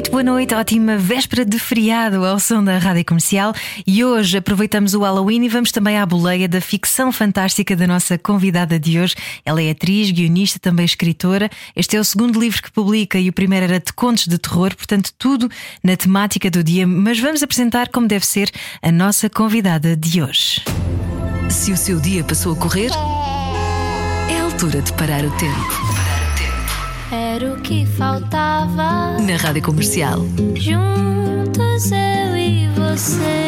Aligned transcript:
Muito 0.00 0.12
boa 0.12 0.22
noite, 0.22 0.54
ótima 0.54 0.96
véspera 0.96 1.44
de 1.44 1.58
feriado 1.58 2.24
ao 2.24 2.40
som 2.40 2.64
da 2.64 2.78
Rádio 2.78 3.04
Comercial 3.04 3.52
e 3.86 4.02
hoje 4.02 4.38
aproveitamos 4.38 4.94
o 4.94 5.00
Halloween 5.00 5.44
e 5.44 5.48
vamos 5.50 5.70
também 5.70 5.98
à 5.98 6.06
boleia 6.06 6.48
da 6.48 6.58
ficção 6.58 7.12
fantástica 7.12 7.76
da 7.76 7.86
nossa 7.86 8.16
convidada 8.16 8.80
de 8.80 8.98
hoje. 8.98 9.14
Ela 9.44 9.60
é 9.60 9.68
atriz, 9.68 10.10
guionista, 10.10 10.58
também 10.58 10.86
escritora. 10.86 11.50
Este 11.76 11.98
é 11.98 12.00
o 12.00 12.04
segundo 12.04 12.40
livro 12.40 12.62
que 12.62 12.72
publica 12.72 13.18
e 13.18 13.28
o 13.28 13.32
primeiro 13.34 13.66
era 13.66 13.78
de 13.78 13.92
contos 13.92 14.26
de 14.26 14.38
terror, 14.38 14.74
portanto, 14.74 15.12
tudo 15.18 15.50
na 15.84 15.94
temática 15.98 16.50
do 16.50 16.64
dia. 16.64 16.86
Mas 16.86 17.20
vamos 17.20 17.42
apresentar 17.42 17.90
como 17.90 18.08
deve 18.08 18.24
ser 18.24 18.50
a 18.80 18.90
nossa 18.90 19.28
convidada 19.28 19.94
de 19.94 20.22
hoje. 20.22 20.62
Se 21.50 21.72
o 21.72 21.76
seu 21.76 22.00
dia 22.00 22.24
passou 22.24 22.54
a 22.54 22.56
correr, 22.56 22.90
é 24.30 24.40
a 24.40 24.44
altura 24.44 24.80
de 24.80 24.94
parar 24.94 25.26
o 25.26 25.30
tempo. 25.32 26.09
Era 27.40 27.54
o 27.54 27.60
que 27.62 27.86
faltava. 27.86 29.18
Na 29.18 29.36
Rádio 29.38 29.62
Comercial. 29.62 30.18
Juntos 30.54 31.90
eu 31.90 32.36
e 32.36 32.68
você. 32.76 33.39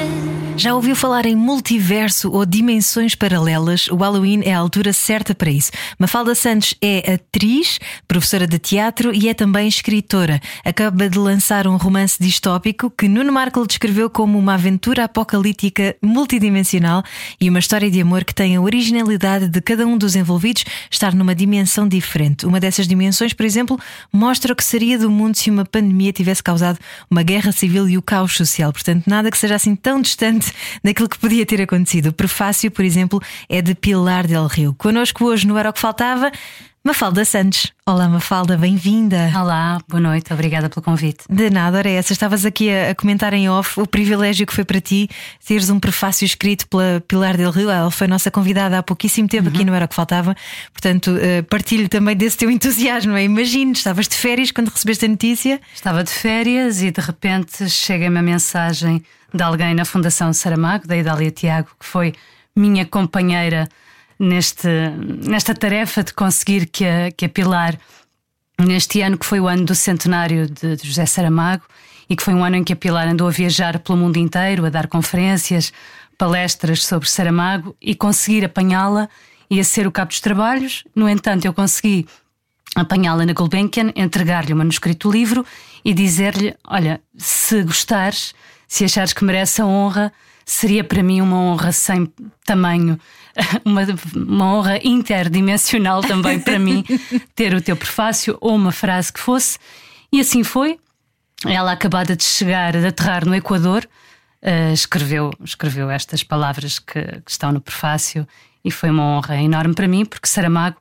Já 0.56 0.74
ouviu 0.74 0.94
falar 0.94 1.24
em 1.24 1.34
multiverso 1.34 2.30
ou 2.30 2.44
dimensões 2.44 3.14
paralelas? 3.14 3.88
O 3.88 3.96
Halloween 3.96 4.42
é 4.44 4.54
a 4.54 4.58
altura 4.58 4.92
certa 4.92 5.34
para 5.34 5.50
isso. 5.50 5.72
Mafalda 5.98 6.34
Santos 6.34 6.74
é 6.80 7.14
atriz, 7.14 7.80
professora 8.06 8.46
de 8.46 8.58
teatro 8.58 9.14
e 9.14 9.28
é 9.28 9.34
também 9.34 9.66
escritora. 9.66 10.40
Acaba 10.64 11.08
de 11.08 11.18
lançar 11.18 11.66
um 11.66 11.76
romance 11.76 12.16
distópico 12.20 12.90
que 12.90 13.08
Nuno 13.08 13.32
Markle 13.32 13.66
descreveu 13.66 14.10
como 14.10 14.38
uma 14.38 14.54
aventura 14.54 15.04
apocalíptica 15.04 15.96
multidimensional 16.02 17.02
e 17.40 17.48
uma 17.48 17.58
história 17.58 17.90
de 17.90 18.00
amor 18.00 18.24
que 18.24 18.34
tem 18.34 18.54
a 18.54 18.60
originalidade 18.60 19.48
de 19.48 19.60
cada 19.60 19.86
um 19.86 19.96
dos 19.96 20.14
envolvidos 20.14 20.64
estar 20.90 21.14
numa 21.14 21.34
dimensão 21.34 21.88
diferente. 21.88 22.46
Uma 22.46 22.60
dessas 22.60 22.86
dimensões, 22.86 23.32
por 23.32 23.46
exemplo, 23.46 23.80
mostra 24.12 24.52
o 24.52 24.56
que 24.56 24.64
seria 24.64 24.98
do 24.98 25.10
mundo 25.10 25.34
se 25.34 25.50
uma 25.50 25.64
pandemia 25.64 26.12
tivesse 26.12 26.42
causado 26.42 26.78
uma 27.10 27.22
guerra 27.22 27.52
civil 27.52 27.88
e 27.88 27.96
o 27.96 28.02
caos 28.02 28.36
social. 28.36 28.72
Portanto, 28.72 29.04
nada 29.06 29.30
que 29.30 29.38
seja 29.38 29.54
assim 29.54 29.74
tão 29.74 30.00
distante 30.00 30.41
daquilo 30.82 31.08
que 31.08 31.18
podia 31.18 31.44
ter 31.44 31.60
acontecido. 31.60 32.08
O 32.08 32.12
prefácio, 32.12 32.70
por 32.70 32.84
exemplo, 32.84 33.20
é 33.48 33.60
de 33.60 33.74
Pilar 33.74 34.26
del 34.26 34.46
Rio. 34.46 34.74
Connosco 34.78 35.24
hoje 35.24 35.46
no 35.46 35.58
Era 35.58 35.70
o 35.70 35.72
que 35.72 35.80
Faltava. 35.80 36.32
Mafalda 36.84 37.24
Santos. 37.24 37.72
Olá, 37.86 38.08
Mafalda, 38.08 38.56
bem-vinda. 38.56 39.30
Olá, 39.36 39.80
boa 39.88 40.00
noite, 40.00 40.32
obrigada 40.32 40.68
pelo 40.68 40.82
convite. 40.82 41.24
De 41.30 41.48
nada, 41.48 41.78
ora 41.78 41.88
essa. 41.88 42.12
Estavas 42.12 42.44
aqui 42.44 42.68
a, 42.72 42.90
a, 42.90 42.94
comentar 42.94 43.32
em 43.34 43.48
off 43.48 43.78
o 43.78 43.86
privilégio 43.86 44.44
que 44.44 44.52
foi 44.52 44.64
para 44.64 44.80
ti 44.80 45.08
teres 45.46 45.70
um 45.70 45.78
prefácio 45.78 46.24
escrito 46.24 46.66
pela 46.66 47.00
Pilar 47.06 47.36
del 47.36 47.52
Rio. 47.52 47.70
Ela 47.70 47.88
foi 47.88 48.08
nossa 48.08 48.32
convidada 48.32 48.78
há 48.78 48.82
pouquíssimo 48.82 49.28
tempo 49.28 49.48
uhum. 49.48 49.54
aqui 49.54 49.64
no 49.64 49.72
Era 49.72 49.84
o 49.84 49.88
que 49.88 49.94
Faltava. 49.94 50.34
Portanto, 50.72 51.12
uh, 51.12 51.44
partilho 51.44 51.88
também 51.88 52.16
desse 52.16 52.36
teu 52.36 52.50
entusiasmo. 52.50 53.16
É? 53.16 53.22
Imagino, 53.22 53.70
estavas 53.70 54.08
de 54.08 54.16
férias 54.16 54.50
quando 54.50 54.66
recebeste 54.66 55.04
a 55.04 55.08
notícia. 55.08 55.60
Estava 55.72 56.02
de 56.02 56.10
férias 56.10 56.82
e 56.82 56.90
de 56.90 57.00
repente 57.00 57.70
chega-me 57.70 58.18
a 58.18 58.22
mensagem 58.22 59.04
de 59.32 59.42
alguém 59.42 59.74
na 59.74 59.84
Fundação 59.84 60.32
Saramago, 60.32 60.86
da 60.86 60.96
Idália 60.96 61.30
Tiago, 61.30 61.68
que 61.78 61.86
foi 61.86 62.14
minha 62.54 62.84
companheira 62.84 63.68
neste, 64.18 64.68
nesta 65.26 65.54
tarefa 65.54 66.02
de 66.02 66.12
conseguir 66.12 66.66
que 66.66 66.84
a, 66.84 67.10
que 67.10 67.24
a 67.24 67.28
Pilar, 67.28 67.78
neste 68.58 69.00
ano 69.00 69.18
que 69.18 69.26
foi 69.26 69.40
o 69.40 69.48
ano 69.48 69.64
do 69.64 69.74
centenário 69.74 70.48
de, 70.48 70.76
de 70.76 70.86
José 70.86 71.06
Saramago, 71.06 71.64
e 72.08 72.16
que 72.16 72.22
foi 72.22 72.34
um 72.34 72.44
ano 72.44 72.56
em 72.56 72.64
que 72.64 72.72
a 72.72 72.76
Pilar 72.76 73.08
andou 73.08 73.26
a 73.26 73.30
viajar 73.30 73.78
pelo 73.78 73.98
mundo 73.98 74.18
inteiro, 74.18 74.66
a 74.66 74.70
dar 74.70 74.86
conferências, 74.86 75.72
palestras 76.18 76.84
sobre 76.84 77.08
Saramago 77.08 77.74
e 77.80 77.94
conseguir 77.94 78.44
apanhá-la 78.44 79.08
ia 79.50 79.64
ser 79.64 79.86
o 79.86 79.92
cabo 79.92 80.08
dos 80.08 80.20
trabalhos. 80.20 80.84
No 80.94 81.08
entanto, 81.08 81.44
eu 81.44 81.52
consegui 81.52 82.06
apanhá-la 82.74 83.26
na 83.26 83.32
Gulbenkian, 83.32 83.92
entregar-lhe 83.94 84.52
o 84.52 84.56
manuscrito 84.56 85.08
do 85.08 85.12
livro 85.12 85.44
e 85.84 85.92
dizer-lhe: 85.92 86.54
Olha, 86.64 87.00
se 87.16 87.62
gostares, 87.62 88.34
se 88.72 88.86
achares 88.86 89.12
que 89.12 89.22
merece 89.22 89.60
a 89.60 89.66
honra, 89.66 90.10
seria 90.46 90.82
para 90.82 91.02
mim 91.02 91.20
uma 91.20 91.36
honra 91.36 91.72
sem 91.72 92.10
tamanho, 92.42 92.98
uma, 93.66 93.82
uma 94.16 94.54
honra 94.54 94.80
interdimensional 94.82 96.00
também 96.00 96.40
para 96.40 96.58
mim 96.58 96.82
ter 97.36 97.52
o 97.52 97.60
teu 97.60 97.76
prefácio 97.76 98.38
ou 98.40 98.54
uma 98.54 98.72
frase 98.72 99.12
que 99.12 99.20
fosse. 99.20 99.58
E 100.10 100.20
assim 100.20 100.42
foi. 100.42 100.78
Ela, 101.44 101.72
acabada 101.72 102.16
de 102.16 102.24
chegar, 102.24 102.72
de 102.72 102.86
aterrar 102.86 103.26
no 103.26 103.34
Equador, 103.34 103.86
uh, 104.42 104.72
escreveu, 104.72 105.30
escreveu 105.44 105.90
estas 105.90 106.22
palavras 106.22 106.78
que, 106.78 107.02
que 107.02 107.30
estão 107.30 107.52
no 107.52 107.60
prefácio 107.60 108.26
e 108.64 108.70
foi 108.70 108.88
uma 108.88 109.02
honra 109.02 109.36
enorme 109.36 109.74
para 109.74 109.86
mim, 109.86 110.06
porque 110.06 110.26
Saramago 110.26 110.78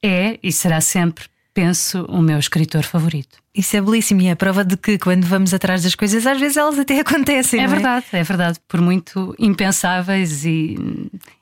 é 0.00 0.38
e 0.40 0.52
será 0.52 0.80
sempre 0.80 1.24
penso, 1.54 2.04
o 2.08 2.20
meu 2.20 2.38
escritor 2.38 2.82
favorito. 2.82 3.38
Isso 3.54 3.76
é 3.76 3.80
belíssimo 3.80 4.22
e 4.22 4.26
é 4.26 4.32
a 4.32 4.36
prova 4.36 4.64
de 4.64 4.76
que 4.76 4.98
quando 4.98 5.24
vamos 5.24 5.52
atrás 5.52 5.82
das 5.82 5.94
coisas, 5.94 6.26
às 6.26 6.40
vezes 6.40 6.56
elas 6.56 6.78
até 6.78 6.98
acontecem. 7.00 7.60
É, 7.60 7.64
é? 7.64 7.66
verdade, 7.66 8.06
é 8.12 8.22
verdade. 8.22 8.58
Por 8.66 8.80
muito 8.80 9.34
impensáveis 9.38 10.44
e, 10.44 10.76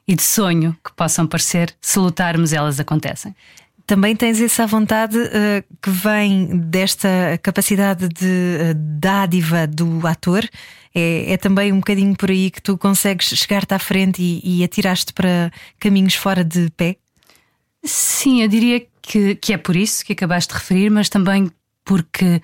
e 0.07 0.15
de 0.15 0.23
sonho 0.23 0.77
que 0.85 0.93
possam 0.93 1.27
parecer, 1.27 1.75
se 1.81 1.99
lutarmos, 1.99 2.53
elas 2.53 2.81
acontecem. 2.81 3.35
Também 3.87 4.15
tens 4.15 4.41
essa 4.41 4.67
vontade 4.67 5.19
uh, 5.19 5.65
que 5.83 5.91
vem 5.91 6.57
desta 6.59 7.09
capacidade 7.43 8.09
de 8.09 8.25
uh, 8.25 8.75
dádiva 8.75 9.67
do 9.67 10.07
ator. 10.07 10.49
É, 10.95 11.33
é, 11.33 11.37
também 11.37 11.73
um 11.73 11.79
bocadinho 11.79 12.17
por 12.17 12.31
aí 12.31 12.51
que 12.51 12.61
tu 12.61 12.77
consegues 12.77 13.27
chegar-te 13.27 13.75
à 13.75 13.79
frente 13.79 14.21
e, 14.21 14.61
e 14.61 14.65
atirar-te 14.65 15.13
para 15.13 15.53
caminhos 15.79 16.15
fora 16.15 16.45
de 16.45 16.71
pé? 16.77 16.97
Sim, 17.83 18.43
eu 18.43 18.49
diria 18.49 18.81
que, 19.11 19.35
que 19.35 19.53
é 19.53 19.57
por 19.57 19.75
isso 19.75 20.05
que 20.05 20.13
acabaste 20.13 20.53
de 20.53 20.61
referir, 20.61 20.89
mas 20.89 21.09
também 21.09 21.51
porque 21.85 22.41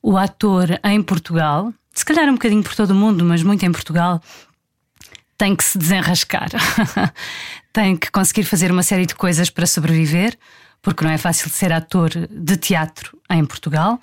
o 0.00 0.16
ator 0.16 0.78
em 0.84 1.02
Portugal, 1.02 1.74
se 1.92 2.04
calhar 2.04 2.28
um 2.28 2.34
bocadinho 2.34 2.62
por 2.62 2.76
todo 2.76 2.92
o 2.92 2.94
mundo, 2.94 3.24
mas 3.24 3.42
muito 3.42 3.66
em 3.66 3.72
Portugal, 3.72 4.22
tem 5.36 5.56
que 5.56 5.64
se 5.64 5.76
desenrascar, 5.76 6.50
tem 7.72 7.96
que 7.96 8.12
conseguir 8.12 8.44
fazer 8.44 8.70
uma 8.70 8.84
série 8.84 9.06
de 9.06 9.16
coisas 9.16 9.50
para 9.50 9.66
sobreviver, 9.66 10.38
porque 10.80 11.04
não 11.04 11.10
é 11.10 11.18
fácil 11.18 11.50
ser 11.50 11.72
ator 11.72 12.10
de 12.30 12.56
teatro 12.58 13.18
em 13.28 13.44
Portugal. 13.44 14.00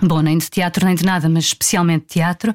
Bom, 0.00 0.22
nem 0.22 0.38
de 0.38 0.48
teatro 0.48 0.86
nem 0.86 0.94
de 0.94 1.04
nada, 1.04 1.28
mas 1.28 1.44
especialmente 1.44 2.06
teatro. 2.06 2.54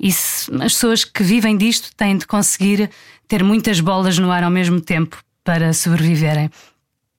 E 0.00 0.10
se, 0.10 0.50
as 0.54 0.72
pessoas 0.72 1.04
que 1.04 1.22
vivem 1.22 1.58
disto 1.58 1.94
têm 1.94 2.16
de 2.16 2.26
conseguir 2.26 2.88
ter 3.26 3.44
muitas 3.44 3.80
bolas 3.80 4.18
no 4.18 4.30
ar 4.30 4.44
ao 4.44 4.50
mesmo 4.50 4.80
tempo 4.80 5.22
para 5.44 5.74
sobreviverem. 5.74 6.48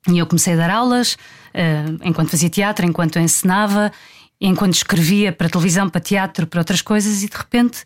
E 0.07 0.17
eu 0.17 0.25
comecei 0.25 0.53
a 0.53 0.57
dar 0.57 0.69
aulas 0.69 1.13
uh, 1.13 1.99
enquanto 2.03 2.29
fazia 2.29 2.49
teatro, 2.49 2.85
enquanto 2.85 3.19
ensinava, 3.19 3.91
enquanto 4.39 4.75
escrevia 4.75 5.31
para 5.31 5.49
televisão, 5.49 5.89
para 5.89 5.99
teatro, 5.99 6.47
para 6.47 6.61
outras 6.61 6.81
coisas, 6.81 7.21
e 7.23 7.29
de 7.29 7.37
repente 7.37 7.83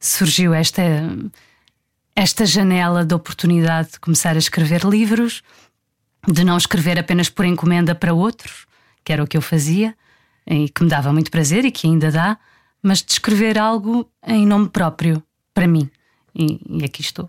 surgiu 0.00 0.52
esta, 0.52 0.82
esta 2.16 2.44
janela 2.44 3.04
de 3.04 3.14
oportunidade 3.14 3.92
de 3.92 4.00
começar 4.00 4.34
a 4.34 4.38
escrever 4.38 4.84
livros, 4.84 5.42
de 6.26 6.44
não 6.44 6.56
escrever 6.56 6.98
apenas 6.98 7.28
por 7.28 7.44
encomenda 7.44 7.94
para 7.94 8.12
outros, 8.12 8.66
que 9.04 9.12
era 9.12 9.22
o 9.22 9.26
que 9.26 9.36
eu 9.36 9.42
fazia 9.42 9.94
e 10.46 10.68
que 10.68 10.82
me 10.82 10.88
dava 10.88 11.12
muito 11.12 11.30
prazer 11.30 11.64
e 11.64 11.70
que 11.70 11.86
ainda 11.86 12.10
dá, 12.10 12.38
mas 12.82 13.02
de 13.02 13.12
escrever 13.12 13.58
algo 13.58 14.08
em 14.26 14.44
nome 14.46 14.68
próprio, 14.68 15.22
para 15.54 15.66
mim. 15.66 15.88
E, 16.34 16.60
e 16.68 16.84
aqui 16.84 17.02
estou. 17.02 17.28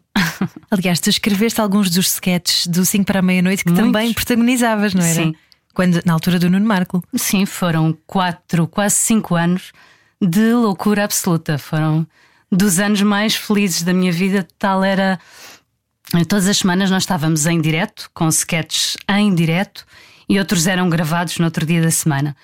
Aliás, 0.72 1.00
tu 1.00 1.10
escreveste 1.10 1.60
alguns 1.60 1.90
dos 1.90 2.08
sketches 2.14 2.68
do 2.68 2.86
5 2.86 3.06
para 3.06 3.20
a 3.20 3.22
meia-noite 3.22 3.64
que 3.64 3.72
Muitos. 3.72 3.86
também 3.86 4.14
protagonizavas, 4.14 4.94
não 4.94 5.04
era? 5.04 5.14
Sim. 5.14 5.36
Quando, 5.74 6.02
na 6.06 6.14
altura 6.14 6.40
do 6.40 6.50
Nuno 6.50 6.66
Marco. 6.66 7.04
Sim, 7.16 7.46
foram 7.46 7.98
quatro, 8.06 8.68
quase 8.68 8.96
cinco 8.96 9.36
anos 9.36 9.72
de 10.22 10.54
loucura 10.54 11.04
absoluta. 11.04 11.58
Foram 11.58 12.08
dos 12.52 12.80
anos 12.80 13.02
mais 13.02 13.36
felizes 13.36 13.82
da 13.82 13.94
minha 13.94 14.12
vida. 14.12 14.48
Tal 14.60 14.84
era. 14.84 15.20
Todas 16.28 16.48
as 16.48 16.58
semanas 16.58 16.92
nós 16.92 17.04
estávamos 17.04 17.48
em 17.48 17.60
direto, 17.60 18.10
com 18.14 18.28
sketches 18.30 18.96
em 19.10 19.34
direto, 19.34 19.84
e 20.30 20.38
outros 20.38 20.68
eram 20.68 20.88
gravados 20.88 21.40
no 21.40 21.46
outro 21.46 21.66
dia 21.66 21.82
da 21.82 21.90
semana. 21.90 22.36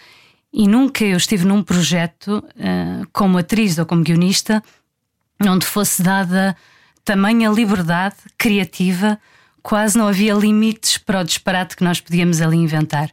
E 0.52 0.68
nunca 0.68 1.06
eu 1.06 1.18
estive 1.18 1.46
num 1.46 1.62
projeto 1.62 2.44
uh, 2.56 3.08
como 3.14 3.38
atriz 3.38 3.78
ou 3.78 3.86
como 3.86 4.04
guionista 4.04 4.64
onde 5.48 5.66
fosse 5.66 6.02
dada 6.02 6.56
tamanha 7.04 7.50
liberdade 7.50 8.16
criativa, 8.38 9.20
quase 9.62 9.98
não 9.98 10.08
havia 10.08 10.34
limites 10.34 10.98
para 10.98 11.22
o 11.22 11.24
disparate 11.24 11.76
que 11.76 11.84
nós 11.84 12.00
podíamos 12.00 12.42
ali 12.42 12.58
inventar. 12.58 13.12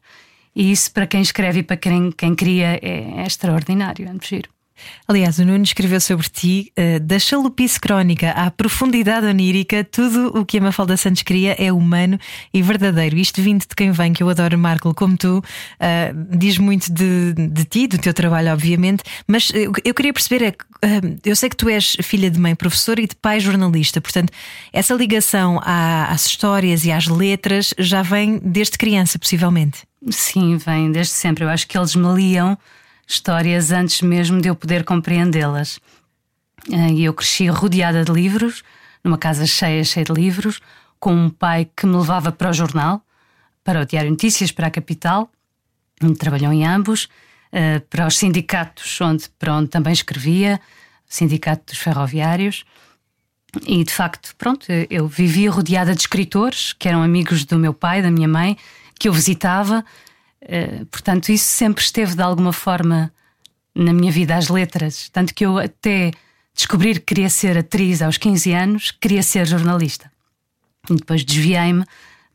E 0.54 0.72
isso, 0.72 0.90
para 0.92 1.06
quem 1.06 1.20
escreve 1.20 1.60
e 1.60 1.62
para 1.62 1.76
quem, 1.76 2.10
quem 2.10 2.34
cria, 2.34 2.78
é, 2.82 3.20
é 3.20 3.26
extraordinário, 3.26 4.06
é 4.06 4.10
muito 4.10 4.26
giro. 4.26 4.55
Aliás, 5.08 5.38
o 5.38 5.44
Nuno 5.44 5.64
escreveu 5.64 6.00
sobre 6.00 6.28
ti, 6.28 6.72
uh, 6.78 7.00
da 7.00 7.18
chalupice 7.18 7.78
crónica 7.78 8.30
à 8.30 8.50
profundidade 8.50 9.26
onírica, 9.26 9.84
tudo 9.84 10.38
o 10.38 10.44
que 10.44 10.58
a 10.58 10.60
Mafalda 10.60 10.96
Santos 10.96 11.22
queria 11.22 11.54
é 11.58 11.72
humano 11.72 12.18
e 12.52 12.62
verdadeiro. 12.62 13.16
Isto 13.16 13.40
vindo 13.42 13.60
de 13.60 13.74
quem 13.74 13.90
vem, 13.90 14.12
que 14.12 14.22
eu 14.22 14.28
adoro, 14.28 14.58
Marco, 14.58 14.94
como 14.94 15.16
tu, 15.16 15.38
uh, 15.38 16.36
diz 16.36 16.58
muito 16.58 16.92
de, 16.92 17.32
de 17.34 17.64
ti, 17.64 17.86
do 17.86 17.98
teu 17.98 18.12
trabalho, 18.12 18.52
obviamente, 18.52 19.02
mas 19.26 19.50
eu, 19.54 19.72
eu 19.84 19.94
queria 19.94 20.12
perceber 20.12 20.56
uh, 20.84 21.18
eu 21.24 21.36
sei 21.36 21.48
que 21.48 21.56
tu 21.56 21.68
és 21.68 21.96
filha 22.02 22.30
de 22.30 22.38
mãe 22.38 22.54
professora 22.54 23.00
e 23.00 23.06
de 23.06 23.16
pai 23.16 23.40
jornalista, 23.40 24.00
portanto, 24.00 24.32
essa 24.72 24.94
ligação 24.94 25.60
à, 25.62 26.06
às 26.10 26.26
histórias 26.26 26.84
e 26.84 26.92
às 26.92 27.06
letras 27.06 27.74
já 27.78 28.02
vem 28.02 28.38
desde 28.42 28.78
criança, 28.78 29.18
possivelmente. 29.18 29.80
Sim, 30.10 30.56
vem 30.56 30.92
desde 30.92 31.12
sempre. 31.12 31.44
Eu 31.44 31.48
acho 31.48 31.66
que 31.66 31.76
eles 31.76 31.94
me 31.94 32.12
liam 32.14 32.56
histórias 33.06 33.70
antes 33.70 34.02
mesmo 34.02 34.40
de 34.40 34.48
eu 34.48 34.54
poder 34.54 34.84
compreendê-las. 34.84 35.78
Eh, 36.70 36.92
e 36.92 37.04
eu 37.04 37.14
cresci 37.14 37.46
rodeada 37.48 38.04
de 38.04 38.12
livros, 38.12 38.62
numa 39.04 39.16
casa 39.16 39.46
cheia, 39.46 39.84
cheia 39.84 40.04
de 40.04 40.12
livros, 40.12 40.60
com 40.98 41.14
um 41.14 41.30
pai 41.30 41.68
que 41.76 41.86
me 41.86 41.96
levava 41.96 42.32
para 42.32 42.50
o 42.50 42.52
jornal, 42.52 43.00
para 43.62 43.80
o 43.80 43.86
Diário 43.86 44.10
Notícias, 44.10 44.50
para 44.50 44.66
a 44.66 44.70
capital, 44.70 45.30
onde 46.02 46.18
trabalhou 46.18 46.52
em 46.52 46.66
ambos, 46.66 47.08
eh, 47.52 47.78
para 47.78 48.06
os 48.06 48.18
sindicatos, 48.18 49.00
onde, 49.00 49.28
para 49.38 49.54
onde 49.54 49.68
também 49.68 49.92
escrevia, 49.92 50.60
Sindicato 51.08 51.72
dos 51.72 51.78
Ferroviários. 51.78 52.64
E 53.66 53.82
de 53.84 53.92
facto, 53.92 54.34
pronto, 54.36 54.66
eu 54.90 55.06
vivia 55.06 55.50
rodeada 55.50 55.94
de 55.94 56.00
escritores 56.00 56.72
que 56.72 56.88
eram 56.88 57.02
amigos 57.02 57.44
do 57.44 57.58
meu 57.58 57.72
pai, 57.72 58.02
da 58.02 58.10
minha 58.10 58.28
mãe, 58.28 58.56
que 58.98 59.08
eu 59.08 59.12
visitava 59.12 59.84
eh, 60.40 60.84
portanto, 60.90 61.30
isso 61.30 61.44
sempre 61.44 61.82
esteve 61.82 62.14
de 62.14 62.22
alguma 62.22 62.52
forma 62.52 63.12
na 63.74 63.92
minha 63.92 64.10
vida, 64.10 64.36
as 64.36 64.48
letras. 64.48 65.08
Tanto 65.10 65.34
que 65.34 65.44
eu 65.44 65.58
até 65.58 66.10
descobrir 66.54 67.00
que 67.00 67.14
queria 67.14 67.28
ser 67.28 67.58
atriz 67.58 68.00
aos 68.00 68.16
15 68.16 68.52
anos, 68.52 68.90
queria 68.90 69.22
ser 69.22 69.46
jornalista. 69.46 70.10
E 70.88 70.94
depois 70.94 71.24
desviei-me, 71.24 71.84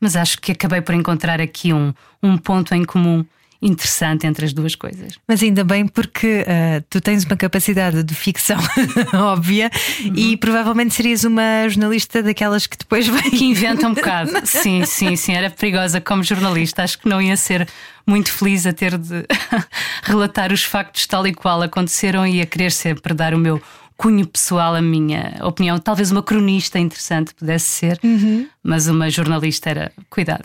mas 0.00 0.14
acho 0.14 0.40
que 0.40 0.52
acabei 0.52 0.80
por 0.80 0.94
encontrar 0.94 1.40
aqui 1.40 1.72
um, 1.72 1.92
um 2.22 2.38
ponto 2.38 2.74
em 2.74 2.84
comum 2.84 3.24
interessante 3.62 4.26
entre 4.26 4.44
as 4.44 4.52
duas 4.52 4.74
coisas. 4.74 5.14
Mas 5.26 5.42
ainda 5.42 5.62
bem 5.62 5.86
porque 5.86 6.42
uh, 6.42 6.84
tu 6.90 7.00
tens 7.00 7.24
uma 7.24 7.36
capacidade 7.36 8.02
de 8.02 8.14
ficção 8.14 8.58
óbvia 9.14 9.70
uhum. 10.00 10.12
e 10.16 10.36
provavelmente 10.36 10.94
serias 10.94 11.22
uma 11.22 11.68
jornalista 11.68 12.22
daquelas 12.22 12.66
que 12.66 12.76
depois 12.76 13.06
vai. 13.06 13.22
Que 13.22 13.44
inventa 13.44 13.86
um 13.86 13.94
bocado. 13.94 14.32
sim, 14.44 14.84
sim, 14.84 15.14
sim. 15.14 15.32
Era 15.34 15.48
perigosa 15.48 16.00
como 16.00 16.24
jornalista. 16.24 16.82
Acho 16.82 16.98
que 16.98 17.08
não 17.08 17.22
ia 17.22 17.36
ser 17.36 17.68
muito 18.04 18.32
feliz 18.32 18.66
a 18.66 18.72
ter 18.72 18.98
de 18.98 19.24
relatar 20.02 20.52
os 20.52 20.64
factos 20.64 21.06
tal 21.06 21.24
e 21.26 21.32
qual 21.32 21.62
aconteceram 21.62 22.26
e 22.26 22.40
a 22.40 22.46
querer 22.46 22.72
sempre 22.72 23.14
dar 23.14 23.32
o 23.32 23.38
meu 23.38 23.62
cunho 24.02 24.26
pessoal, 24.26 24.74
a 24.74 24.82
minha 24.82 25.38
opinião. 25.42 25.78
Talvez 25.78 26.10
uma 26.10 26.24
cronista 26.24 26.76
interessante 26.76 27.32
pudesse 27.34 27.66
ser, 27.66 28.00
uhum. 28.02 28.48
Mas 28.62 28.86
uma 28.86 29.10
jornalista 29.10 29.70
era 29.70 29.92
cuidado. 30.08 30.44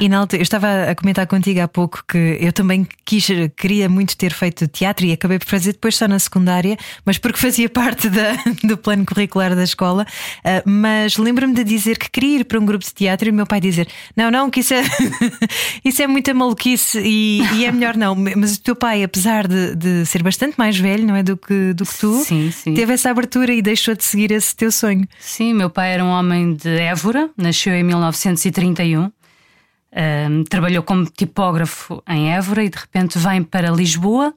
E 0.00 0.08
na 0.08 0.18
altura, 0.18 0.40
eu 0.40 0.42
estava 0.42 0.90
a 0.90 0.94
comentar 0.94 1.26
contigo 1.26 1.60
há 1.60 1.68
pouco 1.68 2.02
que 2.08 2.38
eu 2.40 2.54
também 2.54 2.88
quis, 3.04 3.28
queria 3.54 3.86
muito 3.86 4.16
ter 4.16 4.32
feito 4.32 4.66
teatro 4.66 5.04
e 5.04 5.12
acabei 5.12 5.38
por 5.38 5.46
fazer 5.46 5.72
depois 5.72 5.94
só 5.94 6.08
na 6.08 6.18
secundária, 6.18 6.78
mas 7.04 7.18
porque 7.18 7.38
fazia 7.38 7.68
parte 7.68 8.08
da, 8.08 8.32
do 8.64 8.78
plano 8.78 9.04
curricular 9.04 9.54
da 9.54 9.62
escola. 9.62 10.06
Uh, 10.38 10.68
mas 10.68 11.18
lembro-me 11.18 11.52
de 11.52 11.62
dizer 11.64 11.98
que 11.98 12.10
queria 12.10 12.40
ir 12.40 12.44
para 12.44 12.58
um 12.58 12.64
grupo 12.64 12.82
de 12.82 12.94
teatro 12.94 13.28
e 13.28 13.30
o 13.30 13.34
meu 13.34 13.46
pai 13.46 13.60
dizer: 13.60 13.88
Não, 14.16 14.30
não, 14.30 14.48
que 14.48 14.60
isso 14.60 14.72
é, 14.72 14.82
isso 15.84 16.00
é 16.02 16.06
muita 16.06 16.32
maluquice 16.32 16.98
e, 16.98 17.42
e, 17.56 17.66
é 17.66 17.72
melhor 17.72 17.94
não. 17.94 18.14
Mas 18.14 18.56
o 18.56 18.62
teu 18.62 18.74
pai, 18.74 19.02
apesar 19.02 19.46
de, 19.46 19.76
de 19.76 20.06
ser 20.06 20.22
bastante 20.22 20.54
mais 20.56 20.78
velho, 20.78 21.06
não 21.06 21.16
é? 21.16 21.22
Do 21.22 21.36
que, 21.36 21.74
do 21.74 21.84
que 21.84 21.98
tu, 21.98 22.24
sim, 22.24 22.50
sim. 22.50 22.72
teve 22.72 22.94
essa 22.94 23.10
abertura 23.10 23.52
e 23.52 23.60
deixou 23.60 23.94
de 23.94 24.04
seguir 24.04 24.30
esse 24.30 24.56
teu 24.56 24.72
sonho. 24.72 25.06
Sim, 25.18 25.52
meu 25.52 25.68
pai 25.68 25.92
era 25.92 26.04
um 26.04 26.08
homem 26.08 26.54
de 26.54 26.70
Évora, 26.70 27.09
nasceu 27.36 27.74
em 27.74 27.82
1931 27.82 29.10
trabalhou 30.48 30.82
como 30.82 31.06
tipógrafo 31.06 32.02
em 32.08 32.32
Évora 32.32 32.64
e 32.64 32.68
de 32.68 32.78
repente 32.78 33.18
vem 33.18 33.42
para 33.42 33.70
Lisboa 33.70 34.32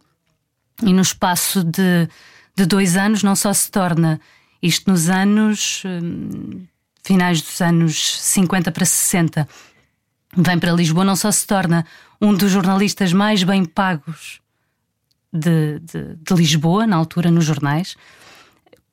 e 0.81 0.92
no 0.92 1.02
espaço 1.02 1.64
de, 1.64 2.08
de 2.56 2.66
dois 2.66 2.98
anos 2.98 3.22
não 3.22 3.36
só 3.36 3.54
se 3.54 3.70
torna 3.70 4.20
isto 4.62 4.90
nos 4.90 5.10
anos 5.10 5.84
um, 5.86 6.66
finais 7.04 7.42
dos 7.42 7.62
anos 7.62 8.20
50 8.22 8.72
para 8.72 8.86
60 8.86 9.48
vem 10.36 10.60
para 10.60 10.72
Lisboa 10.72 11.06
não 11.06 11.16
só 11.16 11.31
se 11.31 11.46
torna 11.46 11.86
um 12.19 12.34
dos 12.34 12.52
jornalistas 12.52 13.14
mais 13.14 13.44
bem 13.44 13.64
pagos 13.66 14.42
de, 15.31 15.80
de, 15.80 16.16
de 16.16 16.34
Lisboa 16.34 16.88
na 16.88 16.96
altura 16.96 17.30
nos 17.30 17.46
jornais 17.46 17.96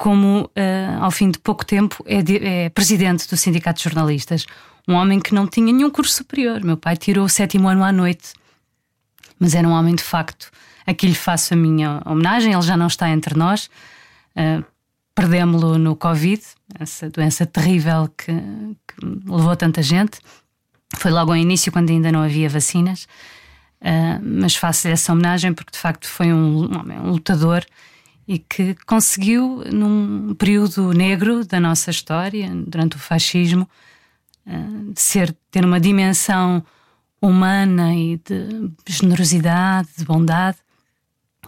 como 0.01 0.45
uh, 0.45 1.03
ao 1.03 1.11
fim 1.11 1.31
de 1.31 1.39
pouco 1.39 1.63
tempo 1.63 2.03
é, 2.07 2.23
de, 2.23 2.39
é 2.39 2.71
presidente 2.71 3.29
do 3.29 3.37
sindicato 3.37 3.77
de 3.77 3.85
jornalistas 3.85 4.47
um 4.89 4.95
homem 4.95 5.21
que 5.21 5.35
não 5.35 5.47
tinha 5.47 5.71
nenhum 5.71 5.91
curso 5.91 6.15
superior. 6.15 6.65
Meu 6.65 6.75
pai 6.75 6.97
tirou 6.97 7.27
o 7.27 7.29
sétimo 7.29 7.69
ano 7.69 7.85
à 7.85 7.93
noite, 7.93 8.33
mas 9.39 9.55
era 9.55 9.69
um 9.69 9.73
homem 9.73 9.95
de 9.95 10.03
facto. 10.03 10.51
Aqui 10.87 11.07
lhe 11.07 11.15
faço 11.15 11.53
a 11.53 11.57
minha 11.57 12.01
homenagem, 12.07 12.55
ele 12.55 12.63
já 12.63 12.79
não 12.79 12.87
está 12.87 13.11
entre 13.11 13.39
nós. 13.39 13.69
Uh, 14.35 14.65
Perdemos-lo 15.15 15.77
no 15.77 15.95
Covid, 15.95 16.43
essa 16.79 17.11
doença 17.11 17.45
terrível 17.45 18.09
que, 18.17 18.33
que, 18.33 19.07
levou 19.27 19.55
tanta 19.55 19.83
gente. 19.83 20.19
Foi 20.97 21.11
logo 21.11 21.31
ao 21.31 21.37
início, 21.37 21.71
quando 21.71 21.91
ainda 21.91 22.11
não 22.11 22.23
havia 22.23 22.49
vacinas. 22.49 23.05
Uh, 23.83 24.19
mas 24.23 24.57
faço-lhe 24.57 24.95
essa 24.95 25.13
homenagem 25.13 25.53
porque 25.53 25.73
de 25.73 25.79
facto 25.79 26.09
foi 26.09 26.33
um, 26.33 26.71
um 27.05 27.11
lutador 27.11 27.67
e 28.31 28.39
que 28.39 28.77
conseguiu, 28.87 29.65
num 29.73 30.37
período 30.37 30.93
negro 30.93 31.45
da 31.45 31.59
nossa 31.59 31.91
história, 31.91 32.49
durante 32.65 32.95
o 32.95 32.99
fascismo, 33.01 33.69
eh, 34.47 34.93
ser, 34.95 35.37
ter 35.51 35.65
uma 35.65 35.81
dimensão 35.81 36.65
humana 37.21 37.93
e 37.93 38.19
de 38.19 38.73
generosidade, 38.87 39.89
de 39.99 40.05
bondade, 40.05 40.59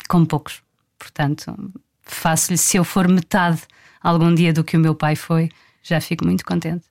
como 0.09 0.27
poucos. 0.27 0.61
Portanto, 0.99 1.55
faço-lhe, 2.03 2.59
se 2.59 2.77
eu 2.79 2.83
for 2.83 3.07
metade 3.07 3.63
algum 4.03 4.35
dia 4.35 4.53
do 4.53 4.65
que 4.65 4.77
o 4.77 4.81
meu 4.81 4.97
pai 4.97 5.15
foi, 5.15 5.51
já 5.85 6.01
fico 6.01 6.25
muito 6.25 6.45
contente. 6.45 6.85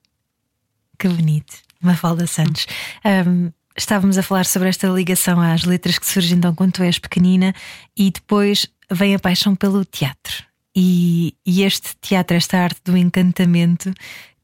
Que 0.98 1.06
bonito. 1.06 1.54
Mafalda 1.82 2.26
Santos. 2.26 2.66
Um, 3.04 3.52
estávamos 3.76 4.16
a 4.16 4.22
falar 4.22 4.46
sobre 4.46 4.70
esta 4.70 4.88
ligação 4.88 5.38
às 5.38 5.64
letras 5.64 5.98
que 5.98 6.06
surgem 6.06 6.38
então 6.38 6.54
quando 6.54 6.72
tu 6.72 6.82
és 6.82 6.98
pequenina 6.98 7.54
e 7.94 8.10
depois 8.10 8.66
vem 8.94 9.14
a 9.14 9.18
paixão 9.18 9.54
pelo 9.54 9.84
teatro. 9.84 10.44
E, 10.74 11.34
e 11.44 11.62
este 11.62 11.90
teatro, 12.00 12.36
esta 12.36 12.58
arte 12.58 12.80
do 12.84 12.96
encantamento, 12.96 13.92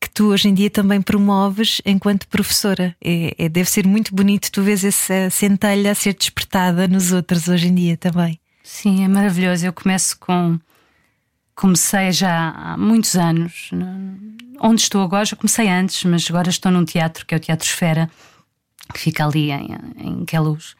que 0.00 0.08
tu 0.10 0.28
hoje 0.28 0.48
em 0.48 0.54
dia 0.54 0.70
também 0.70 1.00
promoves 1.00 1.80
enquanto 1.84 2.28
professora. 2.28 2.94
É, 3.02 3.34
é, 3.38 3.48
deve 3.48 3.68
ser 3.68 3.86
muito 3.86 4.14
bonito 4.14 4.52
tu 4.52 4.62
vês 4.62 4.84
essa 4.84 5.30
centelha 5.30 5.92
a 5.92 5.94
ser 5.94 6.14
despertada 6.14 6.86
nos 6.86 7.12
outros 7.12 7.48
hoje 7.48 7.68
em 7.68 7.74
dia 7.74 7.96
também. 7.96 8.38
Sim, 8.62 9.04
é 9.04 9.08
maravilhoso. 9.08 9.66
Eu 9.66 9.72
começo 9.72 10.18
com. 10.18 10.58
Comecei 11.54 12.12
já 12.12 12.50
há 12.50 12.76
muitos 12.76 13.16
anos. 13.16 13.70
Onde 14.60 14.82
estou 14.82 15.02
agora, 15.02 15.24
já 15.24 15.34
comecei 15.34 15.68
antes, 15.68 16.04
mas 16.04 16.26
agora 16.28 16.50
estou 16.50 16.70
num 16.70 16.84
teatro 16.84 17.26
que 17.26 17.34
é 17.34 17.36
o 17.36 17.40
Teatro 17.40 17.66
Esfera, 17.66 18.10
que 18.92 19.00
fica 19.00 19.24
ali 19.24 19.50
em, 19.50 19.68
em 19.98 20.24
Queluz. 20.24 20.76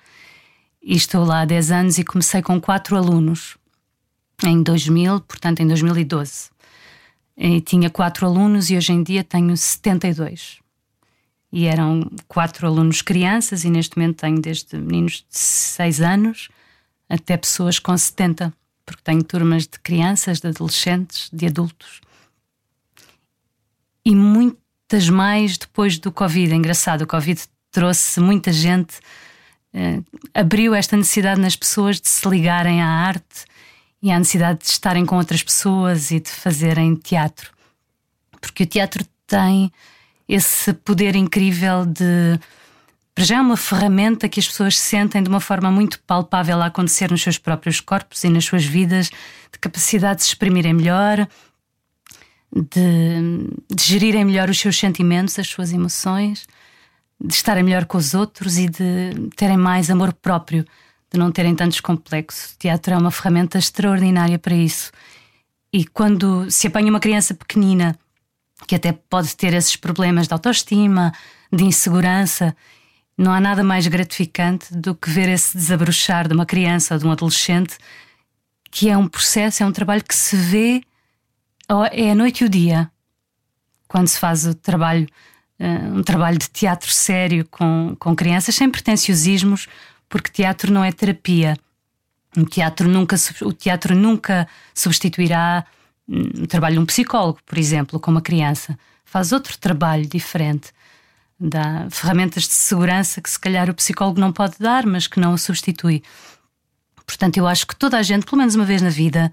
E 0.83 0.95
estou 0.95 1.25
lá 1.25 1.41
há 1.41 1.45
10 1.45 1.71
anos 1.73 1.99
e 1.99 2.05
comecei 2.05 2.43
com 2.43 2.61
quatro 2.61 2.97
alunos 2.97 3.58
em 4.47 4.63
2000, 4.63 5.21
portanto 5.21 5.61
em 5.61 5.67
2012. 5.67 6.51
E 7.37 7.61
tinha 7.61 7.89
quatro 7.89 8.27
alunos 8.27 8.71
e 8.71 8.77
hoje 8.77 8.93
em 8.93 9.03
dia 9.03 9.25
tenho 9.25 9.57
72. 9.57 10.59
E 11.53 11.67
eram 11.67 12.11
quatro 12.27 12.67
alunos 12.67 13.01
crianças, 13.01 13.65
e 13.65 13.71
neste 13.71 13.97
momento 13.97 14.19
tenho 14.19 14.41
desde 14.41 14.77
meninos 14.77 15.25
de 15.31 15.39
6 15.39 16.01
anos 16.01 16.49
até 17.09 17.37
pessoas 17.37 17.79
com 17.79 17.97
70, 17.97 18.53
porque 18.85 19.03
tenho 19.03 19.23
turmas 19.23 19.63
de 19.63 19.79
crianças, 19.79 20.41
de 20.41 20.49
adolescentes, 20.49 21.31
de 21.33 21.47
adultos. 21.47 22.01
E 24.05 24.15
muitas 24.15 25.09
mais 25.09 25.57
depois 25.57 25.99
do 25.99 26.13
Covid. 26.13 26.53
É 26.53 26.57
engraçado, 26.57 27.03
o 27.03 27.07
Covid 27.07 27.41
trouxe 27.71 28.21
muita 28.21 28.53
gente, 28.53 28.99
eh, 29.73 30.03
abriu 30.35 30.75
esta 30.75 30.97
necessidade 30.97 31.41
nas 31.41 31.57
pessoas 31.57 32.01
de 32.01 32.09
se 32.09 32.29
ligarem 32.29 32.83
à 32.83 32.87
arte 32.87 33.47
e 34.03 34.11
a 34.11 34.19
necessidade 34.19 34.61
de 34.61 34.67
estarem 34.67 35.05
com 35.05 35.17
outras 35.17 35.43
pessoas 35.43 36.11
e 36.11 36.21
de 36.21 36.31
fazerem 36.31 36.95
teatro. 36.95 37.51
Porque 38.41 38.63
o 38.63 38.67
teatro 38.67 39.05
tem 39.27 39.73
esse 40.29 40.73
poder 40.73 41.17
incrível 41.17 41.85
de. 41.87 42.39
Para 43.15 43.25
já 43.25 43.39
é 43.39 43.41
uma 43.41 43.57
ferramenta 43.57 44.29
que 44.29 44.39
as 44.39 44.47
pessoas 44.47 44.79
sentem 44.79 45.23
de 45.23 45.29
uma 45.29 45.41
forma 45.41 45.73
muito 45.73 45.99
palpável 46.07 46.63
a 46.63 46.67
acontecer 46.67 47.11
nos 47.11 47.21
seus 47.21 47.37
próprios 47.37 47.81
corpos 47.81 48.23
e 48.23 48.29
nas 48.29 48.45
suas 48.45 48.65
vidas, 48.65 49.11
de 49.53 49.59
capacidade 49.61 50.19
de 50.19 50.23
se 50.23 50.29
exprimirem 50.29 50.73
melhor, 50.73 51.27
de, 52.55 53.75
de 53.75 53.83
gerirem 53.83 54.25
melhor 54.25 54.49
os 54.49 54.61
seus 54.61 54.79
sentimentos, 54.79 55.37
as 55.37 55.49
suas 55.49 55.73
emoções, 55.73 56.47
de 57.21 57.35
estarem 57.35 57.65
melhor 57.65 57.87
com 57.87 57.99
os 57.99 58.15
outros 58.15 58.57
e 58.57 58.69
de 58.69 59.29
terem 59.35 59.57
mais 59.57 59.91
amor 59.91 60.13
próprio 60.13 60.65
de 61.11 61.19
não 61.19 61.33
terem 61.33 61.55
tantos 61.55 61.81
complexos. 61.81 62.53
O 62.53 62.59
teatro 62.59 62.95
é 62.95 62.97
uma 62.97 63.11
ferramenta 63.11 63.59
extraordinária 63.59 64.39
para 64.39 64.55
isso. 64.55 64.91
E 65.73 65.85
quando 65.85 66.51
se 66.51 66.67
apanha 66.67 66.91
uma 66.91 67.01
criança 67.01 67.35
pequenina 67.35 67.99
que 68.67 68.75
até 68.75 68.93
pode 68.93 69.37
ter 69.37 69.55
esses 69.55 69.77
problemas 69.77 70.27
de 70.27 70.33
autoestima, 70.35 71.13
de 71.53 71.65
insegurança, 71.65 72.57
não 73.17 73.33
há 73.33 73.41
nada 73.41 73.65
mais 73.65 73.87
gratificante 73.87 74.75
do 74.75 74.95
que 74.95 75.11
ver 75.11 75.29
esse 75.29 75.57
desabrochar 75.57 76.29
de 76.29 76.35
uma 76.35 76.47
criança 76.47 76.95
ou 76.95 77.01
de 77.01 77.07
um 77.07 77.11
adolescente, 77.11 77.77
que 78.71 78.89
é 78.89 78.97
um 78.97 79.09
processo, 79.09 79.63
é 79.63 79.67
um 79.67 79.73
trabalho 79.73 80.05
que 80.05 80.15
se 80.15 80.37
vê, 80.37 80.83
é 81.93 82.11
a 82.13 82.15
noite 82.15 82.43
e 82.43 82.47
o 82.47 82.49
dia, 82.49 82.91
quando 83.89 84.09
se 84.09 84.19
faz 84.19 84.47
o 84.47 84.55
trabalho, 84.55 85.07
eh, 85.59 85.79
um 85.93 86.03
trabalho 86.03 86.39
de 86.39 86.49
teatro 86.49 86.91
sério 86.93 87.47
com, 87.51 87.97
com 87.99 88.15
crianças, 88.15 88.55
sem 88.55 88.71
pretenciosismos, 88.71 89.67
porque 90.09 90.31
teatro 90.31 90.73
não 90.73 90.85
é 90.85 90.93
terapia. 90.93 91.57
O 92.37 92.45
teatro 92.45 92.89
nunca, 92.89 93.17
o 93.43 93.53
teatro 93.53 93.95
nunca 93.95 94.49
substituirá 94.75 95.65
hum, 96.09 96.43
o 96.43 96.47
trabalho 96.47 96.75
de 96.75 96.81
um 96.81 96.87
psicólogo, 96.87 97.41
por 97.45 97.59
exemplo, 97.59 97.99
com 97.99 98.11
uma 98.11 98.21
criança. 98.23 98.79
Faz 99.05 99.33
outro 99.33 99.57
trabalho 99.59 100.07
diferente. 100.07 100.73
Dá 101.41 101.87
ferramentas 101.91 102.45
de 102.45 102.53
segurança 102.53 103.21
que 103.21 103.31
se 103.31 103.39
calhar 103.39 103.71
o 103.71 103.75
psicólogo 103.75 104.21
não 104.21 104.33
pode 104.33 104.57
dar, 104.59 104.85
mas 104.85 105.07
que 105.07 105.21
não 105.21 105.35
o 105.35 105.39
substitui. 105.39 106.03
Portanto, 107.07 107.39
eu 107.39 107.47
acho 107.47 107.67
que 107.67 107.77
toda 107.77 107.97
a 107.97 108.03
gente, 108.03 108.27
pelo 108.27 108.39
menos 108.39 108.55
uma 108.55 108.65
vez 108.65 108.83
na 108.83 108.91
vida, 108.91 109.33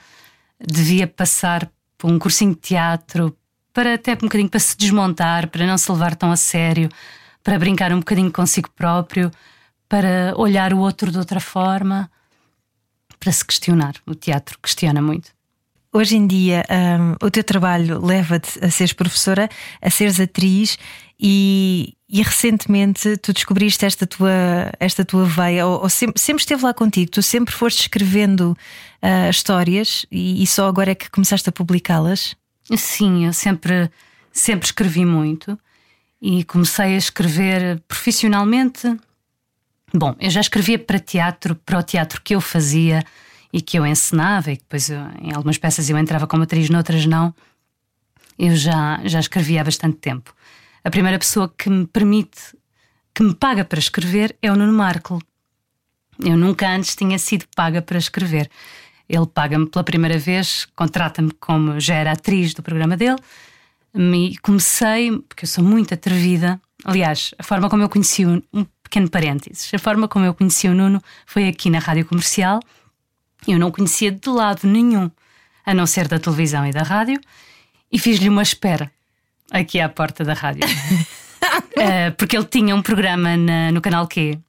devia 0.65 1.07
passar 1.07 1.69
por 1.97 2.09
um 2.09 2.19
cursinho 2.19 2.53
de 2.53 2.61
teatro 2.61 3.35
para 3.73 3.95
até 3.95 4.13
um 4.13 4.17
bocadinho 4.17 4.49
para 4.49 4.59
se 4.59 4.77
desmontar, 4.77 5.49
para 5.49 5.67
não 5.67 5.77
se 5.77 5.91
levar 5.91 6.15
tão 6.15 6.31
a 6.31 6.37
sério, 6.37 6.89
para 7.43 7.59
brincar 7.59 7.91
um 7.91 7.99
bocadinho 7.99 8.31
consigo 8.31 8.69
próprio, 8.71 9.29
para 9.87 10.33
olhar 10.37 10.73
o 10.73 10.79
outro 10.79 11.11
de 11.11 11.17
outra 11.17 11.39
forma, 11.39 12.09
para 13.19 13.31
se 13.31 13.45
questionar. 13.45 13.95
O 14.05 14.15
teatro 14.15 14.57
questiona 14.61 15.01
muito. 15.01 15.35
Hoje 15.95 16.17
em 16.17 16.27
dia, 16.27 16.65
um, 16.69 17.25
o 17.25 17.31
teu 17.31 17.41
trabalho 17.41 18.05
leva-te 18.05 18.63
a 18.63 18.69
seres 18.69 18.91
professora, 18.91 19.47
a 19.81 19.89
seres 19.89 20.19
atriz 20.19 20.77
e, 21.17 21.93
e, 22.09 22.21
recentemente 22.21 23.15
tu 23.15 23.31
descobriste 23.31 23.85
esta 23.85 24.05
tua, 24.05 24.73
esta 24.77 25.05
tua 25.05 25.23
veia, 25.23 25.65
ou, 25.65 25.83
ou 25.83 25.89
sempre, 25.89 26.21
sempre, 26.21 26.41
esteve 26.41 26.65
lá 26.65 26.73
contigo, 26.73 27.09
tu 27.09 27.23
sempre 27.23 27.53
foste 27.53 27.83
escrevendo 27.83 28.57
uh, 29.01 29.29
histórias 29.29 30.05
e, 30.11 30.43
e, 30.43 30.45
só 30.45 30.67
agora 30.67 30.91
é 30.91 30.95
que 30.95 31.09
começaste 31.09 31.47
a 31.47 31.51
publicá-las? 31.53 32.35
Sim, 32.75 33.25
eu 33.25 33.31
sempre, 33.31 33.89
sempre 34.33 34.65
escrevi 34.65 35.05
muito 35.05 35.57
e 36.21 36.43
comecei 36.43 36.95
a 36.95 36.97
escrever 36.97 37.79
profissionalmente. 37.87 38.97
Bom, 39.93 40.15
eu 40.19 40.29
já 40.29 40.41
escrevia 40.41 40.79
para 40.79 40.99
teatro, 40.99 41.55
para 41.55 41.79
o 41.79 41.83
teatro 41.83 42.21
que 42.21 42.35
eu 42.35 42.41
fazia 42.41 43.03
e 43.53 43.61
que 43.61 43.77
eu 43.79 43.85
ensinava, 43.85 44.51
e 44.51 44.57
depois 44.57 44.89
eu, 44.89 44.99
em 45.21 45.33
algumas 45.33 45.57
peças 45.57 45.89
eu 45.89 45.97
entrava 45.97 46.27
como 46.27 46.43
atriz, 46.43 46.69
noutras 46.69 47.05
não. 47.05 47.33
Eu 48.37 48.55
já, 48.55 48.99
já 49.05 49.19
escrevia 49.19 49.61
há 49.61 49.63
bastante 49.63 49.97
tempo. 49.97 50.35
A 50.83 50.89
primeira 50.89 51.17
pessoa 51.17 51.53
que 51.57 51.69
me 51.69 51.87
permite, 51.87 52.55
que 53.13 53.23
me 53.23 53.33
paga 53.33 53.63
para 53.63 53.79
escrever 53.79 54.35
é 54.41 54.51
o 54.51 54.55
Nuno 54.55 54.73
Markle. 54.73 55.19
Eu 56.19 56.35
nunca 56.37 56.69
antes 56.69 56.95
tinha 56.95 57.17
sido 57.17 57.45
paga 57.55 57.81
para 57.81 57.97
escrever. 57.97 58.49
Ele 59.07 59.25
paga-me 59.25 59.67
pela 59.67 59.83
primeira 59.83 60.17
vez, 60.17 60.67
contrata-me 60.75 61.31
como 61.39 61.79
já 61.79 61.95
era 61.95 62.11
atriz 62.11 62.53
do 62.53 62.61
programa 62.61 62.97
dele. 62.97 63.17
E 63.93 64.37
comecei, 64.39 65.17
porque 65.29 65.45
eu 65.45 65.49
sou 65.49 65.63
muito 65.63 65.93
atrevida. 65.93 66.59
Aliás, 66.83 67.33
a 67.37 67.43
forma 67.43 67.69
como 67.69 67.83
eu 67.83 67.89
conheci 67.89 68.25
pequeno 68.85 69.09
parênteses, 69.09 69.73
a 69.73 69.79
forma 69.79 70.07
como 70.07 70.25
eu 70.25 70.33
conheci 70.33 70.69
o 70.69 70.73
Nuno 70.73 71.01
foi 71.25 71.49
aqui 71.49 71.69
na 71.69 71.79
rádio 71.79 72.05
comercial 72.05 72.61
eu 73.53 73.59
não 73.59 73.71
conhecia 73.71 74.11
de 74.11 74.29
lado 74.29 74.67
nenhum, 74.67 75.09
a 75.65 75.73
não 75.73 75.85
ser 75.85 76.07
da 76.07 76.19
televisão 76.19 76.65
e 76.65 76.71
da 76.71 76.83
rádio, 76.83 77.19
e 77.91 77.99
fiz-lhe 77.99 78.29
uma 78.29 78.41
espera 78.41 78.91
aqui 79.51 79.79
à 79.79 79.87
porta 79.87 80.23
da 80.23 80.33
rádio. 80.33 80.63
uh, 80.65 82.11
porque 82.17 82.35
ele 82.35 82.45
tinha 82.45 82.75
um 82.75 82.81
programa 82.81 83.37
na, 83.37 83.71
no 83.71 83.81
canal 83.81 84.07
Q, 84.07 84.39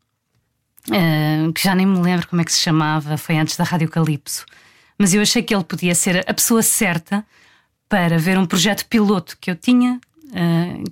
uh, 0.88 1.52
que 1.52 1.62
já 1.62 1.74
nem 1.74 1.86
me 1.86 1.98
lembro 1.98 2.26
como 2.28 2.40
é 2.40 2.44
que 2.44 2.52
se 2.52 2.60
chamava, 2.60 3.16
foi 3.16 3.36
antes 3.36 3.56
da 3.56 3.64
Rádio 3.64 3.88
Calipso. 3.88 4.46
Mas 4.98 5.12
eu 5.12 5.20
achei 5.20 5.42
que 5.42 5.54
ele 5.54 5.64
podia 5.64 5.94
ser 5.94 6.24
a 6.28 6.32
pessoa 6.32 6.62
certa 6.62 7.24
para 7.88 8.18
ver 8.18 8.38
um 8.38 8.46
projeto 8.46 8.86
piloto 8.86 9.36
que 9.38 9.50
eu 9.50 9.56
tinha 9.56 10.00
uh, 10.30 10.84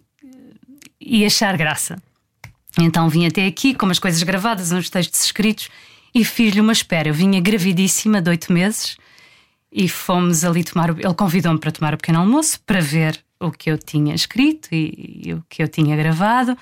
e 1.00 1.24
achar 1.24 1.56
graça. 1.56 2.00
Então 2.78 3.08
vim 3.08 3.26
até 3.26 3.46
aqui 3.46 3.74
com 3.74 3.86
umas 3.86 3.98
coisas 3.98 4.22
gravadas, 4.22 4.72
uns 4.72 4.90
textos 4.90 5.24
escritos 5.24 5.68
e 6.14 6.24
fiz-lhe 6.24 6.60
uma 6.60 6.72
espera. 6.72 7.08
Eu 7.08 7.14
vinha 7.14 7.40
gravidíssima 7.40 8.20
de 8.20 8.30
oito 8.30 8.52
meses 8.52 8.96
e 9.70 9.88
fomos 9.88 10.44
ali 10.44 10.64
tomar. 10.64 10.90
O... 10.90 10.98
Ele 10.98 11.14
convidou-me 11.14 11.58
para 11.58 11.72
tomar 11.72 11.94
o 11.94 11.96
pequeno 11.96 12.20
almoço 12.20 12.60
para 12.66 12.80
ver 12.80 13.18
o 13.40 13.50
que 13.50 13.70
eu 13.70 13.78
tinha 13.78 14.14
escrito 14.14 14.68
e, 14.72 15.22
e 15.26 15.34
o 15.34 15.44
que 15.48 15.62
eu 15.62 15.68
tinha 15.68 15.96
gravado. 15.96 16.56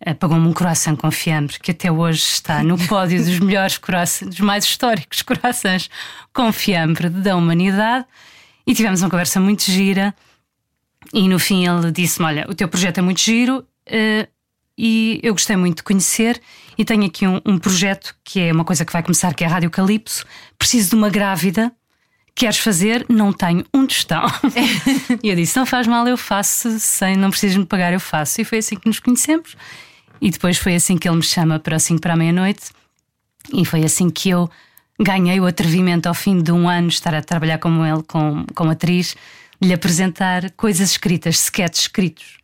Eh, 0.00 0.14
pagou-me 0.14 0.46
um 0.46 0.52
coração 0.52 0.94
com 0.94 1.10
fiambre 1.10 1.58
que 1.58 1.72
até 1.72 1.90
hoje 1.90 2.20
está 2.20 2.62
no 2.62 2.78
pódio 2.86 3.18
dos 3.24 3.38
melhores 3.40 3.78
corações, 3.78 4.30
dos 4.30 4.40
mais 4.40 4.64
históricos 4.64 5.22
corações 5.22 5.90
com 6.32 6.52
fiambre 6.52 7.08
da 7.08 7.36
humanidade. 7.36 8.06
E 8.66 8.74
tivemos 8.74 9.02
uma 9.02 9.10
conversa 9.10 9.40
muito 9.40 9.64
gira. 9.70 10.14
E 11.12 11.28
no 11.28 11.38
fim 11.38 11.66
ele 11.66 11.90
disse-me: 11.90 12.26
Olha, 12.26 12.46
o 12.48 12.54
teu 12.54 12.68
projeto 12.68 12.98
é 12.98 13.02
muito 13.02 13.20
giro, 13.20 13.60
uh, 13.60 14.28
e 14.78 15.18
eu 15.24 15.34
gostei 15.34 15.56
muito 15.56 15.78
de 15.78 15.82
conhecer 15.82 16.40
e 16.78 16.84
tenho 16.84 17.04
aqui 17.04 17.26
um, 17.26 17.40
um, 17.44 17.58
projeto 17.58 18.14
que 18.22 18.38
é 18.38 18.52
uma 18.52 18.64
coisa 18.64 18.84
que 18.84 18.92
vai 18.92 19.02
começar, 19.02 19.34
que 19.34 19.42
é 19.42 19.46
a 19.48 19.50
Rádio 19.50 19.70
Calipso. 19.70 20.24
Preciso 20.56 20.90
de 20.90 20.94
uma 20.94 21.10
grávida. 21.10 21.72
Queres 22.32 22.58
fazer? 22.58 23.04
Não 23.08 23.32
tenho 23.32 23.64
um 23.74 23.84
tostão. 23.84 24.22
e 25.20 25.28
eu 25.28 25.34
disse: 25.34 25.56
não 25.56 25.66
faz 25.66 25.88
mal, 25.88 26.06
eu 26.06 26.16
faço, 26.16 26.78
sem, 26.78 27.16
não 27.16 27.30
precisas 27.30 27.56
me 27.56 27.66
pagar, 27.66 27.92
eu 27.92 27.98
faço. 27.98 28.40
E 28.40 28.44
foi 28.44 28.58
assim 28.58 28.76
que 28.76 28.86
nos 28.86 29.00
conhecemos. 29.00 29.56
E 30.20 30.30
depois 30.30 30.56
foi 30.56 30.76
assim 30.76 30.96
que 30.96 31.08
ele 31.08 31.16
me 31.16 31.24
chama 31.24 31.58
para 31.58 31.76
5 31.80 32.00
para 32.00 32.12
a 32.12 32.16
meia-noite. 32.16 32.70
E 33.52 33.64
foi 33.64 33.82
assim 33.84 34.08
que 34.08 34.28
eu 34.30 34.48
ganhei 35.00 35.40
o 35.40 35.46
atrevimento 35.46 36.06
ao 36.08 36.14
fim 36.14 36.40
de 36.40 36.52
um 36.52 36.68
ano 36.68 36.86
estar 36.86 37.14
a 37.14 37.22
trabalhar 37.22 37.58
como 37.58 37.84
ele, 37.84 38.02
com, 38.04 38.44
com 38.54 38.70
atriz, 38.70 39.16
de 39.60 39.66
lhe 39.66 39.74
apresentar 39.74 40.52
coisas 40.52 40.92
escritas, 40.92 41.34
sketches 41.36 41.82
escritos 41.82 42.37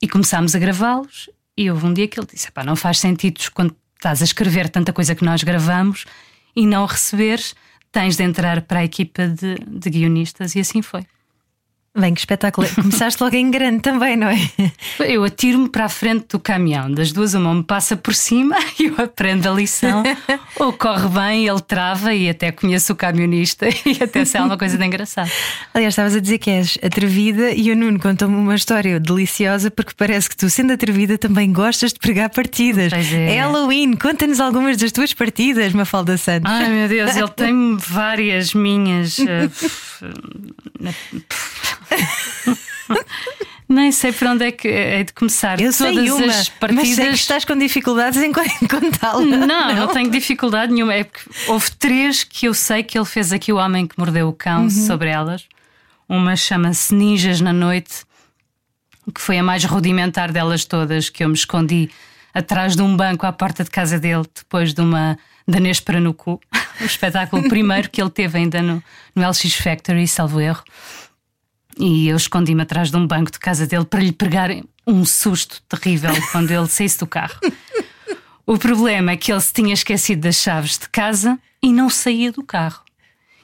e 0.00 0.08
começámos 0.08 0.54
a 0.54 0.58
gravá-los. 0.58 1.30
E 1.56 1.70
houve 1.70 1.86
um 1.86 1.92
dia 1.92 2.06
que 2.06 2.18
ele 2.18 2.28
disse: 2.30 2.48
não 2.64 2.76
faz 2.76 2.98
sentido 2.98 3.40
quando 3.52 3.74
estás 3.96 4.22
a 4.22 4.24
escrever 4.24 4.68
tanta 4.68 4.92
coisa 4.92 5.14
que 5.14 5.24
nós 5.24 5.42
gravamos 5.42 6.04
e 6.54 6.66
não 6.66 6.86
receberes, 6.86 7.54
tens 7.90 8.16
de 8.16 8.22
entrar 8.22 8.62
para 8.62 8.80
a 8.80 8.84
equipa 8.84 9.26
de, 9.26 9.56
de 9.66 9.90
guionistas. 9.90 10.54
E 10.54 10.60
assim 10.60 10.82
foi. 10.82 11.04
Bem, 11.96 12.14
que 12.14 12.20
espetáculo. 12.20 12.68
Começaste 12.74 13.20
logo 13.22 13.34
em 13.34 13.50
grande 13.50 13.80
também, 13.80 14.16
não 14.16 14.28
é? 14.28 14.36
Eu 15.00 15.24
atiro-me 15.24 15.68
para 15.68 15.86
a 15.86 15.88
frente 15.88 16.26
do 16.28 16.38
caminhão, 16.38 16.90
das 16.90 17.10
duas, 17.12 17.34
uma 17.34 17.52
me 17.54 17.62
passa 17.64 17.96
por 17.96 18.14
cima 18.14 18.56
e 18.78 18.86
eu 18.86 18.94
aprendo 18.98 19.48
a 19.48 19.52
lição, 19.52 20.02
ou 20.56 20.72
corre 20.72 21.08
bem, 21.08 21.48
ele 21.48 21.60
trava 21.60 22.14
e 22.14 22.28
até 22.28 22.52
conheço 22.52 22.92
o 22.92 22.96
camionista 22.96 23.66
e 23.68 24.02
até 24.02 24.24
se 24.24 24.36
é 24.36 24.42
uma 24.42 24.56
coisa 24.56 24.76
de 24.76 24.84
engraçado. 24.84 25.30
Aliás, 25.72 25.92
estavas 25.92 26.14
a 26.14 26.20
dizer 26.20 26.38
que 26.38 26.50
és 26.50 26.78
atrevida 26.82 27.52
e 27.52 27.70
o 27.70 27.76
Nuno 27.76 27.98
contou-me 27.98 28.36
uma 28.36 28.54
história 28.54 29.00
deliciosa 29.00 29.70
porque 29.70 29.92
parece 29.96 30.28
que 30.28 30.36
tu, 30.36 30.48
sendo 30.50 30.72
atrevida, 30.72 31.18
também 31.18 31.52
gostas 31.52 31.92
de 31.92 31.98
pregar 31.98 32.30
partidas. 32.30 32.92
Pois 32.92 33.12
é. 33.12 33.36
é 33.36 33.40
Halloween, 33.40 33.94
conta-nos 33.94 34.40
algumas 34.40 34.76
das 34.76 34.92
tuas 34.92 35.12
partidas, 35.14 35.72
Mafalda 35.72 36.16
Santos. 36.16 36.50
Ai 36.50 36.68
meu 36.68 36.88
Deus, 36.88 37.16
ele 37.16 37.28
tem 37.28 37.76
várias 37.76 38.54
minhas. 38.54 39.18
Nem 43.78 43.92
sei 43.92 44.12
por 44.12 44.26
onde 44.26 44.44
é 44.44 44.50
que 44.50 44.66
é 44.66 45.04
de 45.04 45.12
começar. 45.12 45.60
Eu 45.60 45.72
Todas 45.72 45.94
sei 45.94 46.10
uma, 46.10 46.26
as 46.26 46.48
partidas. 46.48 46.88
Mas 46.88 46.96
sei 46.96 47.08
que 47.10 47.14
estás 47.14 47.44
com 47.44 47.56
dificuldades 47.56 48.20
em 48.20 48.32
contá-la. 48.68 49.20
Não, 49.24 49.46
não, 49.46 49.74
não 49.74 49.86
tenho 49.88 50.10
dificuldade 50.10 50.72
nenhuma. 50.72 50.94
É 50.94 51.04
porque 51.04 51.30
houve 51.46 51.70
três 51.72 52.24
que 52.24 52.48
eu 52.48 52.54
sei 52.54 52.82
que 52.82 52.98
ele 52.98 53.04
fez 53.04 53.32
aqui 53.32 53.52
o 53.52 53.56
Homem 53.56 53.86
que 53.86 53.96
Mordeu 53.96 54.28
o 54.28 54.32
Cão 54.32 54.64
uhum. 54.64 54.70
sobre 54.70 55.08
elas. 55.08 55.46
Uma 56.08 56.34
chama-se 56.34 56.92
Ninjas 56.92 57.40
na 57.40 57.52
Noite, 57.52 58.04
que 59.14 59.20
foi 59.20 59.38
a 59.38 59.42
mais 59.44 59.64
rudimentar 59.64 60.32
delas 60.32 60.64
todas, 60.64 61.08
que 61.08 61.22
eu 61.22 61.28
me 61.28 61.34
escondi 61.34 61.88
atrás 62.34 62.74
de 62.74 62.82
um 62.82 62.96
banco 62.96 63.26
à 63.26 63.32
porta 63.32 63.62
de 63.62 63.70
casa 63.70 63.98
dele, 63.98 64.24
depois 64.34 64.74
de 64.74 64.80
uma 64.80 65.16
danês 65.46 65.78
para 65.78 66.00
no 66.00 66.12
cu. 66.12 66.40
O 66.80 66.84
espetáculo 66.84 67.48
primeiro 67.48 67.90
que 67.90 68.00
ele 68.00 68.08
teve 68.08 68.38
ainda 68.38 68.62
no, 68.62 68.80
no 69.12 69.28
LX 69.28 69.54
Factory, 69.54 70.06
salvo 70.06 70.40
erro. 70.40 70.62
E 71.78 72.08
eu 72.08 72.16
escondi-me 72.16 72.62
atrás 72.62 72.90
de 72.90 72.96
um 72.96 73.06
banco 73.06 73.30
de 73.30 73.38
casa 73.38 73.66
dele 73.66 73.84
para 73.84 74.00
lhe 74.00 74.12
pregar 74.12 74.50
um 74.86 75.04
susto 75.04 75.62
terrível 75.68 76.10
quando 76.32 76.50
ele 76.50 76.66
saísse 76.66 76.98
do 76.98 77.06
carro. 77.06 77.38
O 78.44 78.58
problema 78.58 79.12
é 79.12 79.16
que 79.16 79.30
ele 79.30 79.40
se 79.40 79.52
tinha 79.52 79.74
esquecido 79.74 80.22
das 80.22 80.36
chaves 80.36 80.78
de 80.78 80.88
casa 80.88 81.38
e 81.62 81.72
não 81.72 81.88
saía 81.88 82.32
do 82.32 82.42
carro. 82.42 82.82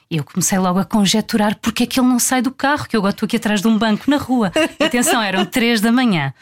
Eu 0.09 0.23
comecei 0.23 0.57
logo 0.59 0.79
a 0.79 0.85
conjecturar 0.85 1.57
porque 1.61 1.83
é 1.83 1.85
que 1.85 1.99
ele 1.99 2.07
não 2.07 2.19
sai 2.19 2.41
do 2.41 2.51
carro, 2.51 2.87
que 2.87 2.95
eu 2.95 3.07
estou 3.07 3.25
aqui 3.25 3.37
atrás 3.37 3.61
de 3.61 3.67
um 3.67 3.77
banco 3.77 4.09
na 4.09 4.17
rua. 4.17 4.51
Atenção, 4.79 5.21
eram 5.21 5.45
três 5.47 5.79
da 5.81 5.91
manhã. 5.91 6.33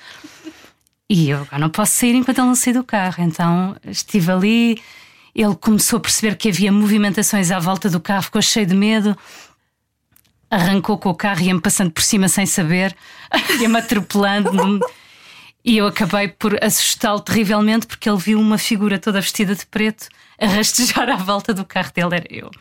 E 1.10 1.30
eu 1.30 1.42
agora 1.42 1.60
não 1.60 1.70
posso 1.70 1.94
sair 1.94 2.16
enquanto 2.16 2.40
ele 2.40 2.48
não 2.48 2.56
sair 2.56 2.74
do 2.74 2.84
carro. 2.84 3.24
Então 3.24 3.76
estive 3.86 4.32
ali 4.32 4.82
Ele 5.36 5.56
começou 5.56 5.98
a 5.98 6.00
perceber 6.00 6.36
que 6.36 6.50
havia 6.50 6.72
movimentações 6.72 7.52
à 7.52 7.60
volta 7.60 7.90
do 7.90 8.00
carro, 8.00 8.24
ficou 8.24 8.42
cheio 8.42 8.66
de 8.66 8.76
medo, 8.76 9.18
arrancou 10.56 10.98
com 10.98 11.10
o 11.10 11.16
carro 11.16 11.42
e 11.42 11.48
ia-me 11.48 11.62
passando 11.62 11.92
por 11.92 12.04
cima 12.04 12.28
sem 12.28 12.46
saber, 12.46 12.96
ia-me 13.60 13.78
atropelando. 13.78 14.80
E 15.66 15.78
eu 15.78 15.88
acabei 15.88 16.28
por 16.28 16.62
assustá-lo 16.62 17.22
terrivelmente 17.22 17.88
porque 17.88 18.10
ele 18.10 18.18
viu 18.18 18.40
uma 18.40 18.58
figura 18.58 19.00
toda 19.00 19.22
vestida 19.22 19.56
de 19.56 19.66
preto 19.66 20.10
a 20.40 20.46
rastejar 20.46 21.10
à 21.10 21.16
volta 21.16 21.54
do 21.54 21.64
carro 21.64 21.92
dele, 21.94 22.16
era 22.16 22.28
eu. 22.30 22.52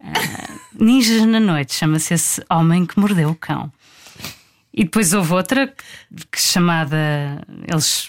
Uh, 0.00 0.84
Ninjas 0.84 1.24
na 1.24 1.40
Noite 1.40 1.74
chama-se 1.74 2.12
esse 2.12 2.44
homem 2.50 2.84
que 2.84 2.98
mordeu 2.98 3.30
o 3.30 3.34
cão. 3.34 3.72
E 4.72 4.84
depois 4.84 5.14
houve 5.14 5.32
outra 5.32 5.74
que, 6.30 6.38
chamada, 6.38 7.42
eles 7.66 8.08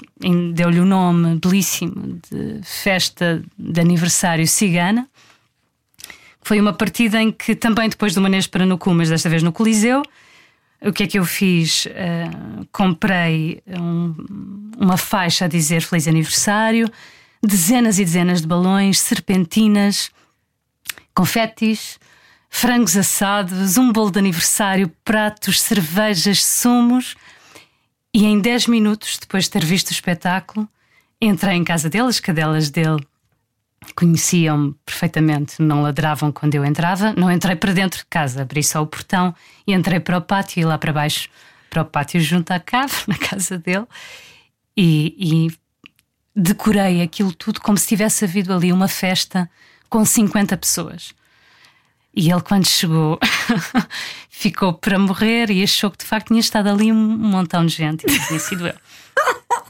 deu-lhe 0.54 0.82
o 0.82 0.84
um 0.84 0.86
nome 0.86 1.40
belíssimo 1.40 2.20
de 2.30 2.60
Festa 2.62 3.42
de 3.58 3.80
Aniversário 3.80 4.46
Cigana. 4.46 5.08
Foi 6.48 6.62
uma 6.62 6.72
partida 6.72 7.22
em 7.22 7.30
que 7.30 7.54
também 7.54 7.90
depois 7.90 8.14
do 8.14 8.22
Manejo 8.22 8.50
para 8.50 8.66
no 8.66 8.78
Cu, 8.78 8.94
mas 8.94 9.10
desta 9.10 9.28
vez 9.28 9.44
no 9.44 9.52
Coliseu, 9.52 10.02
o 10.82 10.94
que 10.94 11.04
é 11.04 11.08
que 11.08 11.20
eu 11.20 11.26
fiz? 11.26 11.88
Uh, 11.88 12.66
comprei 12.72 13.62
um, 13.68 14.16
uma 14.78 14.96
faixa 14.96 15.44
a 15.44 15.48
dizer 15.50 15.82
Feliz 15.82 16.08
Aniversário, 16.08 16.90
dezenas 17.44 18.00
e 18.00 18.06
dezenas 18.06 18.40
de 18.40 18.48
balões, 18.48 18.98
serpentinas, 18.98 20.10
confetes, 21.14 22.00
frangos 22.50 22.96
assados, 22.96 23.78
um 23.78 23.92
bolo 23.92 24.12
de 24.12 24.20
aniversário, 24.20 24.90
pratos, 25.04 25.60
cervejas, 25.60 26.46
sumos. 26.46 27.18
E 28.14 28.24
em 28.24 28.40
10 28.40 28.68
minutos, 28.68 29.18
depois 29.18 29.44
de 29.44 29.50
ter 29.50 29.66
visto 29.66 29.90
o 29.90 29.92
espetáculo, 29.92 30.66
entrei 31.20 31.58
em 31.58 31.64
casa 31.66 31.90
dele, 31.90 32.08
as 32.08 32.22
cadelas 32.22 32.70
dele 32.70 33.06
conheciam-me 33.96 34.76
perfeitamente, 34.86 35.62
não 35.62 35.82
ladravam 35.82 36.32
quando 36.32 36.56
eu 36.56 36.66
entrava. 36.66 37.14
Não 37.14 37.32
entrei 37.32 37.56
para 37.56 37.74
dentro 37.74 38.00
de 38.00 38.06
casa, 38.06 38.42
abri 38.42 38.64
só 38.64 38.82
o 38.82 38.88
portão 38.88 39.34
e 39.66 39.74
entrei 39.74 40.00
para 40.00 40.18
o 40.18 40.22
pátio 40.22 40.62
e 40.62 40.66
lá 40.66 40.78
para 40.78 40.94
baixo, 40.94 41.30
para 41.70 41.82
o 41.82 41.86
pátio 41.86 42.20
junto 42.22 42.52
à 42.52 42.60
cave, 42.60 42.94
na 43.08 43.18
casa 43.18 43.58
dele. 43.58 43.86
E, 44.76 45.16
e 45.18 45.58
decorei 46.36 47.02
aquilo 47.02 47.34
tudo 47.34 47.60
como 47.62 47.78
se 47.78 47.88
tivesse 47.88 48.26
havido 48.26 48.54
ali 48.54 48.72
uma 48.72 48.88
festa 48.88 49.50
com 49.90 50.06
50 50.06 50.56
pessoas. 50.58 51.14
E 52.16 52.32
ele, 52.32 52.42
quando 52.42 52.66
chegou, 52.66 53.20
ficou 54.30 54.74
para 54.74 54.98
morrer 54.98 55.52
e 55.52 55.64
achou 55.64 55.92
que 55.92 56.00
de 56.00 56.06
facto 56.06 56.28
tinha 56.28 56.40
estado 56.40 56.68
ali 56.68 56.92
um 56.92 56.96
montão 56.96 57.66
de 57.66 57.76
gente 57.76 58.06
e 58.08 58.20
tinha 58.28 58.40
sido 58.40 58.68
eu. 58.68 58.76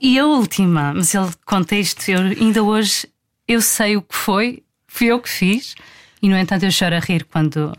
E 0.00 0.16
a 0.16 0.24
última, 0.24 0.94
mas 0.94 1.12
ele 1.12 1.28
conta 1.44 1.74
isto, 1.74 2.08
eu, 2.08 2.20
ainda 2.20 2.62
hoje 2.62 3.08
eu 3.48 3.60
sei 3.60 3.96
o 3.96 4.02
que 4.02 4.14
foi, 4.14 4.62
fui 4.86 5.08
eu 5.08 5.20
que 5.20 5.28
fiz, 5.28 5.74
e 6.22 6.28
no 6.28 6.36
entanto 6.36 6.64
eu 6.64 6.70
choro 6.70 6.94
a 6.94 7.00
rir 7.00 7.24
quando, 7.24 7.72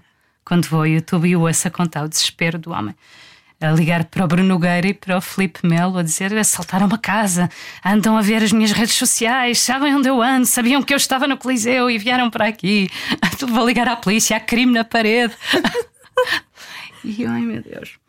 quando 0.44 0.66
vou 0.66 0.80
ao 0.80 0.88
YouTube 0.88 1.30
e 1.30 1.36
ouço 1.36 1.68
a 1.68 1.72
contar 1.72 2.04
o 2.04 2.10
desespero 2.10 2.58
do 2.58 2.72
homem 2.72 2.96
a 3.62 3.72
ligar 3.72 4.06
para 4.06 4.24
o 4.24 4.28
Bruno 4.28 4.48
Nogueira 4.48 4.88
e 4.88 4.94
para 4.94 5.18
o 5.18 5.22
Felipe 5.22 5.68
Melo 5.68 5.98
a 5.98 6.04
dizer 6.04 6.34
assaltaram 6.38 6.88
uma 6.88 6.98
casa, 6.98 7.50
andam 7.86 8.18
a 8.18 8.22
ver 8.22 8.42
as 8.42 8.54
minhas 8.54 8.72
redes 8.72 8.96
sociais, 8.96 9.60
sabem 9.60 9.94
onde 9.94 10.08
eu 10.08 10.22
ando, 10.22 10.46
sabiam 10.46 10.82
que 10.82 10.94
eu 10.94 10.98
estava 10.98 11.28
no 11.28 11.38
Coliseu 11.38 11.90
e 11.90 11.98
vieram 11.98 12.30
para 12.30 12.48
aqui. 12.48 12.90
Vou 13.50 13.68
ligar 13.68 13.88
à 13.88 13.98
polícia, 13.98 14.38
há 14.38 14.40
crime 14.40 14.72
na 14.72 14.86
parede. 14.86 15.34
e 17.04 17.26
ai 17.26 17.42
meu 17.42 17.62
Deus. 17.62 18.00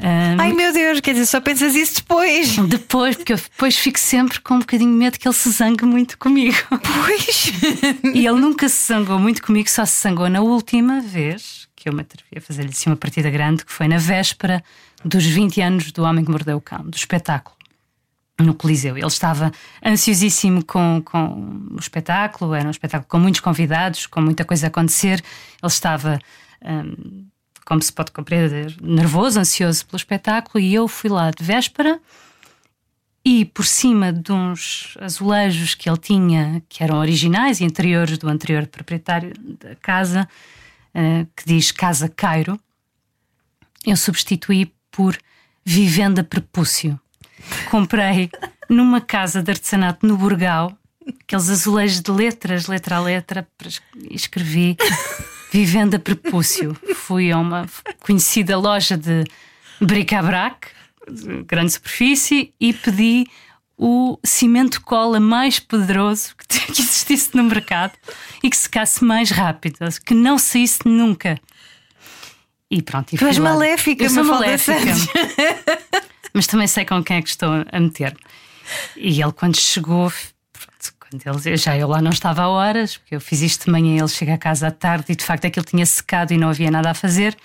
Um, 0.00 0.40
Ai 0.40 0.52
meu 0.52 0.72
Deus, 0.72 1.00
quer 1.00 1.12
dizer, 1.12 1.26
só 1.26 1.40
pensas 1.40 1.74
isso 1.74 1.96
depois. 1.96 2.56
Depois, 2.68 3.16
porque 3.16 3.32
eu 3.32 3.36
depois 3.36 3.76
fico 3.76 3.98
sempre 3.98 4.40
com 4.40 4.54
um 4.54 4.58
bocadinho 4.58 4.90
de 4.90 4.98
medo 4.98 5.18
que 5.18 5.28
ele 5.28 5.34
se 5.34 5.50
zangue 5.50 5.84
muito 5.84 6.18
comigo. 6.18 6.56
Pois. 6.68 7.52
e 8.12 8.26
ele 8.26 8.40
nunca 8.40 8.68
se 8.68 8.88
zangou 8.88 9.18
muito 9.18 9.42
comigo, 9.42 9.70
só 9.70 9.84
se 9.84 10.02
zangou 10.02 10.28
na 10.28 10.40
última 10.40 11.00
vez 11.00 11.68
que 11.84 11.88
eu 11.90 11.92
me 11.92 12.00
atrevi 12.00 12.38
a 12.38 12.40
fazer-lhe 12.40 12.70
assim 12.70 12.88
uma 12.88 12.96
partida 12.96 13.28
grande, 13.28 13.62
que 13.62 13.70
foi 13.70 13.86
na 13.86 13.98
véspera 13.98 14.64
dos 15.04 15.24
20 15.24 15.60
anos 15.60 15.92
do 15.92 16.02
Homem 16.02 16.24
que 16.24 16.30
Mordeu 16.30 16.56
o 16.56 16.60
Cão, 16.60 16.82
do 16.82 16.96
espetáculo. 16.96 17.54
No 18.40 18.54
Coliseu. 18.54 18.96
Ele 18.96 19.06
estava 19.06 19.52
ansiosíssimo 19.84 20.64
com, 20.64 21.00
com 21.04 21.68
o 21.70 21.78
espetáculo, 21.78 22.54
era 22.54 22.66
um 22.66 22.70
espetáculo 22.70 23.06
com 23.08 23.18
muitos 23.18 23.40
convidados, 23.40 24.06
com 24.06 24.20
muita 24.20 24.44
coisa 24.44 24.66
a 24.66 24.68
acontecer. 24.68 25.22
Ele 25.62 25.70
estava, 25.70 26.18
hum, 26.64 27.26
como 27.64 27.82
se 27.82 27.92
pode 27.92 28.12
compreender, 28.12 28.76
nervoso, 28.80 29.38
ansioso 29.38 29.86
pelo 29.86 29.96
espetáculo, 29.96 30.62
e 30.62 30.74
eu 30.74 30.86
fui 30.86 31.10
lá 31.10 31.30
de 31.30 31.42
véspera 31.42 32.00
e 33.24 33.44
por 33.46 33.64
cima 33.64 34.12
de 34.12 34.32
uns 34.32 34.96
azulejos 35.00 35.74
que 35.74 35.88
ele 35.88 35.98
tinha, 35.98 36.62
que 36.68 36.82
eram 36.84 36.98
originais 36.98 37.60
e 37.60 37.64
anteriores 37.64 38.18
do 38.18 38.28
anterior 38.28 38.66
proprietário 38.66 39.32
da 39.38 39.74
casa, 39.76 40.28
uh, 40.94 41.26
que 41.34 41.46
diz 41.46 41.72
Casa 41.72 42.08
Cairo, 42.08 42.60
eu 43.86 43.96
substituí 43.96 44.72
por 44.90 45.18
Vivenda 45.64 46.22
Prepúcio. 46.22 47.00
Comprei 47.70 48.30
numa 48.68 49.00
casa 49.00 49.42
de 49.42 49.50
artesanato 49.50 50.06
no 50.06 50.16
Burgal 50.16 50.76
aqueles 51.20 51.50
azulejos 51.50 52.00
de 52.00 52.10
letras, 52.10 52.66
letra 52.66 52.96
a 52.96 53.00
letra, 53.00 53.46
e 54.10 54.16
escrevi 55.54 55.64
Vivenda 55.64 55.98
Prepúcio. 55.98 56.76
Fui 56.94 57.30
a 57.30 57.38
uma 57.38 57.66
conhecida 58.00 58.58
loja 58.58 58.96
de 58.96 59.24
bric-a-brac, 59.80 60.68
grande 61.46 61.72
superfície, 61.72 62.52
e 62.60 62.72
pedi 62.72 63.26
o 63.76 64.18
cimento 64.24 64.80
cola 64.82 65.20
mais 65.20 65.58
poderoso 65.58 66.34
que 66.46 66.82
existisse 66.82 67.36
no 67.36 67.44
mercado 67.44 67.92
e 68.42 68.50
que 68.50 68.56
secasse 68.56 69.04
mais 69.04 69.30
rápido, 69.30 69.78
que 70.04 70.14
não 70.14 70.38
saísse 70.38 70.80
nunca. 70.84 71.40
E 72.70 72.82
pronto, 72.82 73.12
e 73.12 73.18
tu 73.18 73.26
és 73.26 73.38
maléfica, 73.38 74.04
eu 74.04 74.10
sou 74.10 74.24
maléfica. 74.24 74.92
mas 76.32 76.46
também 76.46 76.66
sei 76.66 76.84
com 76.84 77.02
quem 77.04 77.18
é 77.18 77.22
que 77.22 77.28
estou 77.28 77.64
a 77.70 77.80
meter. 77.80 78.16
E 78.96 79.22
ele, 79.22 79.32
quando 79.32 79.56
chegou, 79.56 80.10
pronto, 81.18 81.40
quando 81.40 81.46
ele, 81.46 81.56
já 81.56 81.76
eu 81.76 81.88
lá 81.88 82.00
não 82.00 82.10
estava 82.10 82.42
a 82.42 82.48
horas, 82.48 82.96
porque 82.96 83.14
eu 83.14 83.20
fiz 83.20 83.40
isto 83.42 83.66
de 83.66 83.70
manhã, 83.70 83.98
ele 83.98 84.08
chega 84.08 84.34
a 84.34 84.38
casa 84.38 84.68
à 84.68 84.70
tarde 84.70 85.12
e 85.12 85.16
de 85.16 85.24
facto 85.24 85.46
aquilo 85.46 85.64
tinha 85.64 85.84
secado 85.86 86.32
e 86.32 86.38
não 86.38 86.48
havia 86.48 86.70
nada 86.70 86.90
a 86.90 86.94
fazer. 86.94 87.36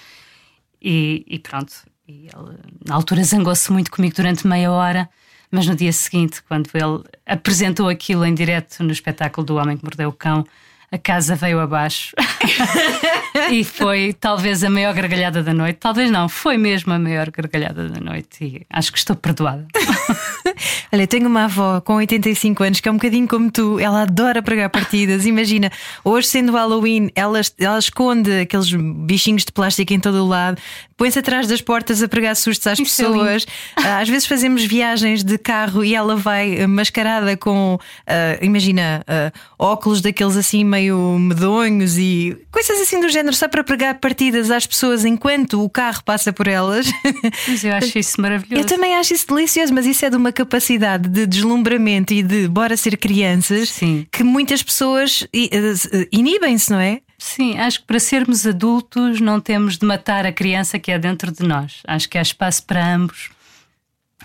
E, 0.82 1.26
e 1.28 1.40
pronto, 1.40 1.74
e 2.08 2.28
ele, 2.28 2.58
na 2.88 2.96
altura 2.96 3.24
zangou-se 3.24 3.72
muito 3.72 3.92
comigo 3.92 4.16
durante 4.16 4.48
meia 4.48 4.72
hora. 4.72 5.10
Mas 5.52 5.66
no 5.66 5.76
dia 5.76 5.92
seguinte, 5.92 6.44
quando 6.44 6.70
ele 6.76 7.04
apresentou 7.26 7.90
aquilo 7.90 8.24
em 8.24 8.34
direto 8.34 8.84
no 8.84 8.92
espetáculo 8.92 9.46
do 9.46 9.56
Homem 9.56 9.78
que 9.78 9.84
Mordeu 9.84 10.10
o 10.10 10.14
Cão, 10.14 10.46
a 10.92 10.98
casa 10.98 11.36
veio 11.36 11.60
abaixo. 11.60 12.16
e 13.52 13.64
foi 13.64 14.14
talvez 14.14 14.64
a 14.64 14.70
maior 14.70 14.94
gargalhada 14.94 15.44
da 15.44 15.54
noite. 15.54 15.78
Talvez 15.78 16.12
não, 16.12 16.30
foi 16.30 16.58
mesmo 16.58 16.94
a 16.94 17.00
maior 17.00 17.30
gargalhada 17.30 17.90
da 17.90 18.00
noite. 18.00 18.44
E 18.44 18.62
acho 18.70 18.92
que 18.92 18.98
estou 18.98 19.16
perdoada. 19.16 19.68
Olha, 20.92 21.08
tenho 21.08 21.28
uma 21.28 21.46
avó 21.46 21.82
com 21.82 21.96
85 21.96 22.64
anos 22.64 22.80
que 22.80 22.90
é 22.90 22.92
um 22.92 22.96
bocadinho 22.96 23.28
como 23.28 23.52
tu, 23.52 23.80
ela 23.80 24.04
adora 24.04 24.42
pregar 24.42 24.70
partidas. 24.70 25.26
Imagina, 25.26 25.72
hoje 26.04 26.28
sendo 26.28 26.52
Halloween, 26.54 27.10
ela, 27.16 27.42
ela 27.60 27.80
esconde 27.80 28.42
aqueles 28.42 28.72
bichinhos 28.74 29.46
de 29.46 29.52
plástico 29.52 29.94
em 29.94 30.00
todo 30.00 30.24
o 30.24 30.28
lado, 30.28 30.60
põe-se 30.98 31.20
atrás 31.20 31.48
das 31.48 31.62
portas 31.62 32.04
a 32.04 32.08
pregar 32.08 32.36
sustos 32.36 32.68
às 32.68 32.80
Isso 32.80 33.04
pessoas. 33.04 33.46
É 33.78 34.02
Às 34.02 34.10
vezes 34.10 34.28
fazemos 34.28 34.66
viagens 34.66 35.24
de 35.24 35.38
carro 35.38 35.84
e 35.84 35.96
ela 35.96 36.16
vai 36.16 36.66
mascarada 36.68 37.38
com, 37.38 37.76
uh, 37.76 38.46
imagina, 38.46 39.04
uh, 39.08 39.40
óculos 39.58 40.02
daqueles 40.02 40.36
assim 40.36 40.64
meio 40.64 41.18
medonhos 41.18 41.98
e 41.98 42.38
coisas 42.52 42.82
assim 42.82 43.00
do 43.00 43.10
género, 43.10 43.36
só 43.40 43.48
para 43.48 43.64
pregar 43.64 43.96
partidas 44.00 44.52
às 44.52 44.68
pessoas 44.68 45.06
enquanto 45.06 45.64
o 45.64 45.70
carro 45.70 46.04
passa 46.04 46.34
por 46.34 46.48
elas. 46.48 46.92
Mas 47.48 47.64
eu 47.64 47.74
acho 47.74 47.98
isso 47.98 48.20
maravilhoso. 48.22 48.62
Eu 48.62 48.66
também 48.66 48.96
acho 48.96 49.14
isso 49.14 49.26
delicioso, 49.28 49.74
mas 49.74 49.86
isso 49.86 50.06
é 50.06 50.10
de 50.10 50.18
uma 50.18 50.32
capacidade 50.32 51.08
de 51.08 51.26
deslumbramento 51.26 52.14
e 52.14 52.22
de 52.22 52.48
bora 52.48 52.76
ser 52.76 52.98
crianças 52.98 53.70
Sim. 53.70 54.06
que 54.12 54.24
muitas 54.24 54.62
pessoas 54.62 55.26
eh, 55.34 56.08
inibem-se, 56.12 56.70
não 56.70 56.80
é? 56.80 57.02
Sim, 57.18 57.58
acho 57.58 57.82
que 57.82 57.88
para 57.88 58.00
sermos 58.00 58.46
adultos 58.46 59.22
não 59.22 59.40
temos 59.40 59.78
de 59.78 59.86
matar 59.86 60.26
a 60.26 60.32
criança 60.32 60.78
que 60.78 60.92
é 60.92 61.00
dentro 61.00 61.32
de 61.32 61.44
nós. 61.44 61.82
Acho 61.88 62.10
que 62.10 62.18
há 62.18 62.22
espaço 62.22 62.64
para 62.64 62.96
ambos 62.96 63.30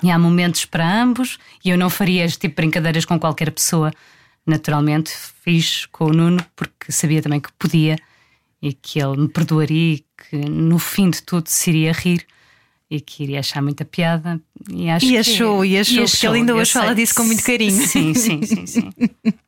e 0.02 0.10
há 0.10 0.18
momentos 0.18 0.64
para 0.64 1.02
ambos. 1.02 1.38
E 1.64 1.70
eu 1.70 1.78
não 1.78 1.88
faria 1.88 2.24
este 2.24 2.40
tipo 2.40 2.56
de 2.56 2.62
brincadeiras 2.62 3.04
com 3.04 3.18
qualquer 3.18 3.50
pessoa. 3.52 3.92
Naturalmente, 4.46 5.12
fiz 5.42 5.86
com 5.86 6.06
o 6.06 6.12
Nuno 6.12 6.44
porque 6.56 6.90
sabia 6.90 7.22
também 7.22 7.40
que 7.40 7.52
podia 7.52 7.96
e 8.64 8.72
que 8.72 8.98
ele 8.98 9.18
me 9.18 9.28
perdoaria 9.28 9.96
e 9.96 10.04
que 10.16 10.36
no 10.36 10.78
fim 10.78 11.10
de 11.10 11.22
tudo 11.22 11.48
se 11.48 11.68
iria 11.68 11.92
rir 11.92 12.26
e 12.90 12.98
que 12.98 13.24
iria 13.24 13.40
achar 13.40 13.60
muita 13.60 13.84
piada. 13.84 14.40
E, 14.70 14.88
acho 14.88 15.04
e 15.04 15.18
achou, 15.18 15.60
que, 15.60 15.68
e 15.68 15.78
achou, 15.78 15.96
e 15.96 16.02
achou, 16.02 16.10
porque 16.10 16.26
ele 16.26 16.36
ainda 16.38 16.54
hoje 16.54 16.72
fala 16.72 16.94
disso 16.94 17.14
com 17.14 17.24
muito 17.24 17.42
carinho. 17.42 17.76
Sim, 17.86 18.14
sim, 18.14 18.42
sim, 18.42 18.66
sim. 18.66 18.90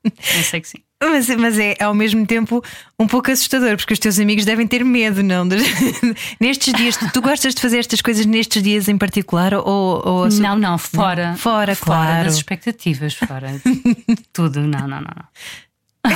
eu 0.05 0.43
sei 0.43 0.61
que 0.61 0.69
sim. 0.69 0.79
Mas, 1.01 1.29
mas 1.29 1.59
é 1.59 1.77
ao 1.83 1.95
mesmo 1.95 2.27
tempo 2.27 2.63
um 2.99 3.07
pouco 3.07 3.31
assustador, 3.31 3.77
porque 3.77 3.95
os 3.95 3.99
teus 3.99 4.19
amigos 4.19 4.45
devem 4.45 4.67
ter 4.67 4.85
medo, 4.85 5.23
não? 5.23 5.47
nestes 6.41 6.75
dias, 6.75 6.97
tu, 7.13 7.23
gostas 7.23 7.55
de 7.55 7.61
fazer 7.61 7.79
estas 7.79 8.03
coisas 8.03 8.27
nestes 8.27 8.63
dias 8.63 8.89
em 8.89 8.99
particular? 8.99 9.55
Ou, 9.55 10.03
ou... 10.05 10.29
Não, 10.29 10.59
não, 10.59 10.77
fora. 10.77 11.31
Não, 11.31 11.37
fora, 11.39 11.75
fora 11.75 11.77
claro. 11.77 12.25
das 12.25 12.37
expectativas, 12.37 13.15
fora 13.15 13.61
tudo. 14.33 14.61
Não, 14.61 14.81
não, 14.81 14.89
não. 14.89 15.01
não. 15.01 15.25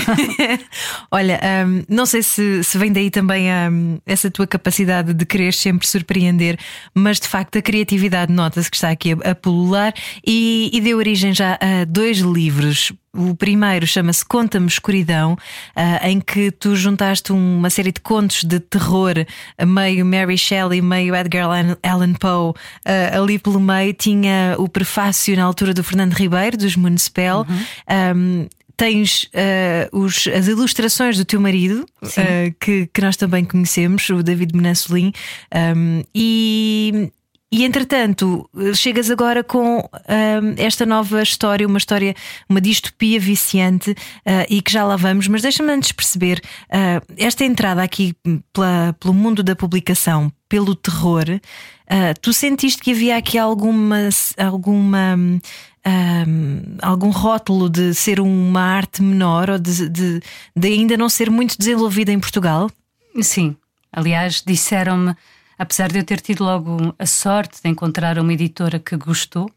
Olha, 1.10 1.40
um, 1.66 1.82
não 1.88 2.06
sei 2.06 2.22
se, 2.22 2.62
se, 2.64 2.78
vem 2.78 2.92
daí 2.92 3.10
também 3.10 3.48
um, 3.50 3.98
essa 4.06 4.30
tua 4.30 4.46
capacidade 4.46 5.12
de 5.12 5.24
querer 5.24 5.52
sempre 5.52 5.86
surpreender, 5.86 6.58
mas 6.94 7.18
de 7.20 7.28
facto 7.28 7.58
a 7.58 7.62
criatividade 7.62 8.32
nota-se 8.32 8.70
que 8.70 8.76
está 8.76 8.90
aqui 8.90 9.12
a, 9.12 9.30
a 9.30 9.34
pulular 9.34 9.92
e, 10.26 10.70
e 10.72 10.80
deu 10.80 10.98
origem 10.98 11.32
já 11.32 11.58
a 11.60 11.84
dois 11.84 12.18
livros. 12.18 12.92
O 13.12 13.34
primeiro 13.34 13.88
chama-se 13.88 14.24
Conta-me 14.24 14.68
Escuridão, 14.68 15.32
uh, 15.32 16.06
em 16.06 16.20
que 16.20 16.52
tu 16.52 16.76
juntaste 16.76 17.32
uma 17.32 17.68
série 17.68 17.90
de 17.90 18.00
contos 18.00 18.44
de 18.44 18.60
terror, 18.60 19.14
meio 19.66 20.06
Mary 20.06 20.38
Shelley, 20.38 20.80
meio 20.80 21.16
Edgar 21.16 21.48
Allan 21.82 22.14
Poe. 22.14 22.50
Uh, 22.50 23.20
ali 23.20 23.36
pelo 23.36 23.58
meio 23.58 23.92
tinha 23.94 24.54
o 24.58 24.68
prefácio 24.68 25.34
na 25.34 25.42
altura 25.42 25.74
do 25.74 25.82
Fernando 25.82 26.12
Ribeiro, 26.12 26.56
dos 26.56 26.76
Municipal. 26.76 27.44
Uhum. 27.48 28.46
Um, 28.46 28.48
tens 28.80 29.24
uh, 29.24 29.98
os, 29.98 30.26
as 30.26 30.48
ilustrações 30.48 31.18
do 31.18 31.24
teu 31.26 31.38
marido, 31.38 31.84
uh, 32.02 32.54
que, 32.58 32.86
que 32.86 33.02
nós 33.02 33.14
também 33.14 33.44
conhecemos, 33.44 34.08
o 34.08 34.22
David 34.22 34.56
Menassolim, 34.56 35.12
um, 35.76 36.02
e, 36.14 37.12
e 37.52 37.62
entretanto, 37.62 38.48
chegas 38.74 39.10
agora 39.10 39.44
com 39.44 39.80
um, 39.80 40.54
esta 40.56 40.86
nova 40.86 41.22
história, 41.22 41.66
uma 41.66 41.76
história, 41.76 42.14
uma 42.48 42.58
distopia 42.58 43.20
viciante, 43.20 43.90
uh, 43.90 44.46
e 44.48 44.62
que 44.62 44.72
já 44.72 44.82
lá 44.82 44.96
vamos, 44.96 45.28
mas 45.28 45.42
deixa-me 45.42 45.70
antes 45.70 45.92
perceber 45.92 46.40
uh, 46.68 47.04
esta 47.18 47.44
entrada 47.44 47.82
aqui 47.82 48.16
pela, 48.50 48.96
pelo 48.98 49.12
mundo 49.12 49.42
da 49.42 49.54
publicação, 49.54 50.32
pelo 50.48 50.74
terror. 50.74 51.26
Tu 52.22 52.32
sentiste 52.32 52.80
que 52.80 52.92
havia 52.92 53.16
aqui 53.16 53.36
alguma, 53.36 54.08
alguma 54.38 55.18
um, 55.86 56.76
algum 56.82 57.10
rótulo 57.10 57.68
de 57.70 57.94
ser 57.94 58.20
uma 58.20 58.60
arte 58.60 59.02
menor 59.02 59.50
ou 59.50 59.58
de, 59.58 59.88
de, 59.88 60.20
de 60.54 60.68
ainda 60.68 60.96
não 60.96 61.08
ser 61.08 61.30
muito 61.30 61.56
desenvolvida 61.56 62.12
em 62.12 62.20
Portugal? 62.20 62.70
Sim. 63.20 63.56
Aliás, 63.92 64.42
disseram-me, 64.46 65.16
apesar 65.58 65.90
de 65.90 65.98
eu 65.98 66.04
ter 66.04 66.20
tido 66.20 66.44
logo 66.44 66.94
a 66.98 67.06
sorte 67.06 67.62
de 67.62 67.68
encontrar 67.68 68.18
uma 68.18 68.32
editora 68.32 68.78
que 68.78 68.96
gostou, 68.96 69.50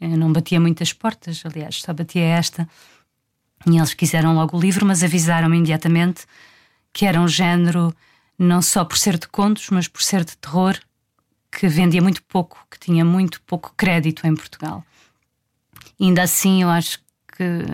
eu 0.00 0.16
não 0.16 0.32
batia 0.32 0.60
muitas 0.60 0.92
portas, 0.92 1.42
aliás, 1.44 1.80
só 1.80 1.92
batia 1.92 2.22
esta, 2.22 2.68
e 3.66 3.76
eles 3.76 3.94
quiseram 3.94 4.34
logo 4.34 4.56
o 4.56 4.60
livro, 4.60 4.86
mas 4.86 5.02
avisaram-me 5.02 5.56
imediatamente 5.56 6.24
que 6.92 7.06
era 7.06 7.20
um 7.20 7.28
género, 7.28 7.94
não 8.38 8.62
só 8.62 8.84
por 8.84 8.96
ser 8.96 9.18
de 9.18 9.26
contos, 9.26 9.68
mas 9.70 9.88
por 9.88 10.02
ser 10.02 10.24
de 10.24 10.36
terror, 10.36 10.78
que 11.50 11.66
vendia 11.68 12.00
muito 12.00 12.22
pouco, 12.22 12.64
que 12.70 12.78
tinha 12.78 13.04
muito 13.04 13.40
pouco 13.42 13.72
crédito 13.76 14.26
em 14.26 14.34
Portugal 14.34 14.84
ainda 16.06 16.22
assim 16.22 16.62
eu 16.62 16.70
acho 16.70 16.98
que, 17.36 17.64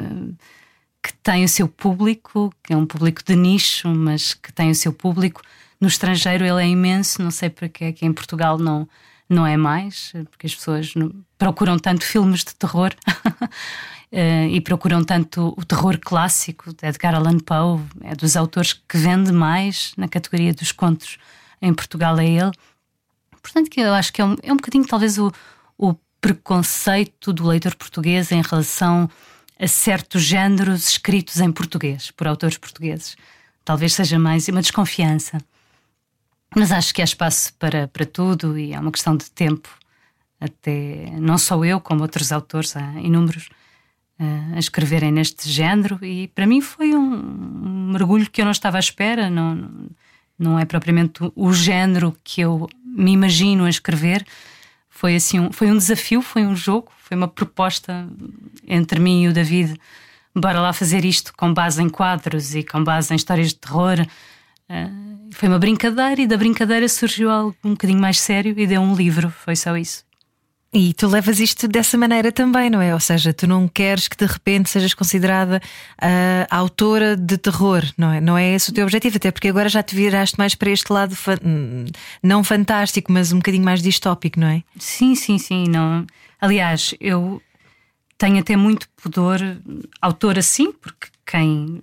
que 1.02 1.12
tem 1.22 1.44
o 1.44 1.48
seu 1.48 1.68
público, 1.68 2.52
que 2.62 2.72
é 2.72 2.76
um 2.76 2.86
público 2.86 3.22
de 3.24 3.36
nicho, 3.36 3.88
mas 3.88 4.34
que 4.34 4.52
tem 4.52 4.70
o 4.70 4.74
seu 4.74 4.92
público. 4.92 5.42
No 5.80 5.88
estrangeiro 5.88 6.44
ele 6.44 6.62
é 6.62 6.68
imenso, 6.68 7.22
não 7.22 7.30
sei 7.30 7.50
porque 7.50 7.84
é 7.84 7.92
que 7.92 8.04
em 8.04 8.12
Portugal 8.12 8.58
não, 8.58 8.88
não 9.28 9.46
é 9.46 9.56
mais, 9.56 10.12
porque 10.30 10.46
as 10.46 10.54
pessoas 10.54 10.92
procuram 11.38 11.78
tanto 11.78 12.04
filmes 12.04 12.40
de 12.40 12.54
terror 12.54 12.92
eh, 14.12 14.48
e 14.48 14.60
procuram 14.60 15.02
tanto 15.04 15.54
o 15.56 15.64
terror 15.64 15.98
clássico 15.98 16.74
de 16.74 16.86
Edgar 16.86 17.14
Allan 17.14 17.38
Poe, 17.38 17.80
é 18.02 18.14
dos 18.14 18.36
autores 18.36 18.72
que 18.72 18.98
vende 18.98 19.32
mais 19.32 19.92
na 19.96 20.08
categoria 20.08 20.52
dos 20.52 20.72
contos 20.72 21.16
em 21.62 21.72
Portugal 21.72 22.18
é 22.18 22.26
ele. 22.26 22.50
Portanto, 23.42 23.70
que 23.70 23.80
eu 23.80 23.94
acho 23.94 24.12
que 24.12 24.20
é 24.20 24.24
um, 24.24 24.36
é 24.42 24.52
um 24.52 24.56
bocadinho 24.56 24.86
talvez 24.86 25.18
o, 25.18 25.32
o 25.78 25.94
preconceito 26.20 27.33
do 27.33 27.46
leitor 27.46 27.74
português 27.74 28.30
em 28.30 28.42
relação 28.42 29.09
a 29.59 29.66
certos 29.66 30.22
géneros 30.22 30.88
escritos 30.88 31.40
em 31.40 31.52
português, 31.52 32.11
por 32.11 32.26
autores 32.26 32.56
portugueses. 32.56 33.16
Talvez 33.64 33.94
seja 33.94 34.18
mais 34.18 34.48
uma 34.48 34.62
desconfiança. 34.62 35.38
Mas 36.54 36.72
acho 36.72 36.94
que 36.94 37.00
há 37.00 37.04
espaço 37.04 37.52
para, 37.54 37.87
para 37.88 38.04
tudo 38.04 38.59
e 38.59 38.72
é 38.72 38.80
uma 38.80 38.90
questão 38.90 39.16
de 39.16 39.30
tempo. 39.30 39.68
Até 40.40 41.11
não 41.20 41.38
só 41.38 41.62
eu, 41.64 41.80
como 41.80 42.02
outros 42.02 42.33
autores, 42.33 42.74
há 42.76 43.00
inúmeros, 43.00 43.48
uh, 44.18 44.54
a 44.56 44.59
escreverem 44.59 45.12
neste 45.12 45.48
género. 45.48 45.98
E 46.02 46.28
para 46.28 46.46
mim 46.46 46.61
foi 46.61 46.94
um, 46.94 47.90
mergulho 47.92 48.30
que 48.30 48.40
eu 48.40 48.44
não 48.44 48.52
estava 48.52 48.78
à 48.78 48.80
espera. 48.80 49.30
Não, 49.30 49.88
não 50.38 50.59
é 50.59 50.64
propriamente 50.64 51.20
o 51.37 51.52
género 51.52 52.16
que 52.24 52.40
eu 52.40 52.68
me 52.85 53.12
imagino 53.12 53.64
a 53.64 53.70
escrever 53.70 54.26
foi 55.00 55.16
assim 55.16 55.40
um, 55.40 55.50
foi 55.50 55.70
um 55.70 55.78
desafio, 55.78 56.20
foi 56.20 56.44
um 56.44 56.54
jogo, 56.54 56.92
foi 56.98 57.16
uma 57.16 57.26
proposta 57.26 58.06
entre 58.68 59.00
mim 59.00 59.22
e 59.22 59.28
o 59.28 59.32
David. 59.32 59.80
Bora 60.36 60.60
lá 60.60 60.74
fazer 60.74 61.06
isto 61.06 61.32
com 61.34 61.54
base 61.54 61.82
em 61.82 61.88
quadros 61.88 62.54
e 62.54 62.62
com 62.62 62.84
base 62.84 63.10
em 63.10 63.16
histórias 63.16 63.48
de 63.48 63.54
terror. 63.54 63.98
Uh, 64.68 65.30
foi 65.32 65.48
uma 65.48 65.58
brincadeira 65.58 66.20
e 66.20 66.26
da 66.26 66.36
brincadeira 66.36 66.86
surgiu 66.86 67.30
algo 67.30 67.56
um 67.64 67.70
bocadinho 67.70 67.98
mais 67.98 68.20
sério 68.20 68.54
e 68.54 68.66
deu 68.66 68.82
um 68.82 68.94
livro, 68.94 69.30
foi 69.30 69.56
só 69.56 69.74
isso. 69.74 70.04
E 70.72 70.94
tu 70.94 71.09
levas 71.09 71.40
isto 71.40 71.66
dessa 71.66 71.98
maneira 71.98 72.30
também, 72.30 72.70
não 72.70 72.80
é? 72.80 72.94
Ou 72.94 73.00
seja, 73.00 73.33
tu 73.33 73.44
não 73.44 73.66
queres 73.66 74.06
que 74.06 74.16
de 74.16 74.24
repente 74.24 74.70
sejas 74.70 74.94
considerada 74.94 75.61
uh, 76.00 76.46
autora 76.48 77.16
de 77.16 77.37
terror, 77.37 77.83
não 77.98 78.12
é? 78.12 78.20
Não 78.20 78.38
é 78.38 78.54
esse 78.54 78.70
o 78.70 78.72
teu 78.72 78.85
objetivo, 78.85 79.16
até 79.16 79.33
porque 79.33 79.48
agora 79.48 79.68
já 79.68 79.83
te 79.83 79.96
viraste 79.96 80.38
mais 80.38 80.54
para 80.54 80.70
este 80.70 80.92
lado 80.92 81.16
fa 81.16 81.37
não 82.22 82.44
fantástico, 82.44 83.11
mas 83.11 83.33
um 83.33 83.38
bocadinho 83.38 83.64
mais 83.64 83.83
distópico, 83.83 84.38
não 84.38 84.46
é? 84.46 84.62
Sim, 84.78 85.16
sim, 85.16 85.38
sim. 85.38 85.64
Não. 85.68 86.06
Aliás, 86.40 86.94
eu 87.00 87.42
tenho 88.16 88.38
até 88.38 88.54
muito 88.54 88.88
pudor, 88.90 89.40
autora 90.00 90.40
sim, 90.40 90.70
porque 90.70 91.09
quem 91.26 91.83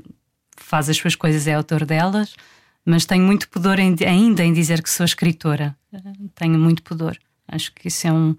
faz 0.55 0.87
as 0.87 0.95
suas 0.95 1.15
coisas 1.15 1.45
é 1.45 1.55
autor 1.55 1.83
delas, 1.83 2.35
mas 2.85 3.05
tenho 3.05 3.25
muito 3.25 3.49
pudor 3.49 3.79
em, 3.79 3.93
ainda 4.05 4.45
em 4.45 4.53
dizer 4.53 4.81
que 4.81 4.89
sou 4.89 5.05
escritora. 5.05 5.75
Tenho 6.35 6.57
muito 6.57 6.81
pudor. 6.83 7.17
Acho 7.49 7.73
que 7.73 7.89
isso 7.89 8.07
é 8.07 8.13
um 8.13 8.33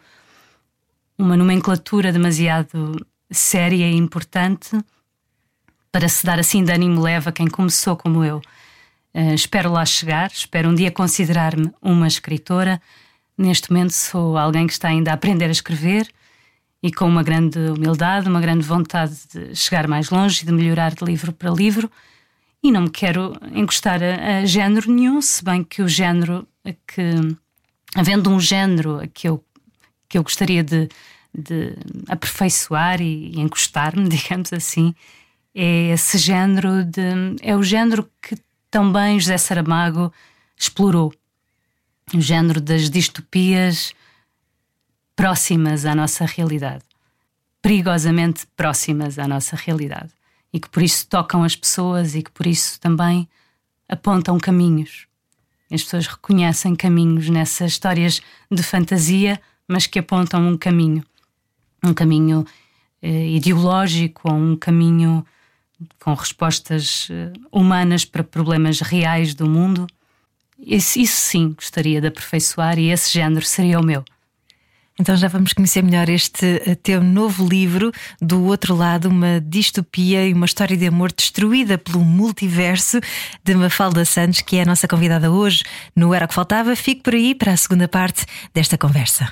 uma 1.18 1.36
nomenclatura 1.36 2.12
demasiado 2.12 3.04
séria 3.30 3.88
e 3.88 3.96
importante 3.96 4.78
para 5.90 6.08
se 6.08 6.24
dar 6.24 6.38
assim 6.38 6.62
de 6.62 6.72
ânimo 6.72 7.02
leve 7.02 7.28
a 7.28 7.32
quem 7.32 7.48
começou 7.48 7.96
como 7.96 8.24
eu. 8.24 8.40
Uh, 9.14 9.34
espero 9.34 9.72
lá 9.72 9.84
chegar, 9.84 10.30
espero 10.30 10.68
um 10.68 10.74
dia 10.74 10.90
considerar-me 10.90 11.72
uma 11.82 12.06
escritora. 12.06 12.80
Neste 13.36 13.70
momento 13.70 13.92
sou 13.92 14.38
alguém 14.38 14.66
que 14.66 14.72
está 14.72 14.88
ainda 14.88 15.10
a 15.10 15.14
aprender 15.14 15.46
a 15.46 15.50
escrever 15.50 16.08
e 16.82 16.92
com 16.92 17.06
uma 17.06 17.22
grande 17.22 17.58
humildade, 17.58 18.28
uma 18.28 18.40
grande 18.40 18.64
vontade 18.64 19.14
de 19.32 19.54
chegar 19.56 19.88
mais 19.88 20.10
longe 20.10 20.42
e 20.42 20.46
de 20.46 20.52
melhorar 20.52 20.94
de 20.94 21.04
livro 21.04 21.32
para 21.32 21.50
livro. 21.50 21.90
E 22.62 22.70
não 22.70 22.82
me 22.82 22.90
quero 22.90 23.34
encostar 23.52 24.00
a, 24.02 24.38
a 24.38 24.46
género 24.46 24.90
nenhum, 24.90 25.20
se 25.20 25.42
bem 25.44 25.64
que 25.64 25.82
o 25.82 25.88
género 25.88 26.46
que, 26.86 27.36
havendo 27.94 28.30
um 28.30 28.40
género 28.40 29.00
a 29.00 29.06
que 29.06 29.28
eu 29.28 29.42
que 30.08 30.18
eu 30.18 30.22
gostaria 30.22 30.64
de, 30.64 30.88
de 31.36 31.74
aperfeiçoar 32.08 33.00
e, 33.00 33.32
e 33.34 33.40
encostar-me, 33.40 34.08
digamos 34.08 34.52
assim, 34.52 34.94
é 35.54 35.90
esse 35.90 36.18
género 36.18 36.84
de. 36.84 37.36
é 37.42 37.56
o 37.56 37.62
género 37.62 38.08
que 38.22 38.36
também 38.70 39.18
José 39.18 39.38
Saramago 39.38 40.12
explorou. 40.56 41.12
O 42.14 42.20
género 42.20 42.60
das 42.60 42.88
distopias 42.88 43.94
próximas 45.14 45.84
à 45.84 45.94
nossa 45.94 46.24
realidade. 46.24 46.84
Perigosamente 47.60 48.46
próximas 48.56 49.18
à 49.18 49.26
nossa 49.26 49.56
realidade. 49.56 50.10
E 50.52 50.60
que 50.60 50.68
por 50.68 50.82
isso 50.82 51.06
tocam 51.06 51.42
as 51.42 51.54
pessoas 51.54 52.14
e 52.14 52.22
que 52.22 52.30
por 52.30 52.46
isso 52.46 52.80
também 52.80 53.28
apontam 53.88 54.38
caminhos. 54.38 55.06
As 55.70 55.82
pessoas 55.82 56.06
reconhecem 56.06 56.74
caminhos 56.74 57.28
nessas 57.28 57.72
histórias 57.72 58.22
de 58.50 58.62
fantasia 58.62 59.40
mas 59.68 59.86
que 59.86 59.98
apontam 59.98 60.48
um 60.48 60.56
caminho, 60.56 61.04
um 61.84 61.94
caminho 61.94 62.44
eh, 63.00 63.28
ideológico 63.28 64.32
um 64.32 64.56
caminho 64.56 65.24
com 66.00 66.14
respostas 66.14 67.08
eh, 67.10 67.32
humanas 67.52 68.04
para 68.04 68.24
problemas 68.24 68.80
reais 68.80 69.34
do 69.34 69.48
mundo. 69.48 69.86
Isso, 70.58 70.98
isso 70.98 71.16
sim 71.16 71.52
gostaria 71.52 72.00
de 72.00 72.08
aperfeiçoar 72.08 72.78
e 72.78 72.90
esse 72.90 73.12
género 73.12 73.44
seria 73.44 73.78
o 73.78 73.84
meu. 73.84 74.04
Então 75.00 75.16
já 75.16 75.28
vamos 75.28 75.52
conhecer 75.52 75.80
melhor 75.80 76.08
este 76.08 76.60
eh, 76.66 76.74
teu 76.74 77.00
novo 77.00 77.46
livro, 77.46 77.92
Do 78.20 78.42
Outro 78.44 78.74
Lado, 78.74 79.08
uma 79.08 79.40
distopia 79.40 80.26
e 80.26 80.32
uma 80.32 80.44
história 80.44 80.76
de 80.76 80.88
amor 80.88 81.12
destruída 81.12 81.78
pelo 81.78 82.00
multiverso, 82.00 82.98
de 83.44 83.54
Mafalda 83.54 84.04
Santos, 84.04 84.40
que 84.40 84.56
é 84.56 84.62
a 84.62 84.66
nossa 84.66 84.88
convidada 84.88 85.30
hoje 85.30 85.62
no 85.94 86.12
Era 86.12 86.24
o 86.24 86.28
que 86.28 86.34
Faltava. 86.34 86.74
Fique 86.74 87.02
por 87.02 87.14
aí 87.14 87.32
para 87.32 87.52
a 87.52 87.56
segunda 87.56 87.86
parte 87.86 88.26
desta 88.52 88.76
conversa. 88.76 89.28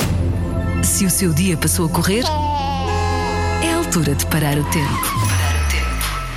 Se 0.85 1.05
o 1.05 1.11
seu 1.11 1.35
dia 1.35 1.57
passou 1.57 1.87
a 1.87 1.89
correr, 1.89 2.23
é 3.61 3.73
a 3.73 3.77
altura 3.77 4.15
de 4.15 4.25
parar 4.27 4.57
o 4.57 4.65
tempo. 4.71 5.37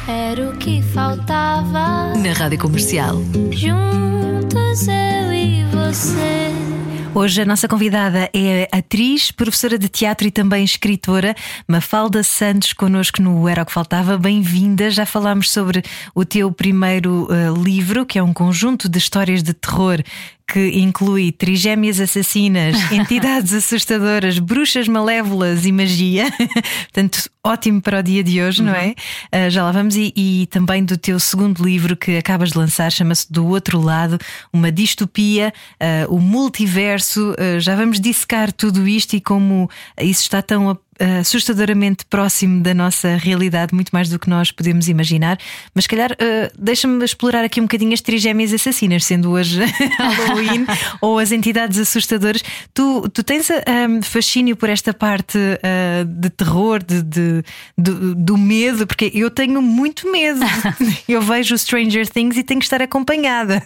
Era 0.08 0.50
o 0.50 0.58
que 0.58 0.82
faltava. 0.82 2.16
Na 2.16 2.34
Rádio 2.34 2.58
Comercial. 2.58 3.22
Juntos 3.52 4.88
eu 4.88 5.32
e 5.32 5.64
você. 5.66 6.69
Hoje 7.14 7.42
a 7.42 7.46
nossa 7.46 7.68
convidada 7.68 8.30
é 8.34 8.68
atriz, 8.72 9.32
professora 9.32 9.80
de 9.80 9.90
teatro 9.90 10.28
e 10.28 10.32
também 10.32 10.64
escritora, 10.64 11.36
Mafalda 11.68 12.22
Santos, 12.24 12.72
connosco 12.72 13.22
no 13.22 13.48
Era 13.48 13.64
o 13.64 13.66
que 13.66 13.72
Faltava. 13.72 14.18
Bem-vinda. 14.18 14.92
Já 14.92 15.08
falámos 15.08 15.50
sobre 15.50 15.84
o 16.14 16.24
teu 16.24 16.52
primeiro 16.52 17.28
uh, 17.30 17.62
livro, 17.62 18.06
que 18.06 18.20
é 18.20 18.24
um 18.24 18.32
conjunto 18.32 18.88
de 18.88 19.00
histórias 19.00 19.42
de 19.42 19.54
terror 19.54 20.04
que 20.52 20.80
inclui 20.80 21.32
trigêmeas 21.32 22.00
assassinas, 22.00 22.76
entidades 22.92 23.54
assustadoras, 23.54 24.40
bruxas 24.40 24.88
malévolas 24.88 25.66
e 25.66 25.72
magia. 25.72 26.26
Portanto, 26.92 27.30
ótimo 27.44 27.80
para 27.82 28.00
o 28.00 28.04
dia 28.04 28.24
de 28.24 28.42
hoje, 28.42 28.62
uhum. 28.62 28.68
não 28.68 28.76
é? 28.76 28.96
Uh, 29.34 29.50
já 29.50 29.64
lá 29.64 29.72
vamos. 29.72 29.96
E, 29.96 30.12
e, 30.16 30.48
também 30.48 30.84
do 30.84 30.98
teu 30.98 31.20
segundo 31.20 31.64
livro 31.64 31.96
que 31.96 32.18
acabas 32.18 32.52
de 32.52 32.58
lançar, 32.58 32.92
chama-se 32.92 33.32
Do 33.32 33.46
Outro 33.46 33.80
Lado, 33.80 34.18
uma 34.52 34.72
distopia, 34.72 35.54
uh, 35.76 36.14
o 36.14 36.20
multiverso. 36.20 37.32
Uh, 37.34 37.60
já 37.60 37.76
vamos 37.76 38.00
dissecar 38.00 38.52
tudo 38.52 38.88
isto 38.88 39.16
e 39.16 39.22
como 39.22 39.70
isso 40.02 40.24
está 40.24 40.42
tão 40.42 40.78
assustadoramente 41.00 42.06
próximo 42.06 42.62
da 42.62 42.74
nossa 42.74 43.16
realidade, 43.16 43.74
muito 43.74 43.90
mais 43.92 44.10
do 44.10 44.20
que 44.20 44.30
nós 44.30 44.52
podemos 44.52 44.90
imaginar. 44.90 45.38
Mas, 45.74 45.86
se 45.86 45.90
calhar, 45.90 46.12
uh, 46.12 46.52
deixa-me 46.58 47.04
explorar 47.04 47.44
aqui 47.44 47.62
um 47.62 47.64
bocadinho 47.64 47.94
as 47.94 48.02
trigêmeas 48.02 48.54
assassinas, 48.54 49.06
sendo 49.06 49.32
hoje 49.32 49.62
Halloween, 49.98 50.66
ou 51.00 51.18
as 51.18 51.32
entidades 51.32 51.78
assustadoras. 51.78 52.44
Tu, 52.74 53.10
tu 53.14 53.24
tens 53.24 53.50
um, 53.50 54.02
fascínio 54.02 54.58
por 54.58 54.70
esta 54.70 54.94
parte 54.94 55.38
uh, 55.38 56.06
de 56.06 56.30
terror, 56.30 56.84
de, 56.84 57.02
de, 57.02 57.44
de, 57.78 58.16
do 58.16 58.38
medo, 58.38 58.86
porque 58.86 59.10
eu 59.14 59.32
tenho 59.32 59.62
muito 59.62 60.12
medo. 60.12 60.42
eu 61.08 61.22
vejo 61.22 61.58
Stranger 61.58 62.10
Things 62.10 62.36
e 62.36 62.44
tenho 62.44 62.60
que 62.60 62.66
estar 62.66 62.82
acompanhada. 62.82 63.66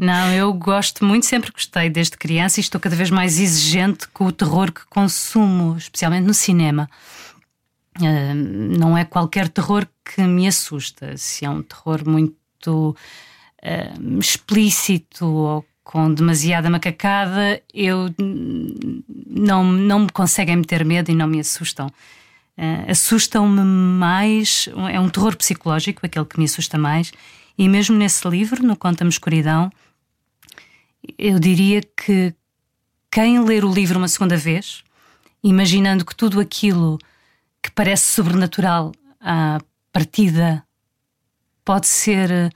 Não, 0.00 0.32
eu 0.32 0.52
gosto 0.52 1.04
muito, 1.04 1.26
sempre 1.26 1.52
gostei 1.52 1.90
desde 1.90 2.16
criança 2.16 2.58
e 2.58 2.62
estou 2.62 2.80
cada 2.80 2.96
vez 2.96 3.10
mais 3.10 3.38
exigente 3.38 4.08
com 4.08 4.24
o 4.24 4.32
terror 4.32 4.72
que 4.72 4.80
consumo, 4.88 5.76
especialmente 5.76 6.24
no 6.24 6.34
cinema 6.34 6.61
cinema. 6.62 6.88
Uh, 7.98 8.34
não 8.78 8.96
é 8.96 9.04
qualquer 9.04 9.48
terror 9.48 9.86
que 10.04 10.22
me 10.22 10.46
assusta. 10.46 11.16
Se 11.16 11.44
é 11.44 11.50
um 11.50 11.62
terror 11.62 12.08
muito 12.08 12.96
uh, 13.62 14.18
explícito 14.18 15.26
ou 15.26 15.66
com 15.82 16.14
demasiada 16.14 16.70
macacada, 16.70 17.60
eu 17.74 18.14
não, 19.26 19.64
não 19.64 19.98
me 20.00 20.10
conseguem 20.10 20.56
meter 20.56 20.84
medo 20.84 21.10
e 21.10 21.14
não 21.14 21.26
me 21.26 21.40
assustam. 21.40 21.88
Uh, 22.56 22.90
Assustam-me 22.90 23.62
mais, 23.62 24.68
é 24.90 25.00
um 25.00 25.08
terror 25.08 25.36
psicológico, 25.36 26.06
aquele 26.06 26.24
que 26.24 26.38
me 26.38 26.44
assusta 26.44 26.78
mais, 26.78 27.12
e 27.58 27.68
mesmo 27.68 27.96
nesse 27.96 28.26
livro, 28.28 28.64
no 28.64 28.76
Conta-me 28.76 29.10
Escuridão, 29.10 29.70
eu 31.18 31.38
diria 31.38 31.82
que 31.82 32.34
quem 33.10 33.42
ler 33.44 33.64
o 33.64 33.72
livro 33.72 33.98
uma 33.98 34.08
segunda 34.08 34.36
vez 34.36 34.81
imaginando 35.42 36.04
que 36.04 36.14
tudo 36.14 36.40
aquilo 36.40 36.98
que 37.62 37.70
parece 37.70 38.12
sobrenatural 38.12 38.92
à 39.20 39.60
partida 39.92 40.64
pode 41.64 41.86
ser 41.86 42.30
eh, 42.30 42.50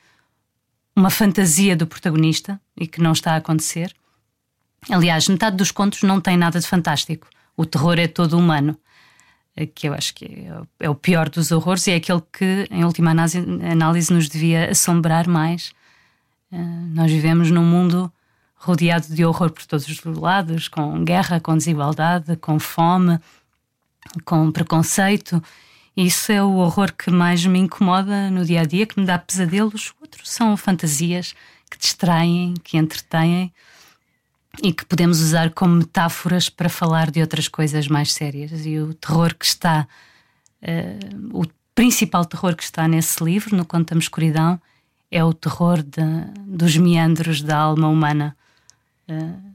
uma 0.95 1.11
fantasia 1.11 1.77
do 1.77 1.87
protagonista 1.87 2.61
e 2.77 2.87
que 2.87 3.01
não 3.01 3.13
está 3.13 3.33
a 3.33 3.37
acontecer. 3.37 3.95
Aliás, 4.91 5.29
metade 5.29 5.57
dos 5.57 5.71
contos 5.71 6.03
não 6.03 6.21
tem 6.21 6.37
nada 6.37 6.59
de 6.59 6.67
fantástico. 6.67 7.29
O 7.57 7.65
terror 7.65 7.99
é 7.99 8.07
todo 8.09 8.39
humano, 8.39 8.79
eh, 9.57 9.67
que 9.67 9.89
eu 9.89 9.95
acho 9.95 10.15
que 10.15 10.47
é 10.81 10.89
o 10.89 10.95
pior 10.95 11.29
dos 11.29 11.53
horrores 11.53 11.87
e 11.87 11.93
é 11.93 11.97
aquele 11.97 12.23
que, 12.33 12.67
em 12.71 12.85
última 12.85 13.11
análise, 13.11 14.13
nos 14.13 14.29
devia 14.29 14.71
assombrar 14.71 15.29
mais. 15.29 15.73
Eh, 16.51 16.57
nós 16.59 17.11
vivemos 17.11 17.51
num 17.51 17.65
mundo 17.65 18.13
rodeado 18.57 19.15
de 19.15 19.25
horror 19.25 19.51
por 19.51 19.65
todos 19.67 19.87
os 19.87 20.03
lados, 20.05 20.69
com 20.69 21.05
guerra, 21.05 21.41
com 21.41 21.57
desigualdade, 21.57 22.37
com 22.37 22.59
fome, 22.59 23.19
com 24.25 24.51
preconceito. 24.51 25.43
Isso 25.97 26.31
é 26.33 26.43
o 26.43 26.57
horror 26.57 26.93
que 26.93 27.11
mais 27.11 27.45
me 27.47 27.59
incomoda 27.59 28.31
no 28.31 28.45
dia 28.45 28.61
a 28.61 28.65
dia, 28.65 28.87
que 28.87 28.99
me 28.99 29.07
dá 29.07 29.19
pesadelos. 29.19 29.95
Outros 30.01 30.31
são 30.31 30.57
fantasias 30.57 31.35
que 31.71 31.79
distraem, 31.79 32.55
que 32.63 32.77
entretêm 32.77 33.53
e 34.63 34.73
que 34.73 34.85
podemos 34.85 35.21
usar 35.21 35.51
como 35.51 35.77
metáforas 35.77 36.49
para 36.49 36.69
falar 36.69 37.11
de 37.11 37.21
outras 37.21 37.49
coisas 37.49 37.89
mais 37.89 38.13
sérias. 38.13 38.65
E 38.65 38.79
o 38.79 38.95
terror 38.95 39.35
que 39.35 39.45
está, 39.45 39.87
uh, 40.63 41.39
o 41.39 41.47
principal 41.75 42.25
terror 42.25 42.55
que 42.55 42.63
está 42.63 42.89
nesse 42.89 43.23
livro, 43.23 43.57
no 43.57 43.65
Conta-me 43.65 44.01
Escuridão, 44.01 44.61
é 45.11 45.23
o 45.25 45.33
terror 45.33 45.83
de, 45.83 46.03
dos 46.47 46.77
meandros 46.77 47.43
da 47.43 47.57
alma 47.57 47.89
humana. 47.89 48.37
Uh, 49.09 49.55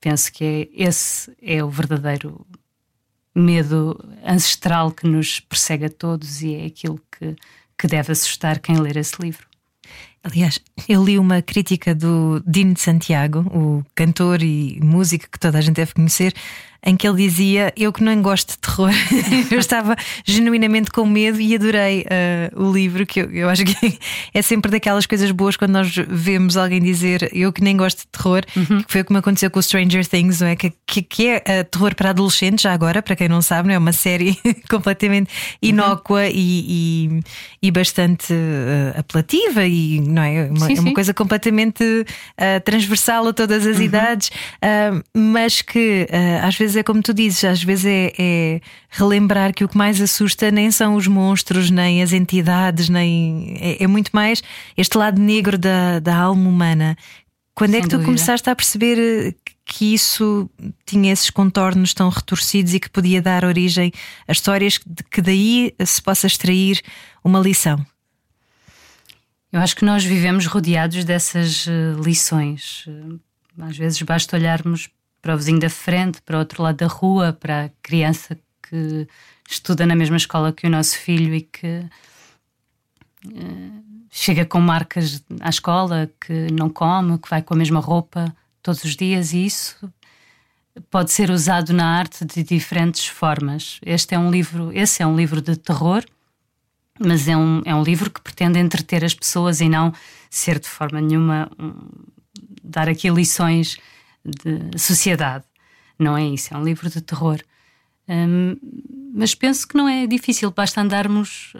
penso 0.00 0.32
que 0.32 0.44
é, 0.44 0.84
esse 0.88 1.34
é 1.42 1.62
o 1.62 1.70
verdadeiro 1.70 2.46
medo 3.34 3.98
ancestral 4.24 4.90
que 4.90 5.06
nos 5.06 5.40
persegue 5.40 5.86
a 5.86 5.90
todos 5.90 6.42
e 6.42 6.54
é 6.54 6.66
aquilo 6.66 7.00
que, 7.10 7.36
que 7.78 7.86
deve 7.86 8.12
assustar 8.12 8.58
quem 8.58 8.78
ler 8.80 8.96
esse 8.96 9.20
livro. 9.20 9.46
Aliás, 10.22 10.60
eu 10.88 11.02
li 11.02 11.18
uma 11.18 11.40
crítica 11.40 11.94
do 11.94 12.42
Dino 12.46 12.76
Santiago, 12.76 13.40
o 13.40 13.84
cantor 13.94 14.42
e 14.42 14.78
músico 14.82 15.30
que 15.30 15.38
toda 15.38 15.58
a 15.58 15.60
gente 15.60 15.76
deve 15.76 15.94
conhecer, 15.94 16.34
em 16.84 16.96
que 16.96 17.06
ele 17.06 17.28
dizia: 17.28 17.72
Eu 17.76 17.92
que 17.92 18.02
não 18.02 18.20
gosto 18.22 18.52
de 18.52 18.58
terror, 18.58 18.90
eu 19.50 19.58
estava 19.58 19.96
genuinamente 20.24 20.90
com 20.90 21.04
medo 21.06 21.40
e 21.40 21.54
adorei 21.54 22.02
uh, 22.02 22.62
o 22.62 22.72
livro, 22.72 23.06
que 23.06 23.20
eu, 23.20 23.30
eu, 23.30 23.48
acho 23.48 23.64
que 23.64 23.98
é 24.32 24.42
sempre 24.42 24.70
daquelas 24.70 25.06
coisas 25.06 25.30
boas 25.30 25.56
quando 25.56 25.72
nós 25.72 25.94
vemos 26.08 26.56
alguém 26.56 26.80
dizer 26.80 27.30
eu 27.32 27.52
que 27.52 27.62
nem 27.62 27.76
gosto 27.76 28.00
de 28.00 28.06
terror, 28.08 28.42
uhum. 28.56 28.82
que 28.82 28.92
foi 28.92 29.00
o 29.02 29.04
que 29.04 29.12
me 29.12 29.18
aconteceu 29.18 29.50
com 29.50 29.58
o 29.58 29.62
Stranger 29.62 30.06
Things, 30.06 30.40
não 30.40 30.48
é? 30.48 30.56
Que, 30.56 30.72
que, 30.86 31.02
que 31.02 31.28
é 31.28 31.36
uh, 31.38 31.64
terror 31.64 31.94
para 31.94 32.10
adolescentes, 32.10 32.62
já 32.62 32.72
agora, 32.72 33.02
para 33.02 33.14
quem 33.14 33.28
não 33.28 33.42
sabe, 33.42 33.68
não 33.68 33.74
é? 33.74 33.78
Uma 33.78 33.92
série 33.92 34.38
completamente 34.70 35.30
inócua 35.60 36.22
uhum. 36.22 36.30
e, 36.32 37.10
e, 37.62 37.68
e, 37.68 37.70
bastante 37.70 38.32
uh, 38.32 38.98
apelativa, 38.98 39.66
e 39.66 40.00
não 40.00 40.22
é? 40.22 40.44
Uma, 40.46 40.66
sim, 40.66 40.76
é 40.78 40.80
uma 40.80 40.94
coisa 40.94 41.12
completamente 41.12 41.84
transversal 42.64 43.28
a 43.28 43.32
todas 43.32 43.66
as 43.66 43.76
uhum. 43.76 43.82
idades, 43.82 44.30
mas 45.14 45.62
que 45.62 46.06
às 46.42 46.56
vezes 46.56 46.69
vezes 46.70 46.76
é 46.76 46.82
como 46.82 47.02
tu 47.02 47.12
dizes, 47.12 47.44
às 47.44 47.62
vezes 47.62 47.84
é, 47.86 48.12
é, 48.18 48.60
relembrar 48.88 49.52
que 49.52 49.64
o 49.64 49.68
que 49.68 49.76
mais 49.76 50.00
assusta 50.00 50.50
nem 50.50 50.70
são 50.70 50.94
os 50.94 51.06
monstros, 51.06 51.70
nem 51.70 52.02
as 52.02 52.12
entidades, 52.12 52.88
nem 52.88 53.56
é, 53.60 53.84
é 53.84 53.86
muito 53.86 54.10
mais 54.12 54.42
este 54.76 54.96
lado 54.96 55.20
negro 55.20 55.58
da, 55.58 55.98
da 55.98 56.16
alma 56.16 56.48
humana. 56.48 56.96
Quando 57.54 57.72
Sem 57.72 57.80
é 57.80 57.82
que 57.82 57.88
tu 57.88 57.96
dúvida. 57.96 58.06
começaste 58.06 58.48
a 58.48 58.56
perceber 58.56 58.98
eh, 58.98 59.34
que 59.66 59.92
isso 59.92 60.48
tinha 60.86 61.12
esses 61.12 61.30
contornos 61.30 61.92
tão 61.92 62.08
retorcidos 62.08 62.72
e 62.72 62.80
que 62.80 62.88
podia 62.88 63.20
dar 63.20 63.44
origem 63.44 63.92
a 64.26 64.32
histórias 64.32 64.78
que 65.10 65.20
daí 65.20 65.74
se 65.84 66.00
possa 66.00 66.26
extrair 66.26 66.80
uma 67.22 67.38
lição? 67.38 67.84
Eu 69.52 69.60
acho 69.60 69.76
que 69.76 69.84
nós 69.84 70.04
vivemos 70.04 70.46
rodeados 70.46 71.04
dessas 71.04 71.66
eh, 71.68 72.00
lições. 72.02 72.86
Às 73.58 73.76
vezes 73.76 74.00
basta 74.02 74.36
olharmos 74.36 74.88
para 75.20 75.34
o 75.34 75.36
vizinho 75.36 75.60
da 75.60 75.70
frente, 75.70 76.22
para 76.22 76.36
o 76.36 76.38
outro 76.38 76.62
lado 76.62 76.76
da 76.76 76.86
rua, 76.86 77.32
para 77.32 77.66
a 77.66 77.70
criança 77.82 78.38
que 78.62 79.06
estuda 79.48 79.86
na 79.86 79.94
mesma 79.94 80.16
escola 80.16 80.52
que 80.52 80.66
o 80.66 80.70
nosso 80.70 80.96
filho 80.96 81.34
e 81.34 81.42
que 81.42 81.84
uh, 83.26 83.84
chega 84.10 84.44
com 84.44 84.60
marcas 84.60 85.22
à 85.40 85.48
escola, 85.48 86.10
que 86.20 86.50
não 86.52 86.68
come, 86.68 87.18
que 87.18 87.28
vai 87.28 87.42
com 87.42 87.54
a 87.54 87.56
mesma 87.56 87.80
roupa 87.80 88.34
todos 88.62 88.84
os 88.84 88.96
dias, 88.96 89.32
e 89.32 89.44
isso 89.44 89.92
pode 90.90 91.10
ser 91.10 91.30
usado 91.30 91.72
na 91.72 91.98
arte 91.98 92.24
de 92.24 92.42
diferentes 92.42 93.06
formas. 93.06 93.80
Este 93.84 94.14
é 94.14 94.18
um 94.18 94.30
livro, 94.30 94.70
esse 94.72 95.02
é 95.02 95.06
um 95.06 95.16
livro 95.16 95.40
de 95.40 95.56
terror, 95.56 96.04
mas 96.98 97.26
é 97.28 97.36
um, 97.36 97.62
é 97.64 97.74
um 97.74 97.82
livro 97.82 98.10
que 98.10 98.20
pretende 98.20 98.58
entreter 98.58 99.04
as 99.04 99.14
pessoas 99.14 99.60
e 99.60 99.68
não 99.68 99.92
ser 100.28 100.58
de 100.58 100.68
forma 100.68 101.00
nenhuma 101.00 101.50
um, 101.58 101.74
dar 102.62 102.88
aqui 102.88 103.08
lições 103.10 103.78
de 104.24 104.78
sociedade. 104.78 105.44
Não 105.98 106.16
é 106.16 106.24
isso, 106.24 106.54
é 106.54 106.56
um 106.56 106.64
livro 106.64 106.88
de 106.88 107.00
terror. 107.00 107.40
Um, 108.08 108.56
mas 109.14 109.34
penso 109.34 109.66
que 109.68 109.76
não 109.76 109.88
é 109.88 110.06
difícil, 110.06 110.50
basta 110.50 110.80
andarmos, 110.80 111.54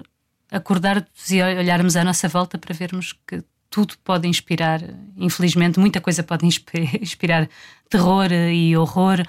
acordarmos 0.51 1.31
e 1.31 1.43
olharmos 1.43 1.97
à 1.97 2.05
nossa 2.05 2.29
volta 2.29 2.59
para 2.59 2.75
vermos 2.75 3.13
que 3.27 3.43
tudo 3.69 3.95
pode 4.03 4.27
inspirar, 4.27 4.81
infelizmente, 5.17 5.79
muita 5.79 6.01
coisa 6.01 6.23
pode 6.23 6.45
inspirar 7.01 7.49
terror 7.89 8.33
e 8.33 8.77
horror. 8.77 9.25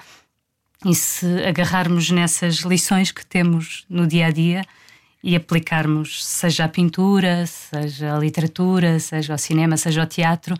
E 0.84 0.94
se 0.96 1.44
agarrarmos 1.44 2.10
nessas 2.10 2.56
lições 2.56 3.12
que 3.12 3.24
temos 3.24 3.84
no 3.88 4.04
dia 4.04 4.26
a 4.26 4.30
dia 4.32 4.64
e 5.22 5.36
aplicarmos, 5.36 6.24
seja 6.26 6.64
a 6.64 6.68
pintura, 6.68 7.46
seja 7.46 8.16
a 8.16 8.18
literatura, 8.18 8.98
seja 8.98 9.34
o 9.34 9.38
cinema, 9.38 9.76
seja 9.76 10.02
o 10.02 10.06
teatro, 10.06 10.56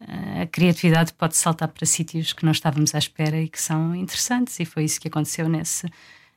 a 0.00 0.46
criatividade 0.46 1.12
pode 1.14 1.36
saltar 1.36 1.68
para 1.68 1.86
sítios 1.86 2.32
que 2.32 2.44
não 2.44 2.52
estávamos 2.52 2.94
à 2.94 2.98
espera 2.98 3.40
e 3.40 3.48
que 3.48 3.60
são 3.60 3.94
interessantes, 3.94 4.58
e 4.60 4.64
foi 4.64 4.84
isso 4.84 5.00
que 5.00 5.08
aconteceu 5.08 5.48
nesse, 5.48 5.86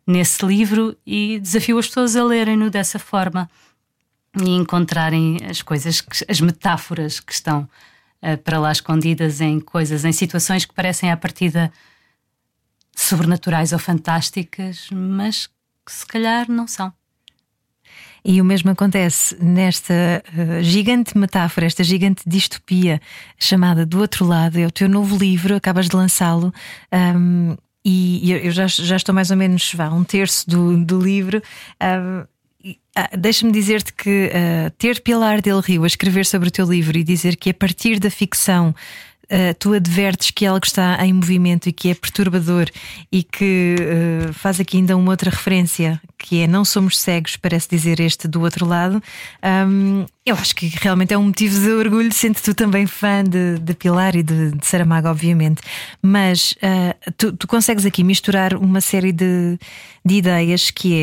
nesse 0.08 0.46
livro. 0.46 0.96
E 1.06 1.40
desafio 1.40 1.78
as 1.78 1.88
pessoas 1.88 2.16
a 2.16 2.24
lerem-no 2.24 2.70
dessa 2.70 2.98
forma 2.98 3.50
e 4.42 4.50
encontrarem 4.50 5.38
as 5.50 5.62
coisas, 5.62 6.02
que, 6.02 6.26
as 6.30 6.40
metáforas 6.40 7.20
que 7.20 7.34
estão 7.34 7.68
uh, 8.24 8.38
para 8.38 8.60
lá 8.60 8.72
escondidas 8.72 9.42
em 9.42 9.60
coisas, 9.60 10.06
em 10.06 10.12
situações 10.12 10.66
que 10.66 10.74
parecem 10.74 11.12
à 11.12 11.18
partida 11.18 11.72
sobrenaturais 12.96 13.74
ou 13.74 13.80
fantásticas, 13.80 14.90
mas 14.92 15.48
que 15.86 15.92
se 15.92 16.06
calhar 16.06 16.50
não 16.50 16.68
são. 16.68 16.94
E 18.24 18.42
o 18.42 18.46
mesmo 18.46 18.72
acontece 18.72 19.36
nesta 19.42 20.24
uh, 20.34 20.64
gigante 20.64 21.18
metáfora, 21.18 21.66
esta 21.66 21.84
gigante 21.84 22.24
distopia 22.26 23.02
chamada 23.38 23.86
Do 23.86 24.00
Outro 24.00 24.26
Lado. 24.26 24.60
É 24.60 24.66
o 24.66 24.72
teu 24.72 24.90
novo 24.90 25.18
livro, 25.18 25.56
acabas 25.56 25.88
de 25.88 25.96
lançá-lo. 25.96 26.54
Um, 26.92 27.56
e 27.84 28.32
eu 28.32 28.52
já, 28.52 28.68
já 28.68 28.98
estou 28.98 29.16
mais 29.16 29.32
ou 29.32 29.38
menos 29.38 29.74
vá, 29.74 29.90
um 29.90 30.04
terço 30.04 30.48
do, 30.50 30.84
do 30.84 31.00
livro. 31.00 31.42
Ah, 31.80 32.26
Deixa-me 33.18 33.52
dizer-te 33.52 33.94
que 33.94 34.28
uh, 34.28 34.70
ter 34.72 35.02
Pilar 35.02 35.42
Del 35.42 35.62
Rio 35.62 35.86
a 35.86 35.88
escrever 35.88 36.26
sobre 36.26 36.50
o 36.50 36.52
teu 36.52 36.70
livro 36.70 36.98
e 36.98 37.04
dizer 37.04 37.38
que 37.38 37.50
a 37.50 37.54
partir 37.54 37.98
da 38.00 38.10
ficção 38.10 38.76
uh, 39.32 39.54
tu 39.58 39.74
advertes 39.74 40.32
que 40.32 40.46
algo 40.46 40.66
está 40.66 41.06
em 41.06 41.14
movimento 41.14 41.70
e 41.70 41.72
que 41.72 41.90
é 41.90 41.96
perturbador 41.96 42.70
e 43.12 43.24
que 43.24 43.76
uh, 43.80 44.34
faz 44.34 44.60
aqui 44.60 44.78
ainda 44.78 44.96
uma 44.98 45.12
outra 45.12 45.30
referência 45.30 46.02
que 46.18 46.42
é 46.42 46.48
não 46.48 46.66
somos 46.66 47.00
cegos, 47.00 47.38
parece 47.38 47.70
dizer 47.70 48.00
este 48.00 48.28
do 48.28 48.42
outro 48.42 48.66
lado. 48.66 49.02
Um, 49.44 50.06
eu 50.26 50.36
acho 50.36 50.54
que 50.56 50.68
realmente 50.68 51.14
é 51.14 51.18
um 51.18 51.24
motivo 51.24 51.60
de 51.60 51.72
orgulho, 51.72 52.12
sendo 52.14 52.40
tu 52.42 52.54
também 52.54 52.86
fã 52.86 53.24
de, 53.24 53.58
de 53.60 53.74
Pilar 53.74 54.16
e 54.16 54.22
de, 54.22 54.52
de 54.52 54.68
Saramago, 54.68 55.08
obviamente. 55.08 55.62
Mas 56.02 56.52
uh, 56.54 57.14
tu, 57.18 57.32
tu, 57.32 57.48
consegues 57.48 57.86
aqui 57.86 58.04
misturar 58.04 58.54
uma 58.54 58.82
série 58.82 59.14
de, 59.14 59.58
de 60.06 60.16
ideias 60.16 60.70
que 60.70 60.94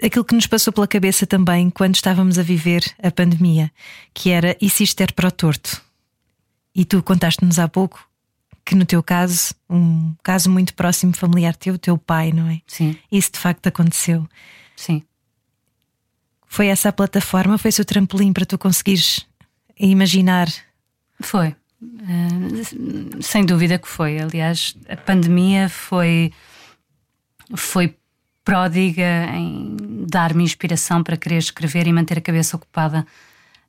é 0.00 0.06
aquilo 0.06 0.24
que 0.24 0.34
nos 0.34 0.46
passou 0.46 0.72
pela 0.72 0.88
cabeça 0.88 1.26
também 1.26 1.70
quando 1.70 1.94
estávamos 1.94 2.38
a 2.38 2.42
viver 2.42 2.82
a 3.02 3.10
pandemia, 3.10 3.70
que 4.12 4.30
era 4.30 4.56
e 4.60 4.68
se 4.70 4.82
isto 4.82 5.04
para 5.14 5.28
o 5.28 5.30
torto? 5.30 5.83
E 6.74 6.84
tu 6.84 7.02
contaste-nos 7.02 7.58
há 7.58 7.68
pouco 7.68 8.08
que 8.64 8.74
no 8.74 8.86
teu 8.86 9.02
caso, 9.02 9.54
um 9.68 10.14
caso 10.22 10.50
muito 10.50 10.74
próximo 10.74 11.12
familiar 11.14 11.54
teu, 11.54 11.78
teu 11.78 11.98
pai, 11.98 12.32
não 12.32 12.48
é? 12.48 12.60
Sim. 12.66 12.96
Isso 13.12 13.32
de 13.32 13.38
facto 13.38 13.66
aconteceu. 13.66 14.26
Sim. 14.74 15.02
Foi 16.46 16.68
essa 16.68 16.88
a 16.88 16.92
plataforma, 16.92 17.58
foi 17.58 17.68
esse 17.68 17.82
o 17.82 17.84
trampolim 17.84 18.32
para 18.32 18.46
tu 18.46 18.56
conseguires 18.56 19.26
imaginar? 19.78 20.48
Foi. 21.20 21.54
Uh, 21.82 23.22
sem 23.22 23.44
dúvida 23.44 23.78
que 23.78 23.88
foi. 23.88 24.18
Aliás, 24.18 24.74
a 24.88 24.96
pandemia 24.96 25.68
foi 25.68 26.32
foi 27.54 27.96
pródiga 28.42 29.26
em 29.34 29.76
dar-me 30.08 30.44
inspiração 30.44 31.02
para 31.02 31.16
querer 31.16 31.38
escrever 31.38 31.86
e 31.86 31.92
manter 31.92 32.18
a 32.18 32.22
cabeça 32.22 32.56
ocupada, 32.56 33.06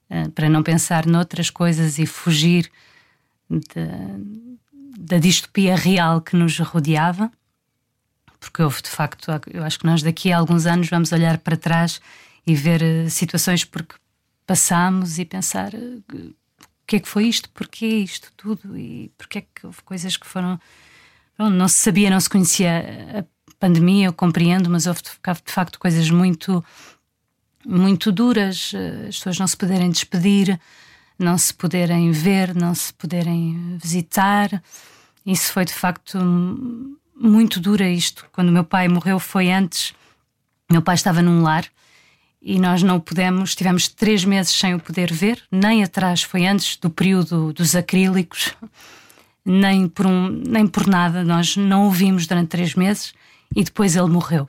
uh, 0.09 0.31
para 0.31 0.47
não 0.47 0.63
pensar 0.63 1.05
noutras 1.05 1.49
coisas 1.49 1.99
e 1.99 2.05
fugir 2.05 2.71
da, 4.97 5.17
distopia 5.17 5.75
real 5.75 6.21
que 6.21 6.35
nos 6.35 6.57
rodeava, 6.59 7.31
porque 8.39 8.61
houve 8.61 8.81
de 8.81 8.89
facto, 8.89 9.31
eu 9.51 9.63
acho 9.63 9.79
que 9.79 9.85
nós 9.85 10.03
daqui 10.03 10.31
a 10.31 10.37
alguns 10.37 10.65
anos 10.65 10.89
vamos 10.89 11.11
olhar 11.11 11.37
para 11.37 11.57
trás 11.57 12.01
e 12.45 12.55
ver 12.55 12.81
uh, 12.81 13.09
situações 13.09 13.63
porque 13.63 13.95
passámos 14.45 15.17
e 15.17 15.25
pensar 15.25 15.73
uh, 15.73 16.03
o 16.13 16.87
que 16.87 16.97
é 16.97 16.99
que 16.99 17.07
foi 17.07 17.25
isto, 17.25 17.49
porquê 17.49 17.87
isto 17.87 18.31
tudo 18.37 18.77
e 18.77 19.11
porquê 19.17 19.39
é 19.39 19.41
que 19.41 19.65
houve 19.65 19.81
coisas 19.81 20.15
que 20.17 20.27
foram. 20.27 20.59
Bom, 21.37 21.49
não 21.49 21.67
se 21.67 21.77
sabia, 21.77 22.09
não 22.09 22.19
se 22.19 22.29
conhecia 22.29 23.19
a 23.19 23.25
pandemia, 23.59 24.05
eu 24.05 24.13
compreendo, 24.13 24.69
mas 24.69 24.85
houve 24.85 25.01
de 25.01 25.51
facto 25.51 25.79
coisas 25.79 26.09
muito, 26.09 26.63
muito 27.65 28.11
duras, 28.11 28.71
eh, 28.73 29.07
as 29.09 29.17
pessoas 29.17 29.39
não 29.39 29.47
se 29.47 29.57
poderem 29.57 29.89
despedir 29.89 30.59
não 31.17 31.37
se 31.37 31.53
poderem 31.53 32.11
ver, 32.11 32.53
não 32.55 32.75
se 32.75 32.93
poderem 32.93 33.77
visitar. 33.81 34.61
Isso 35.25 35.51
foi 35.53 35.65
de 35.65 35.73
facto 35.73 36.17
muito 37.15 37.59
dura 37.59 37.89
isto. 37.89 38.25
Quando 38.31 38.51
meu 38.51 38.63
pai 38.63 38.87
morreu 38.87 39.19
foi 39.19 39.51
antes. 39.51 39.93
Meu 40.69 40.81
pai 40.81 40.95
estava 40.95 41.21
num 41.21 41.41
lar 41.41 41.65
e 42.45 42.59
nós 42.59 42.83
não 42.83 42.99
pudemos, 42.99 43.55
tivemos 43.55 43.87
três 43.87 44.23
meses 44.23 44.53
sem 44.53 44.75
o 44.75 44.79
poder 44.79 45.11
ver, 45.11 45.41
nem 45.51 45.83
atrás, 45.83 46.21
foi 46.21 46.45
antes 46.45 46.77
do 46.77 46.91
período 46.91 47.51
dos 47.51 47.75
acrílicos, 47.75 48.53
nem 49.43 49.87
por, 49.87 50.05
um, 50.05 50.29
nem 50.29 50.67
por 50.67 50.85
nada. 50.85 51.23
Nós 51.23 51.57
não 51.57 51.87
o 51.87 51.91
vimos 51.91 52.27
durante 52.27 52.49
três 52.49 52.75
meses 52.75 53.15
e 53.55 53.63
depois 53.63 53.95
ele 53.95 54.09
morreu. 54.09 54.47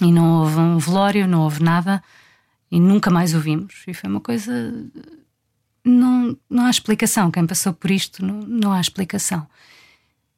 E 0.00 0.12
não 0.12 0.42
houve 0.42 0.58
um 0.58 0.78
velório, 0.78 1.26
não 1.26 1.40
houve 1.40 1.60
nada 1.60 2.00
e 2.70 2.78
nunca 2.78 3.10
mais 3.10 3.34
o 3.34 3.40
vimos. 3.40 3.82
E 3.88 3.92
foi 3.92 4.08
uma 4.08 4.20
coisa 4.20 4.52
não, 5.86 6.36
não 6.50 6.64
há 6.64 6.70
explicação. 6.70 7.30
Quem 7.30 7.46
passou 7.46 7.72
por 7.72 7.90
isto 7.90 8.24
não, 8.24 8.40
não 8.40 8.72
há 8.72 8.80
explicação. 8.80 9.46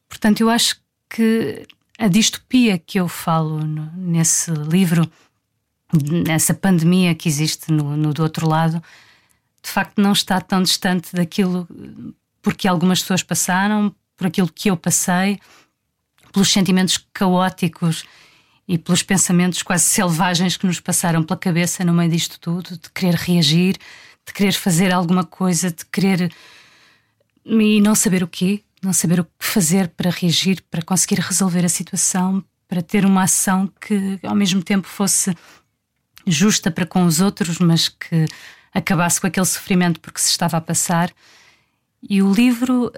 Portanto, 0.09 0.41
eu 0.41 0.51
acho 0.51 0.81
que 1.09 1.67
a 1.99 2.07
distopia 2.07 2.79
que 2.79 3.01
eu 3.01 3.09
falo 3.09 3.65
no, 3.65 3.91
nesse 3.97 4.51
livro, 4.51 5.11
nessa 6.27 6.53
pandemia 6.53 7.15
que 7.15 7.29
existe 7.29 7.73
no, 7.73 7.97
no, 7.97 8.13
do 8.13 8.23
outro 8.23 8.47
lado, 8.47 8.83
de 9.63 9.71
facto 9.71 10.01
não 10.01 10.13
está 10.13 10.41
tão 10.41 10.63
distante 10.63 11.15
daquilo 11.15 11.67
porque 12.43 12.69
algumas 12.69 13.01
pessoas 13.01 13.23
passaram, 13.23 13.95
por 14.17 14.27
aquilo 14.27 14.51
que 14.53 14.71
eu 14.71 14.77
passei, 14.77 15.41
pelos 16.33 16.51
sentimentos 16.51 16.99
caóticos 17.13 18.05
e 18.67 18.79
pelos 18.79 19.03
pensamentos 19.03 19.63
quase 19.63 19.85
selvagens 19.85 20.57
que 20.57 20.67
nos 20.67 20.79
passaram 20.79 21.23
pela 21.23 21.39
cabeça 21.39 21.85
no 21.85 21.93
meio 21.93 22.11
disto 22.11 22.39
tudo, 22.39 22.77
de 22.77 22.91
querer 22.91 23.15
reagir, 23.15 23.77
de 24.29 24.35
querer 24.35 24.53
fazer 24.53 24.93
alguma 24.93 25.25
coisa, 25.25 25.71
de 25.71 25.87
querer 25.87 26.31
e 27.45 27.81
não 27.81 27.95
saber 27.95 28.23
o 28.23 28.29
quê, 28.29 28.63
não 28.83 28.93
saber 28.93 29.21
o 29.21 29.25
que 29.25 29.31
fazer 29.39 29.89
para 29.89 30.11
reagir, 30.11 30.63
para 30.71 30.83
conseguir 30.83 31.19
resolver 31.21 31.65
a 31.65 31.69
situação, 31.69 32.45
para 32.69 32.83
ter 32.83 33.07
uma 33.07 33.23
ação 33.23 33.73
que 33.81 34.21
ao 34.23 34.35
mesmo 34.35 34.63
tempo 34.63 34.87
fosse 34.87 35.35
justa 36.27 36.71
para 36.71 36.85
com 36.85 37.07
os 37.07 37.23
outros, 37.23 37.59
mas 37.59 37.89
que 37.89 38.27
acabasse 38.73 39.19
com 39.19 39.27
aquele 39.27 39.47
sofrimento 39.47 39.99
porque 39.99 40.21
se 40.21 40.29
estava 40.29 40.59
a 40.59 40.61
passar. 40.61 41.11
E 42.03 42.23
o 42.23 42.31
livro 42.31 42.93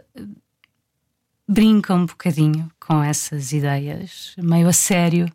brinca 1.49 1.95
um 1.95 2.07
bocadinho 2.07 2.69
com 2.81 3.01
essas 3.01 3.53
ideias, 3.53 4.35
meio 4.37 4.67
a 4.67 4.73
sério, 4.73 5.31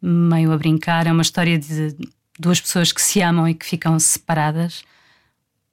meio 0.00 0.50
a 0.50 0.56
brincar. 0.56 1.06
É 1.06 1.12
uma 1.12 1.20
história 1.20 1.58
de 1.58 1.94
duas 2.40 2.58
pessoas 2.58 2.90
que 2.90 3.02
se 3.02 3.20
amam 3.20 3.46
e 3.46 3.52
que 3.52 3.66
ficam 3.66 3.98
separadas 3.98 4.82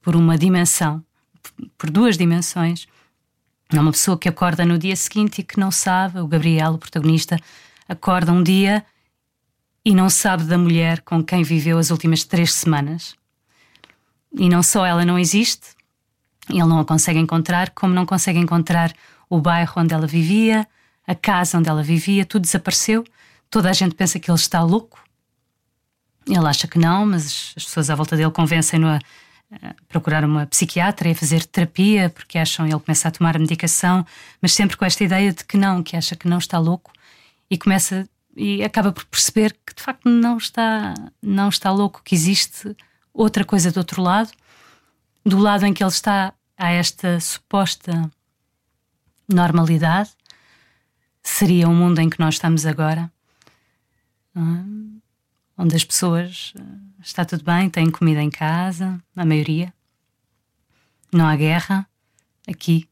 por 0.04 0.16
uma 0.16 0.38
dimensão, 0.38 1.04
por 1.78 1.89
duas 1.89 2.18
dimensões. 2.18 2.86
É 3.72 3.80
uma 3.80 3.92
pessoa 3.92 4.18
que 4.20 4.30
acorda 4.30 4.66
no 4.66 4.78
dia 4.78 4.96
seguinte 4.96 5.39
e 5.39 5.44
que 5.44 5.60
não 5.60 5.72
sabe, 5.72 6.20
o 6.20 6.28
Gabriel, 6.28 6.74
o 6.74 6.78
protagonista, 6.78 7.39
acorda 7.88 8.32
um 8.32 8.44
dia 8.44 8.86
e 9.84 9.96
não 9.96 10.10
sabe 10.10 10.44
da 10.44 10.58
mulher 10.58 11.02
com 11.02 11.24
quem 11.24 11.42
viveu 11.42 11.78
as 11.80 11.89
últimas 11.89 12.24
três 12.24 12.54
semanas. 12.54 13.16
E 14.38 14.50
não 14.50 14.62
só 14.62 14.86
ela 14.86 15.06
não 15.06 15.18
existe, 15.18 15.70
ele 16.50 16.66
não 16.66 16.80
a 16.80 16.86
consegue 16.86 17.20
encontrar, 17.20 17.70
como 17.72 17.94
não 17.94 18.06
consegue 18.06 18.39
encontrar 18.39 18.94
o 19.30 19.39
bairro 19.39 19.74
onde 19.78 19.94
ela 19.94 20.06
vivia, 20.06 20.68
a 21.08 21.16
casa 21.16 21.58
onde 21.58 21.70
ela 21.70 21.82
vivia, 21.82 22.26
tudo 22.26 22.44
desapareceu. 22.44 23.04
Toda 23.50 23.70
a 23.70 23.74
gente 23.74 23.96
pensa 23.96 24.20
que 24.20 24.30
ele 24.30 24.38
está 24.38 24.62
louco. 24.62 25.02
Ele 26.28 26.48
acha 26.48 26.68
que 26.68 26.78
não, 26.78 27.06
mas 27.06 27.54
as 27.56 27.66
pessoas 27.66 27.89
à 27.89 27.96
volta 27.96 28.18
dele 28.18 28.32
convencem-no 28.32 28.88
a 28.88 29.00
procurar 29.88 30.24
uma 30.24 30.46
psiquiatra 30.46 31.10
e 31.10 31.16
fazer 31.16 31.46
terapia 31.46 32.10
porque 32.10 32.38
acham 32.38 32.66
ele 32.66 32.80
começa 32.80 33.08
a 33.08 33.12
tomar 33.12 33.36
a 33.36 33.39
medicação, 33.39 34.06
mas 34.42 34.54
sempre 34.54 34.78
com 34.78 34.86
esta 34.86 35.04
ideia 35.04 35.32
de 35.32 35.44
que 35.44 35.58
não, 35.58 35.84
que 35.84 35.96
acha 35.96 36.16
que 36.16 36.28
não 36.28 36.38
está 36.38 36.58
louco 36.60 36.92
e 37.50 37.58
começa 37.58 38.08
e 38.36 38.63
acaba 38.63 38.92
por 38.92 39.06
perceber 39.06 39.56
que 39.66 39.76
de 39.76 39.82
facto 39.82 40.10
não 40.10 40.38
está 40.38 40.94
não 41.22 41.50
está 41.50 41.72
louco, 41.72 42.02
que 42.04 42.16
existe 42.16 42.76
outra 43.13 43.46
coisa 43.46 43.72
do 43.72 43.78
outro 43.78 44.02
lado, 44.02 44.32
do 45.26 45.38
lado 45.38 45.66
em 45.66 45.74
que 45.74 45.84
ele 45.84 45.92
está 45.92 46.34
a 46.58 46.72
esta 46.72 47.20
suposta 47.20 48.12
normalidade, 49.32 50.12
seria 51.22 51.68
o 51.68 51.74
mundo 51.74 52.00
em 52.00 52.10
que 52.10 52.20
nós 52.20 52.36
estamos 52.36 52.66
agora, 52.66 53.12
é? 54.36 55.03
Onde 55.63 55.78
as 55.78 55.86
pessoas 55.86 56.54
está 57.02 57.23
tudo 57.23 57.45
bem, 57.45 57.69
têm 57.69 57.89
comida 57.89 58.21
em 58.21 58.30
casa, 58.30 59.02
a 59.15 59.26
maioria. 59.26 59.73
Não 61.12 61.26
há 61.26 61.36
guerra 61.38 61.88
aqui. 62.45 62.88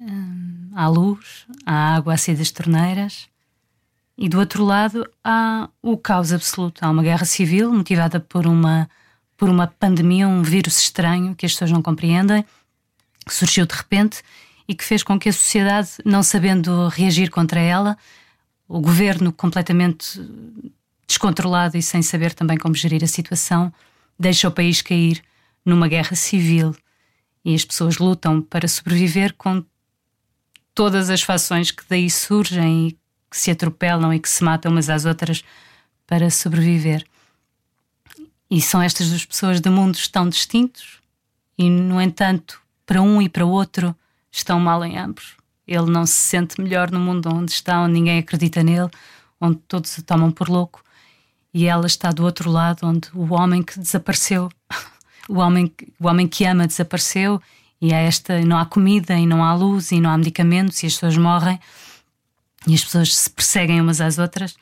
Hum, 0.00 0.70
há 0.72 0.86
luz, 0.86 1.44
há 1.66 1.96
água 1.96 2.14
a 2.14 2.16
sair 2.16 2.36
das 2.36 2.52
torneiras. 2.52 3.28
E 4.16 4.28
do 4.28 4.38
outro 4.38 4.64
lado 4.64 5.04
há 5.24 5.68
o 5.82 5.96
caos 5.96 6.32
absoluto. 6.32 6.84
Há 6.84 6.90
uma 6.90 7.02
guerra 7.02 7.24
civil 7.24 7.72
motivada 7.72 8.20
por 8.20 8.46
uma, 8.46 8.88
por 9.36 9.48
uma 9.48 9.66
pandemia, 9.66 10.28
um 10.28 10.42
vírus 10.42 10.78
estranho 10.78 11.34
que 11.34 11.46
as 11.46 11.52
pessoas 11.52 11.72
não 11.72 11.82
compreendem, 11.82 12.44
que 13.26 13.34
surgiu 13.34 13.66
de 13.66 13.74
repente 13.74 14.22
e 14.68 14.74
que 14.74 14.84
fez 14.84 15.02
com 15.02 15.18
que 15.18 15.28
a 15.28 15.32
sociedade, 15.32 15.90
não 16.04 16.22
sabendo 16.22 16.86
reagir 16.88 17.28
contra 17.28 17.58
ela, 17.58 17.98
o 18.68 18.80
governo 18.80 19.32
completamente 19.32 20.20
descontrolado 21.06 21.76
e 21.76 21.82
sem 21.82 22.02
saber 22.02 22.34
também 22.34 22.56
como 22.56 22.74
gerir 22.74 23.02
a 23.04 23.06
situação, 23.06 23.72
deixa 24.18 24.48
o 24.48 24.52
país 24.52 24.82
cair 24.82 25.22
numa 25.64 25.88
guerra 25.88 26.14
civil 26.14 26.74
E 27.44 27.54
as 27.54 27.64
pessoas 27.64 27.98
lutam 27.98 28.40
para 28.40 28.68
sobreviver 28.68 29.34
com 29.34 29.64
todas 30.74 31.10
as 31.10 31.22
fações 31.22 31.70
que 31.70 31.84
daí 31.88 32.10
surgem 32.10 32.88
e 32.88 32.98
que 33.30 33.36
se 33.36 33.50
atropelam 33.50 34.12
e 34.12 34.20
que 34.20 34.28
se 34.28 34.42
matam 34.42 34.72
umas 34.72 34.88
às 34.88 35.04
outras 35.04 35.44
para 36.06 36.30
sobreviver. 36.30 37.04
E 38.50 38.60
são 38.60 38.80
estas 38.82 39.08
duas 39.08 39.24
pessoas 39.24 39.60
de 39.60 39.70
mundos 39.70 40.08
tão 40.08 40.28
distintos 40.28 41.00
e, 41.58 41.68
no 41.68 42.00
entanto, 42.00 42.60
para 42.86 43.00
um 43.00 43.20
e 43.20 43.28
para 43.28 43.44
o 43.44 43.50
outro 43.50 43.94
estão 44.30 44.60
mal 44.60 44.84
em 44.84 44.98
ambos. 44.98 45.36
Ele 45.66 45.90
não 45.90 46.04
se 46.04 46.14
sente 46.14 46.60
melhor 46.60 46.90
no 46.90 47.00
mundo 47.00 47.28
onde 47.32 47.52
está, 47.52 47.80
onde 47.80 47.94
ninguém 47.94 48.18
acredita 48.18 48.62
nele, 48.62 48.90
onde 49.40 49.58
todos 49.66 49.90
se 49.90 50.02
tomam 50.02 50.30
por 50.30 50.48
louco. 50.48 50.84
E 51.54 51.66
ela 51.66 51.86
está 51.86 52.10
do 52.10 52.24
outro 52.24 52.50
lado, 52.50 52.80
onde 52.82 53.08
o 53.14 53.32
homem 53.32 53.62
que 53.62 53.78
desapareceu, 53.78 54.50
o 55.28 55.38
homem, 55.38 55.72
o 56.00 56.08
homem 56.08 56.26
que 56.26 56.44
ama 56.44 56.66
desapareceu, 56.66 57.40
e 57.80 57.94
há 57.94 57.98
esta, 57.98 58.40
não 58.44 58.58
há 58.58 58.66
comida, 58.66 59.14
e 59.14 59.24
não 59.24 59.44
há 59.44 59.54
luz, 59.54 59.92
e 59.92 60.00
não 60.00 60.10
há 60.10 60.18
medicamentos, 60.18 60.82
e 60.82 60.86
as 60.86 60.94
pessoas 60.94 61.16
morrem, 61.16 61.60
e 62.66 62.74
as 62.74 62.82
pessoas 62.82 63.14
se 63.14 63.30
perseguem 63.30 63.80
umas 63.80 64.00
às 64.00 64.18
outras. 64.18 64.56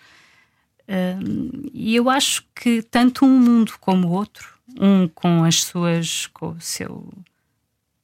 e 1.73 1.97
eu 1.97 2.11
acho 2.11 2.45
que 2.55 2.83
tanto 2.83 3.25
um 3.25 3.39
mundo 3.39 3.73
como 3.81 4.09
o 4.09 4.11
outro, 4.11 4.53
um 4.79 5.09
com 5.09 5.45
as 5.45 5.63
suas, 5.63 6.27
com 6.27 6.51
o 6.51 6.61
seu 6.61 7.09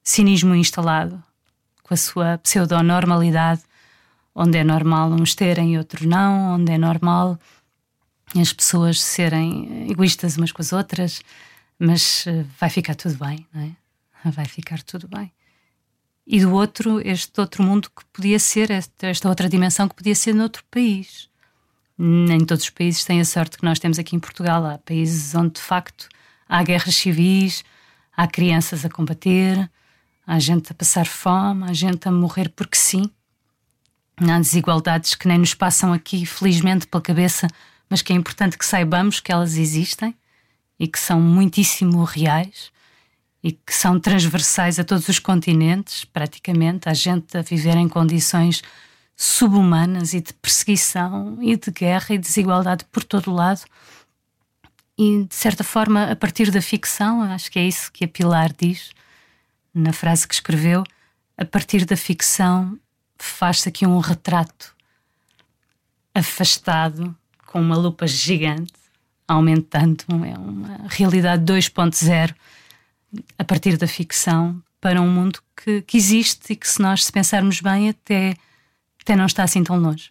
cinismo 0.02 0.54
instalado, 0.54 1.22
com 1.82 1.92
a 1.92 1.96
sua 1.96 2.38
pseudonormalidade, 2.38 3.62
onde 4.34 4.56
é 4.56 4.64
normal 4.64 5.10
uns 5.10 5.34
terem 5.34 5.74
e 5.74 5.78
outros 5.78 6.06
não, 6.06 6.54
onde 6.54 6.72
é 6.72 6.78
normal 6.78 7.38
as 8.36 8.52
pessoas 8.52 9.00
serem 9.00 9.90
egoístas 9.90 10.36
umas 10.36 10.52
com 10.52 10.60
as 10.60 10.72
outras, 10.72 11.22
mas 11.78 12.26
eh, 12.26 12.44
vai 12.58 12.68
ficar 12.68 12.94
tudo 12.94 13.16
bem, 13.16 13.46
não 13.52 13.62
é? 13.62 13.70
Vai 14.30 14.46
ficar 14.46 14.82
tudo 14.82 15.06
bem. 15.06 15.32
E 16.26 16.40
do 16.40 16.52
outro, 16.52 17.00
este 17.00 17.40
outro 17.40 17.62
mundo 17.62 17.88
que 17.88 18.04
podia 18.12 18.38
ser, 18.38 18.68
esta 18.70 19.28
outra 19.28 19.48
dimensão 19.48 19.88
que 19.88 19.94
podia 19.94 20.14
ser 20.14 20.34
noutro 20.34 20.62
país. 20.70 21.30
Nem 21.96 22.44
todos 22.44 22.64
os 22.64 22.70
países 22.70 23.04
têm 23.04 23.20
a 23.20 23.24
sorte 23.24 23.56
que 23.56 23.64
nós 23.64 23.78
temos 23.78 23.98
aqui 23.98 24.14
em 24.14 24.20
Portugal. 24.20 24.66
Há 24.66 24.76
países 24.76 25.34
onde, 25.34 25.54
de 25.54 25.60
facto, 25.60 26.08
há 26.48 26.62
guerras 26.62 26.96
civis, 26.96 27.64
há 28.14 28.26
crianças 28.26 28.84
a 28.84 28.90
combater, 28.90 29.70
há 30.26 30.38
gente 30.38 30.70
a 30.70 30.74
passar 30.74 31.06
fome, 31.06 31.64
há 31.64 31.72
gente 31.72 32.06
a 32.06 32.12
morrer 32.12 32.50
porque 32.50 32.76
sim. 32.76 33.10
Há 34.16 34.38
desigualdades 34.38 35.14
que 35.14 35.28
nem 35.28 35.38
nos 35.38 35.54
passam 35.54 35.92
aqui, 35.92 36.26
felizmente, 36.26 36.86
pela 36.86 37.00
cabeça, 37.00 37.46
mas 37.88 38.02
que 38.02 38.12
é 38.12 38.16
importante 38.16 38.58
que 38.58 38.66
saibamos 38.66 39.20
que 39.20 39.32
elas 39.32 39.56
existem 39.56 40.14
e 40.78 40.86
que 40.86 40.98
são 40.98 41.20
muitíssimo 41.20 42.04
reais 42.04 42.70
e 43.42 43.52
que 43.52 43.74
são 43.74 43.98
transversais 43.98 44.78
a 44.78 44.84
todos 44.84 45.08
os 45.08 45.18
continentes, 45.18 46.04
praticamente. 46.04 46.88
Há 46.88 46.94
gente 46.94 47.36
a 47.36 47.42
viver 47.42 47.76
em 47.76 47.88
condições 47.88 48.62
subhumanas 49.16 50.14
e 50.14 50.20
de 50.20 50.32
perseguição 50.32 51.38
e 51.40 51.56
de 51.56 51.70
guerra 51.70 52.14
e 52.14 52.18
desigualdade 52.18 52.84
por 52.86 53.02
todo 53.02 53.30
o 53.30 53.34
lado. 53.34 53.62
E, 54.96 55.24
de 55.24 55.34
certa 55.34 55.62
forma, 55.62 56.10
a 56.10 56.16
partir 56.16 56.50
da 56.50 56.60
ficção, 56.60 57.22
acho 57.22 57.50
que 57.50 57.58
é 57.58 57.66
isso 57.66 57.90
que 57.92 58.04
a 58.04 58.08
Pilar 58.08 58.52
diz, 58.52 58.90
na 59.72 59.92
frase 59.92 60.26
que 60.26 60.34
escreveu, 60.34 60.82
a 61.36 61.44
partir 61.44 61.84
da 61.84 61.96
ficção 61.96 62.78
faz-se 63.16 63.68
aqui 63.68 63.86
um 63.86 63.98
retrato 63.98 64.74
afastado, 66.14 67.16
com 67.48 67.60
uma 67.60 67.76
lupa 67.76 68.06
gigante, 68.06 68.74
aumentando, 69.26 70.04
é 70.24 70.38
uma 70.38 70.86
realidade 70.88 71.50
2.0 71.50 72.34
a 73.38 73.44
partir 73.44 73.78
da 73.78 73.86
ficção 73.86 74.62
para 74.78 75.00
um 75.00 75.10
mundo 75.10 75.40
que, 75.56 75.80
que 75.82 75.96
existe 75.96 76.52
e 76.52 76.56
que, 76.56 76.68
se 76.68 76.80
nós 76.80 77.06
se 77.06 77.10
pensarmos 77.10 77.60
bem, 77.62 77.88
até, 77.88 78.36
até 79.00 79.16
não 79.16 79.24
está 79.24 79.44
assim 79.44 79.64
tão 79.64 79.78
longe. 79.78 80.10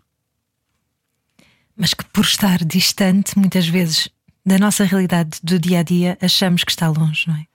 Mas 1.75 1.93
que, 1.93 2.03
por 2.05 2.25
estar 2.25 2.65
distante, 2.65 3.37
muitas 3.37 3.67
vezes, 3.67 4.09
da 4.43 4.57
nossa 4.57 4.83
realidade 4.83 5.39
do 5.43 5.59
dia 5.59 5.79
a 5.79 5.83
dia, 5.83 6.17
achamos 6.19 6.63
que 6.63 6.71
está 6.71 6.89
longe, 6.89 7.27
não 7.27 7.35
é? 7.35 7.45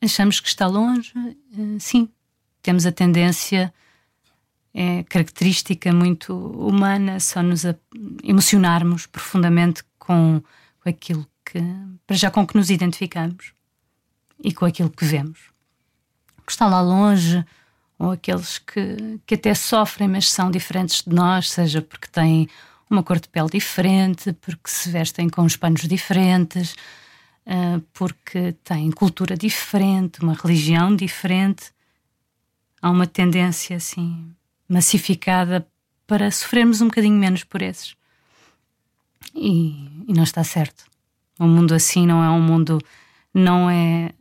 achamos 0.00 0.38
que 0.38 0.46
está 0.46 0.68
longe, 0.68 1.12
eh, 1.16 1.76
sim. 1.80 2.08
Temos 2.62 2.86
a 2.86 2.92
tendência, 2.92 3.74
é 4.80 5.02
característica 5.02 5.92
muito 5.92 6.32
humana, 6.32 7.18
só 7.18 7.42
nos 7.42 7.64
emocionarmos 8.22 9.06
profundamente 9.06 9.82
com, 9.98 10.40
aquilo 10.84 11.26
que, 11.44 11.58
para 12.06 12.16
já 12.16 12.30
com 12.30 12.46
que 12.46 12.56
nos 12.56 12.70
identificamos 12.70 13.52
e 14.42 14.54
com 14.54 14.64
aquilo 14.64 14.88
que 14.88 15.04
vemos. 15.04 15.40
Que 16.46 16.52
está 16.52 16.68
lá 16.68 16.80
longe, 16.80 17.44
ou 17.98 18.12
aqueles 18.12 18.58
que, 18.58 19.18
que 19.26 19.34
até 19.34 19.52
sofrem, 19.52 20.06
mas 20.06 20.30
são 20.30 20.48
diferentes 20.48 21.02
de 21.02 21.12
nós, 21.12 21.50
seja 21.50 21.82
porque 21.82 22.06
têm 22.06 22.48
uma 22.88 23.02
cor 23.02 23.18
de 23.18 23.28
pele 23.28 23.50
diferente, 23.50 24.32
porque 24.34 24.70
se 24.70 24.90
vestem 24.90 25.28
com 25.28 25.42
os 25.42 25.56
panos 25.56 25.88
diferentes, 25.88 26.76
uh, 27.44 27.80
porque 27.92 28.52
têm 28.62 28.92
cultura 28.92 29.36
diferente, 29.36 30.22
uma 30.22 30.34
religião 30.34 30.94
diferente. 30.94 31.72
Há 32.80 32.90
uma 32.90 33.08
tendência 33.08 33.76
assim 33.76 34.37
massificada 34.68 35.66
para 36.06 36.30
sofrermos 36.30 36.80
um 36.80 36.86
bocadinho 36.86 37.18
menos 37.18 37.44
por 37.44 37.62
esses. 37.62 37.96
E, 39.34 40.04
e 40.06 40.12
não 40.12 40.22
está 40.22 40.44
certo. 40.44 40.84
Um 41.38 41.48
mundo 41.48 41.74
assim 41.74 42.06
não 42.06 42.22
é 42.22 42.30
um 42.30 42.40
mundo, 42.40 42.78
não 43.32 43.70
é 43.70 44.12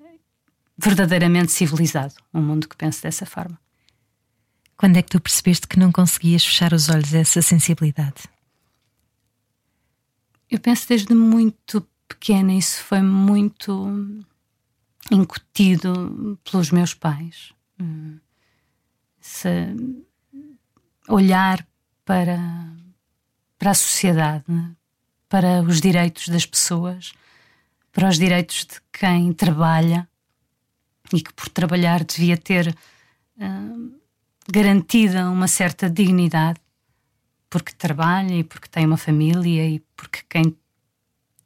verdadeiramente 0.78 1.52
civilizado. 1.52 2.14
Um 2.34 2.42
mundo 2.42 2.68
que 2.68 2.78
pensa 2.78 3.04
dessa 3.04 3.26
forma. 3.26 3.60
Quando 4.76 4.98
é 4.98 5.02
que 5.02 5.10
tu 5.10 5.20
percebeste 5.20 5.68
que 5.68 5.80
não 5.80 5.92
conseguias 5.92 6.46
fechar 6.46 6.72
os 6.72 6.88
olhos 6.88 7.14
a 7.14 7.20
essa 7.20 7.42
sensibilidade? 7.42 8.24
Eu 10.50 10.60
penso 10.60 10.88
desde 10.88 11.14
muito 11.14 11.86
pequena, 12.08 12.54
isso 12.54 12.84
foi 12.84 13.02
muito 13.02 14.24
incutido 15.12 16.40
pelos 16.50 16.72
meus 16.72 16.94
pais. 16.94 17.52
Se 19.20 19.76
olhar 21.08 21.66
para, 22.06 22.40
para 23.58 23.72
a 23.72 23.76
sociedade, 23.76 24.46
para 25.30 25.62
os 25.62 25.82
direitos 25.82 26.28
das 26.30 26.46
pessoas, 26.46 27.14
para 27.92 28.10
os 28.10 28.18
direitos 28.18 28.66
de 28.66 28.80
quem 28.92 29.34
trabalha 29.34 30.08
e 31.14 31.22
que 31.22 31.34
por 31.34 31.50
trabalhar 31.50 32.04
devia 32.04 32.38
ter 32.38 32.76
uh, 33.38 34.00
garantida 34.52 35.30
uma 35.30 35.48
certa 35.48 35.90
dignidade 35.90 36.60
porque 37.50 37.74
trabalha 37.74 38.36
e 38.36 38.44
porque 38.44 38.68
tem 38.68 38.86
uma 38.86 38.98
família 38.98 39.66
e 39.66 39.80
porque 39.96 40.20
quem 40.30 40.56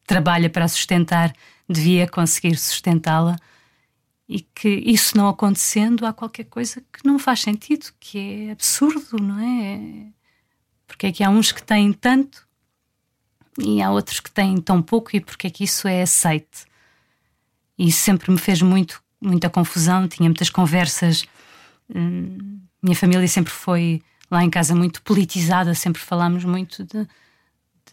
trabalha 0.06 0.50
para 0.50 0.68
sustentar 0.68 1.34
devia 1.70 2.08
conseguir 2.08 2.58
sustentá-la 2.58 3.38
e 4.32 4.40
que 4.40 4.70
isso 4.70 5.18
não 5.18 5.28
acontecendo 5.28 6.06
há 6.06 6.14
qualquer 6.14 6.46
coisa 6.46 6.82
que 6.94 7.06
não 7.06 7.20
faz 7.20 7.42
sentido, 7.42 7.92
que 8.00 8.18
é 8.48 8.52
absurdo, 8.54 9.22
não 9.22 9.38
é? 9.38 10.08
Porque 10.88 11.08
é 11.08 11.12
que 11.12 11.22
há 11.22 11.30
uns 11.30 11.52
que 11.52 11.62
têm 11.62 11.92
tanto 11.92 12.48
e 13.60 13.82
há 13.82 13.92
outros 13.92 14.22
que 14.22 14.32
têm 14.32 14.62
tão 14.62 14.82
pouco 14.82 15.14
e 15.14 15.20
porque 15.20 15.48
é 15.48 15.50
que 15.50 15.66
isso 15.66 15.86
é 15.86 16.04
aceite? 16.04 16.66
E 17.78 17.92
sempre 17.92 18.32
me 18.32 18.38
fez 18.38 18.62
muito, 18.62 19.04
muita 19.20 19.50
confusão, 19.50 20.08
tinha 20.08 20.30
muitas 20.30 20.50
conversas. 20.50 21.26
Hum, 21.94 22.62
minha 22.82 22.96
família 22.96 23.28
sempre 23.28 23.52
foi 23.52 24.02
lá 24.30 24.46
em 24.46 24.50
casa 24.50 24.74
muito 24.74 25.02
politizada, 25.02 25.76
sempre 25.76 26.02
falámos 26.02 26.46
muito 26.46 26.86
de, 26.86 27.06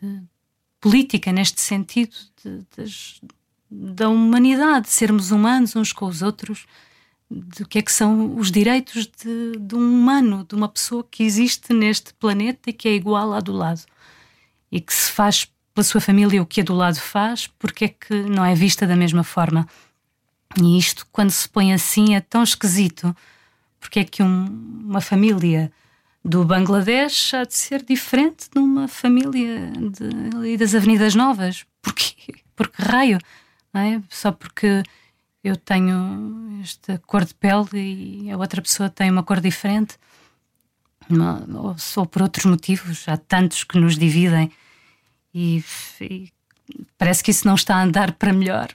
de 0.01 0.23
política 0.81 1.33
neste 1.33 1.61
sentido 1.61 2.15
de, 2.45 2.65
de, 2.77 3.21
da 3.71 4.09
humanidade, 4.09 4.87
de 4.87 4.93
sermos 4.93 5.31
humanos 5.31 5.77
uns 5.77 5.93
com 5.93 6.07
os 6.07 6.23
outros, 6.23 6.67
do 7.31 7.67
que 7.69 7.79
é 7.79 7.83
que 7.83 7.93
são 7.93 8.37
os 8.37 8.51
direitos 8.51 9.07
de, 9.07 9.59
de, 9.59 9.75
um 9.75 10.01
humano, 10.01 10.47
de 10.49 10.55
uma 10.55 10.69
pessoa 10.69 11.07
que 11.09 11.23
existe 11.23 11.75
neste 11.75 12.15
planeta 12.15 12.71
e 12.71 12.73
que 12.73 12.89
é 12.89 12.95
igual 12.95 13.35
à 13.35 13.41
do 13.41 13.53
lado 13.53 13.83
e 14.71 14.81
que 14.81 14.93
se 14.93 15.11
faz 15.11 15.51
pela 15.75 15.85
sua 15.85 16.01
família 16.01 16.43
o 16.43 16.47
que 16.47 16.61
a 16.61 16.65
do 16.65 16.75
lado 16.75 16.99
faz, 16.99 17.47
porque 17.47 17.85
é 17.87 17.89
que 17.89 18.15
não 18.15 18.45
é 18.45 18.55
vista 18.55 18.87
da 18.87 18.97
mesma 18.97 19.25
forma? 19.25 19.67
E 20.61 20.79
isto, 20.79 21.07
quando 21.13 21.31
se 21.31 21.49
põe 21.49 21.73
assim, 21.73 22.15
é 22.15 22.21
tão 22.21 22.43
esquisito, 22.43 23.15
porque 23.79 24.01
é 24.01 24.05
que 24.05 24.23
um, 24.23 24.47
uma 24.85 25.01
família 25.01 25.71
do 26.25 26.45
Bangladesh 26.45 27.35
há 27.35 27.45
de 27.45 27.55
ser 27.55 27.83
diferente 27.83 28.49
de 28.53 28.59
uma 28.59 28.89
família 28.89 29.73
das 30.59 30.75
Avenidas 30.75 31.15
Novas. 31.15 31.65
Porquê? 31.81 32.35
Porque 32.57 32.83
raio? 32.83 33.19
É? 33.75 34.01
Só 34.09 34.33
porque 34.33 34.83
eu 35.45 35.57
tenho 35.57 36.61
esta 36.63 36.99
cor 37.07 37.25
de 37.25 37.35
pele 37.35 38.25
e 38.25 38.31
a 38.31 38.37
outra 38.37 38.61
pessoa 38.61 38.89
tem 38.89 39.11
uma 39.11 39.23
cor 39.23 39.41
diferente, 39.41 39.97
ou, 41.97 42.07
por 42.07 42.23
outros 42.23 42.45
motivos, 42.45 43.09
há 43.09 43.17
tantos 43.17 43.65
que 43.65 43.79
nos 43.79 43.97
dividem 43.97 44.51
e, 45.35 45.65
e 46.01 46.31
parece 46.99 47.23
que 47.23 47.31
isso 47.31 47.47
não 47.47 47.55
está 47.55 47.77
a 47.77 47.83
andar 47.83 48.13
para 48.13 48.33
melhor. 48.33 48.69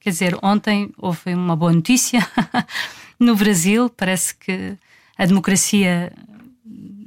Quer 0.00 0.10
dizer, 0.10 0.38
ontem 0.42 0.92
houve 0.96 1.34
uma 1.34 1.54
boa 1.54 1.72
notícia 1.72 2.20
no 3.18 3.36
Brasil, 3.36 3.90
parece 3.90 4.34
que 4.34 4.76
a 5.16 5.26
democracia 5.26 6.12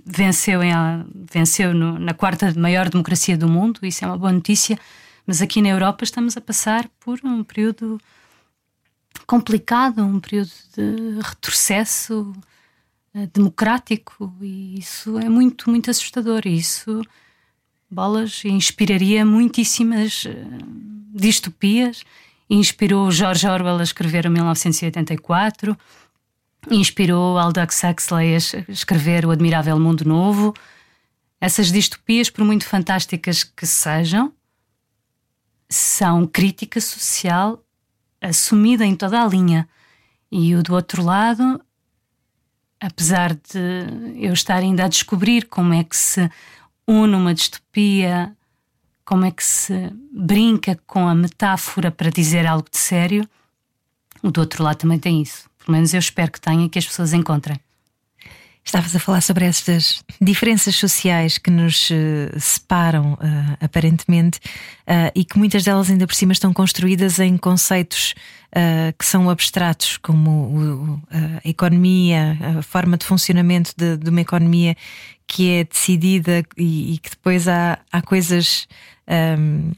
venceu, 0.05 0.61
em, 0.61 0.71
venceu 1.31 1.73
no, 1.73 1.97
na 1.97 2.13
quarta 2.13 2.53
maior 2.57 2.89
democracia 2.89 3.37
do 3.37 3.47
mundo, 3.47 3.79
isso 3.83 4.03
é 4.03 4.07
uma 4.07 4.17
boa 4.17 4.31
notícia, 4.31 4.77
mas 5.25 5.41
aqui 5.41 5.61
na 5.61 5.69
Europa 5.69 6.03
estamos 6.03 6.35
a 6.35 6.41
passar 6.41 6.89
por 6.99 7.19
um 7.23 7.43
período 7.43 7.99
complicado, 9.25 10.03
um 10.03 10.19
período 10.19 10.51
de 10.75 11.21
retrocesso 11.21 12.33
uh, 13.15 13.27
democrático 13.33 14.33
e 14.41 14.79
isso 14.79 15.17
é 15.19 15.29
muito, 15.29 15.69
muito 15.69 15.89
assustador. 15.89 16.41
Isso, 16.45 17.01
bolas, 17.89 18.43
inspiraria 18.45 19.25
muitíssimas 19.25 20.25
uh, 20.25 20.31
distopias. 21.13 22.03
Inspirou 22.49 23.09
George 23.11 23.47
Orwell 23.47 23.79
a 23.79 23.83
escrever 23.83 24.25
o 24.25 24.29
1984, 24.29 25.77
inspirou 26.69 27.37
Aldous 27.37 27.81
Huxley 27.81 28.35
a 28.35 28.71
escrever 28.71 29.25
O 29.25 29.31
Admirável 29.31 29.79
Mundo 29.79 30.03
Novo. 30.03 30.53
Essas 31.39 31.71
distopias, 31.71 32.29
por 32.29 32.43
muito 32.43 32.65
fantásticas 32.65 33.45
que 33.45 33.65
sejam, 33.65 34.33
são 35.71 36.27
crítica 36.27 36.81
social 36.81 37.63
assumida 38.21 38.85
em 38.85 38.95
toda 38.95 39.21
a 39.21 39.27
linha. 39.27 39.67
E 40.31 40.55
o 40.55 40.61
do 40.61 40.73
outro 40.73 41.03
lado, 41.03 41.59
apesar 42.79 43.33
de 43.33 44.15
eu 44.15 44.33
estar 44.33 44.57
ainda 44.57 44.85
a 44.85 44.87
descobrir 44.87 45.47
como 45.47 45.73
é 45.73 45.83
que 45.83 45.95
se 45.95 46.29
une 46.87 47.15
uma 47.15 47.33
distopia, 47.33 48.35
como 49.05 49.25
é 49.25 49.31
que 49.31 49.43
se 49.43 49.91
brinca 50.11 50.79
com 50.85 51.07
a 51.07 51.15
metáfora 51.15 51.89
para 51.89 52.11
dizer 52.11 52.45
algo 52.45 52.67
de 52.69 52.77
sério, 52.77 53.27
o 54.21 54.29
do 54.29 54.41
outro 54.41 54.63
lado 54.63 54.77
também 54.77 54.99
tem 54.99 55.21
isso. 55.21 55.49
Pelo 55.57 55.73
menos 55.73 55.93
eu 55.93 55.99
espero 55.99 56.31
que 56.31 56.41
tenha 56.41 56.69
que 56.69 56.79
as 56.79 56.85
pessoas 56.85 57.13
encontrem. 57.13 57.59
Estavas 58.63 58.95
a 58.95 58.99
falar 58.99 59.21
sobre 59.21 59.45
estas 59.45 60.03
diferenças 60.21 60.75
sociais 60.75 61.37
que 61.37 61.49
nos 61.49 61.89
uh, 61.89 62.39
separam, 62.39 63.13
uh, 63.13 63.57
aparentemente, 63.59 64.39
uh, 64.87 65.11
e 65.15 65.25
que 65.25 65.37
muitas 65.37 65.63
delas 65.63 65.89
ainda 65.89 66.05
por 66.05 66.15
cima 66.15 66.31
estão 66.31 66.53
construídas 66.53 67.19
em 67.19 67.37
conceitos 67.37 68.13
que 68.99 69.05
são 69.05 69.29
abstratos, 69.29 69.95
como 69.95 70.29
o, 70.29 71.01
a 71.09 71.47
economia, 71.47 72.37
a 72.59 72.61
forma 72.61 72.97
de 72.97 73.05
funcionamento 73.05 73.71
de, 73.77 73.95
de 73.95 74.09
uma 74.09 74.19
economia 74.19 74.75
que 75.25 75.49
é 75.49 75.63
decidida 75.63 76.43
e, 76.57 76.95
e 76.95 76.97
que 76.97 77.11
depois 77.11 77.47
há, 77.47 77.79
há 77.89 78.01
coisas. 78.01 78.67
Um, 79.07 79.71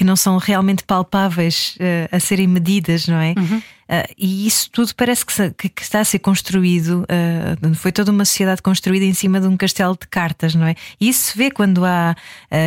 que 0.00 0.04
não 0.04 0.16
são 0.16 0.38
realmente 0.38 0.82
palpáveis 0.82 1.76
uh, 1.76 2.16
a 2.16 2.18
serem 2.18 2.46
medidas, 2.46 3.06
não 3.06 3.18
é? 3.20 3.34
Uhum. 3.36 3.58
Uh, 3.58 4.14
e 4.16 4.46
isso 4.46 4.70
tudo 4.70 4.94
parece 4.94 5.26
que, 5.26 5.50
que, 5.50 5.68
que 5.68 5.82
está 5.82 6.00
a 6.00 6.04
ser 6.06 6.20
construído, 6.20 7.04
uh, 7.04 7.74
foi 7.74 7.92
toda 7.92 8.10
uma 8.10 8.24
sociedade 8.24 8.62
construída 8.62 9.04
em 9.04 9.12
cima 9.12 9.38
de 9.38 9.46
um 9.46 9.58
castelo 9.58 9.92
de 10.00 10.08
cartas, 10.08 10.54
não 10.54 10.66
é? 10.66 10.74
E 10.98 11.10
isso 11.10 11.32
se 11.32 11.36
vê 11.36 11.50
quando 11.50 11.84
há 11.84 12.16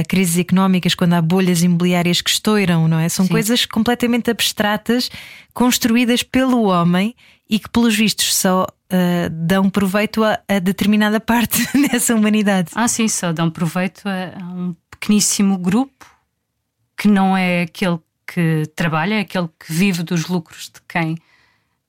crises 0.08 0.38
económicas, 0.38 0.94
quando 0.94 1.14
há 1.14 1.22
bolhas 1.24 1.64
imobiliárias 1.64 2.22
que 2.22 2.30
estouram, 2.30 2.88
não 2.88 3.00
é? 3.00 3.10
São 3.10 3.26
Sim. 3.26 3.32
coisas 3.32 3.66
completamente 3.66 4.30
abstratas, 4.30 5.10
construídas 5.56 6.22
pelo 6.22 6.66
homem 6.66 7.16
e 7.50 7.58
que, 7.58 7.68
pelos 7.68 7.96
vistos, 7.96 8.36
só 8.36 8.68
Uh, 8.94 9.28
dão 9.32 9.72
proveito 9.72 10.24
a, 10.24 10.40
a, 10.48 10.60
determinada 10.60 11.18
parte 11.20 11.66
dessa 11.90 12.14
humanidade. 12.14 12.70
Ah, 12.76 12.88
sim, 12.88 13.08
só 13.08 13.34
dão 13.34 13.50
proveito 13.50 14.08
a, 14.08 14.40
a 14.40 14.46
um 14.46 14.76
pequeníssimo 14.92 15.58
grupo 15.58 16.13
que 17.04 17.10
não 17.10 17.36
é 17.36 17.64
aquele 17.64 18.00
que 18.26 18.66
trabalha, 18.78 19.16
é 19.16 19.20
aquele 19.20 19.50
que 19.60 19.74
vive 19.74 20.04
dos 20.04 20.26
lucros 20.28 20.72
de 20.74 20.82
quem, 20.88 21.18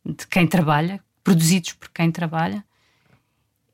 de 0.04 0.26
quem 0.26 0.44
trabalha, 0.44 1.00
produzidos 1.22 1.72
por 1.74 1.88
quem 1.90 2.10
trabalha. 2.10 2.64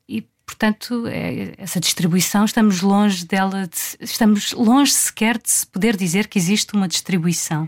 E, 0.07 0.21
portanto, 0.45 1.07
é, 1.07 1.55
essa 1.57 1.79
distribuição, 1.79 2.45
estamos 2.45 2.81
longe 2.81 3.25
dela, 3.25 3.65
de, 3.65 4.05
estamos 4.05 4.51
longe 4.51 4.91
sequer 4.91 5.39
de 5.39 5.49
se 5.49 5.65
poder 5.65 5.97
dizer 5.97 6.27
que 6.27 6.37
existe 6.37 6.75
uma 6.75 6.87
distribuição. 6.87 7.67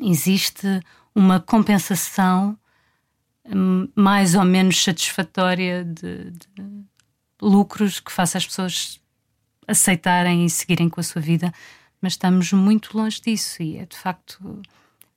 Existe 0.00 0.64
uma 1.12 1.40
compensação 1.40 2.56
hum, 3.44 3.88
mais 3.96 4.36
ou 4.36 4.44
menos 4.44 4.80
satisfatória 4.84 5.84
de, 5.84 6.30
de 6.30 6.46
lucros 7.40 7.98
que 7.98 8.12
faça 8.12 8.38
as 8.38 8.46
pessoas 8.46 9.00
aceitarem 9.66 10.46
e 10.46 10.50
seguirem 10.50 10.88
com 10.88 11.00
a 11.00 11.02
sua 11.02 11.20
vida 11.20 11.52
mas 12.02 12.14
estamos 12.14 12.52
muito 12.52 12.96
longe 12.96 13.20
disso 13.20 13.62
e 13.62 13.78
é 13.78 13.86
de 13.86 13.96
facto 13.96 14.60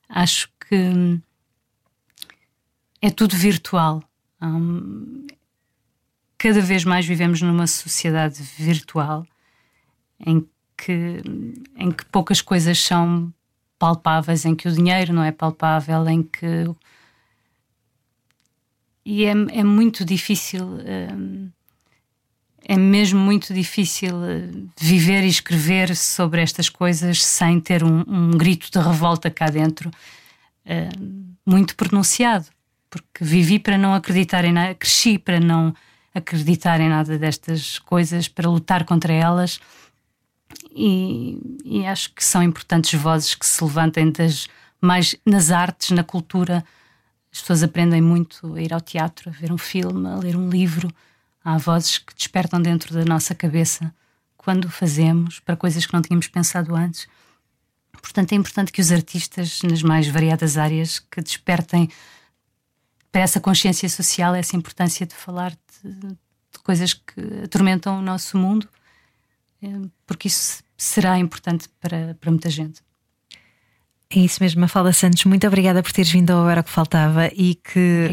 acho 0.08 0.50
que 0.70 1.20
é 3.02 3.10
tudo 3.10 3.36
virtual. 3.36 4.04
Um, 4.42 5.28
cada 6.38 6.62
vez 6.62 6.84
mais 6.84 7.06
vivemos 7.06 7.42
numa 7.42 7.68
sociedade 7.68 8.42
virtual 8.42 9.26
em 10.20 10.48
que, 10.78 11.22
em 11.76 11.92
que 11.92 12.06
poucas 12.06 12.42
coisas 12.42 12.80
são 12.80 13.34
palpáveis, 13.78 14.46
em 14.46 14.56
que 14.56 14.68
o 14.68 14.72
dinheiro 14.72 15.14
não 15.14 15.24
é 15.24 15.32
palpável, 15.32 16.08
em 16.08 16.24
que. 16.24 16.66
E 19.06 19.26
é, 19.26 19.32
é 19.32 19.64
muito 19.64 20.04
difícil. 20.04 20.80
É 22.68 22.76
mesmo 22.76 23.20
muito 23.20 23.54
difícil 23.54 24.24
eh, 24.24 24.50
viver 24.80 25.24
e 25.24 25.28
escrever 25.28 25.96
sobre 25.96 26.42
estas 26.42 26.68
coisas 26.68 27.24
sem 27.24 27.60
ter 27.60 27.84
um, 27.84 28.04
um 28.08 28.32
grito 28.32 28.72
de 28.72 28.80
revolta 28.80 29.30
cá 29.30 29.52
dentro 29.52 29.90
uh, 30.66 31.26
muito 31.46 31.76
pronunciado, 31.76 32.48
porque 32.90 33.24
vivi 33.24 33.60
para 33.60 33.78
não 33.78 33.94
acreditar 33.94 34.44
em 34.46 34.52
nada, 34.52 34.74
cresci 34.74 35.20
para 35.20 35.40
não 35.40 35.76
acreditar 36.14 36.82
em 36.82 36.90
nada 36.90 37.20
destas 37.20 37.78
coisas, 37.78 38.28
para 38.28 38.50
lutar 38.50 38.84
contra 38.84 39.14
elas. 39.14 39.60
E, 40.76 41.38
e 41.64 41.86
acho 41.86 42.14
que 42.16 42.24
são 42.24 42.42
importantes 42.42 43.00
vozes 43.00 43.36
que 43.36 43.46
se 43.46 43.64
levantem 43.64 44.12
das 44.12 44.48
mais 44.82 45.16
nas 45.24 45.52
artes, 45.52 45.92
na 45.92 46.04
cultura. 46.04 46.66
As 47.32 47.42
pessoas 47.42 47.62
aprendem 47.62 48.02
muito 48.02 48.56
a 48.56 48.62
ir 48.62 48.74
ao 48.74 48.82
teatro, 48.82 49.30
a 49.30 49.34
ver 49.34 49.52
um 49.52 49.58
filme, 49.58 50.08
a 50.08 50.16
ler 50.16 50.36
um 50.36 50.50
livro 50.50 50.90
Há 51.46 51.60
vozes 51.60 52.00
que 52.00 52.16
despertam 52.16 52.60
dentro 52.60 52.92
da 52.92 53.06
nossa 53.06 53.36
cabeça 53.36 53.94
quando 54.36 54.68
fazemos 54.68 55.40
para 55.40 55.56
coisas 55.56 55.86
que 55.86 55.94
não 55.94 56.02
tínhamos 56.02 56.28
pensado 56.28 56.76
antes. 56.76 57.08
Portanto, 58.02 58.34
é 58.34 58.36
importante 58.36 58.72
que 58.72 58.82
os 58.82 58.92
artistas, 58.92 59.62
nas 59.62 59.84
mais 59.84 60.08
variadas 60.08 60.58
áreas, 60.58 60.98
que 60.98 61.22
despertem 61.22 61.88
para 63.12 63.22
essa 63.22 63.40
consciência 63.40 63.88
social, 63.88 64.34
essa 64.34 64.56
importância 64.56 65.06
de 65.06 65.14
falar 65.14 65.52
de, 65.84 65.94
de 65.94 66.60
coisas 66.64 66.94
que 66.94 67.44
atormentam 67.44 68.00
o 68.00 68.02
nosso 68.02 68.40
mundo, 68.40 68.68
eh, 69.62 69.88
porque 70.08 70.28
isso 70.28 70.64
será 70.76 71.18
importante 71.20 71.70
para, 71.80 72.16
para 72.20 72.32
muita 72.32 72.50
gente. 72.50 72.82
É 74.08 74.20
isso 74.20 74.42
mesmo, 74.42 74.62
Mafalda 74.62 74.94
Santos, 74.94 75.26
muito 75.26 75.48
obrigada 75.48 75.82
por 75.82 75.92
teres 75.92 76.12
vindo 76.12 76.30
ao 76.32 76.48
Era 76.48 76.62
que 76.62 76.70
Faltava 76.70 77.28
e 77.36 77.56
que 77.56 78.12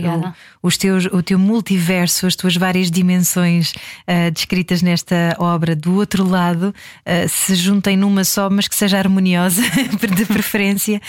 o, 0.63 0.67
os 0.67 0.79
teus, 0.79 1.05
o 1.05 1.23
teu 1.23 1.39
multiverso, 1.39 2.27
as 2.27 2.35
tuas 2.35 2.57
várias 2.57 2.91
dimensões 2.91 3.73
uh, 3.73 4.31
descritas 4.33 4.81
nesta 4.81 5.37
obra 5.39 5.77
do 5.77 5.95
outro 5.95 6.27
lado 6.27 6.75
uh, 7.07 7.29
se 7.29 7.55
juntem 7.55 7.95
numa 7.95 8.25
só, 8.25 8.49
mas 8.49 8.67
que 8.69 8.75
seja 8.75 8.97
harmoniosa, 8.97 9.61
de 10.17 10.25
preferência, 10.25 11.01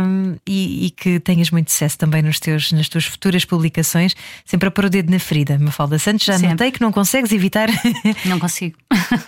um, 0.00 0.36
e, 0.46 0.86
e, 0.86 0.90
que 0.90 1.20
tenhas 1.20 1.50
muito 1.50 1.70
sucesso 1.70 1.98
também 1.98 2.22
nos 2.22 2.40
teus, 2.40 2.72
nas 2.72 2.88
tuas 2.88 3.04
futuras 3.04 3.44
publicações, 3.44 4.16
sempre 4.44 4.68
a 4.68 4.70
pôr 4.70 4.86
o 4.86 4.90
dedo 4.90 5.10
na 5.10 5.18
ferida. 5.18 5.58
Mafalda 5.58 5.98
Santos, 5.98 6.24
já 6.24 6.34
sempre. 6.34 6.48
notei 6.48 6.72
que 6.72 6.80
não 6.80 6.90
consegues 6.90 7.30
evitar. 7.30 7.68
Não 8.24 8.38
consigo. 8.38 8.76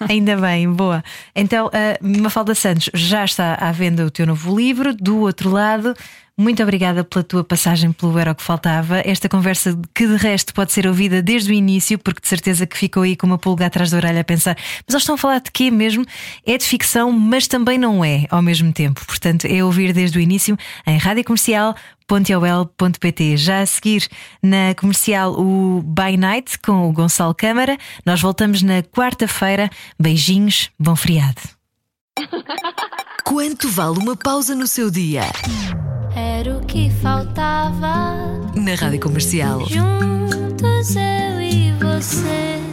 Ainda 0.09 0.37
bem, 0.37 0.71
boa. 0.71 1.05
Então, 1.35 1.67
uh, 1.67 2.23
Mafalda 2.23 2.55
Santos, 2.55 2.89
já 2.95 3.25
está 3.25 3.55
à 3.55 3.71
venda 3.73 4.07
o 4.07 4.11
teu 4.11 4.27
novo 4.27 4.57
livro 4.57 4.86
do 4.95 5.19
outro 5.19 5.51
lado. 5.51 5.95
Muito 6.39 6.63
obrigada 6.63 7.03
pela 7.03 7.25
tua 7.25 7.43
passagem 7.43 7.93
pelo 7.93 8.19
Era 8.19 8.33
o 8.33 8.35
que 8.35 8.43
Faltava. 8.43 9.01
Esta 9.07 9.27
conversa, 9.27 9.79
que 9.95 10.07
de 10.07 10.17
resto 10.17 10.53
pode 10.53 10.71
ser 10.71 10.87
ouvida 10.87 11.23
desde 11.23 11.51
o 11.51 11.55
início, 11.55 11.99
porque 11.99 12.21
de 12.21 12.29
certeza 12.29 12.67
que 12.67 12.77
ficou 12.77 13.05
aí 13.05 13.17
com 13.17 13.27
uma 13.27 13.39
pulga 13.39 13.65
atrás 13.65 13.91
da 13.91 13.97
orelha 13.97 14.21
a 14.21 14.25
pensar: 14.25 14.55
mas 14.55 14.95
eles 14.95 15.03
estão 15.03 15.15
a 15.15 15.19
falar 15.19 15.39
de 15.39 15.51
quê 15.51 15.71
mesmo? 15.71 16.05
É 16.45 16.59
de 16.59 16.65
ficção, 16.65 17.11
mas 17.11 17.49
também 17.49 17.79
não 17.79 18.05
é 18.05 18.27
ao 18.29 18.43
mesmo 18.43 18.71
tempo. 18.71 19.03
Portanto, 19.07 19.47
é 19.47 19.65
ouvir 19.65 19.95
desde 19.95 20.19
o 20.19 20.21
início 20.21 20.59
em 20.87 20.99
rádio 20.99 21.25
comercial. 21.25 21.75
Já 23.37 23.61
a 23.63 23.67
seguir 23.67 24.07
na 24.43 24.75
comercial 24.77 25.33
o 25.41 25.83
By 25.83 26.19
Night 26.19 26.59
com 26.59 26.87
o 26.87 26.93
Gonçalo 26.93 27.35
Câmara. 27.35 27.79
Nós 28.05 28.21
voltamos 28.21 28.63
na 28.63 28.83
quarta-feira. 28.83 29.71
Beijinhos, 29.99 30.71
bom 30.79 30.95
feriado. 30.95 31.56
Quanto 33.25 33.69
vale 33.69 33.99
uma 33.99 34.17
pausa 34.17 34.55
no 34.55 34.67
seu 34.67 34.91
dia? 34.91 35.23
Era 36.15 36.57
o 36.57 36.65
que 36.65 36.91
faltava. 37.03 38.17
Na 38.55 38.75
Rádio 38.75 39.01
Comercial. 39.01 39.67
Juntos 39.67 40.97
eu 40.97 41.41
e 41.41 41.73
você. 41.73 42.66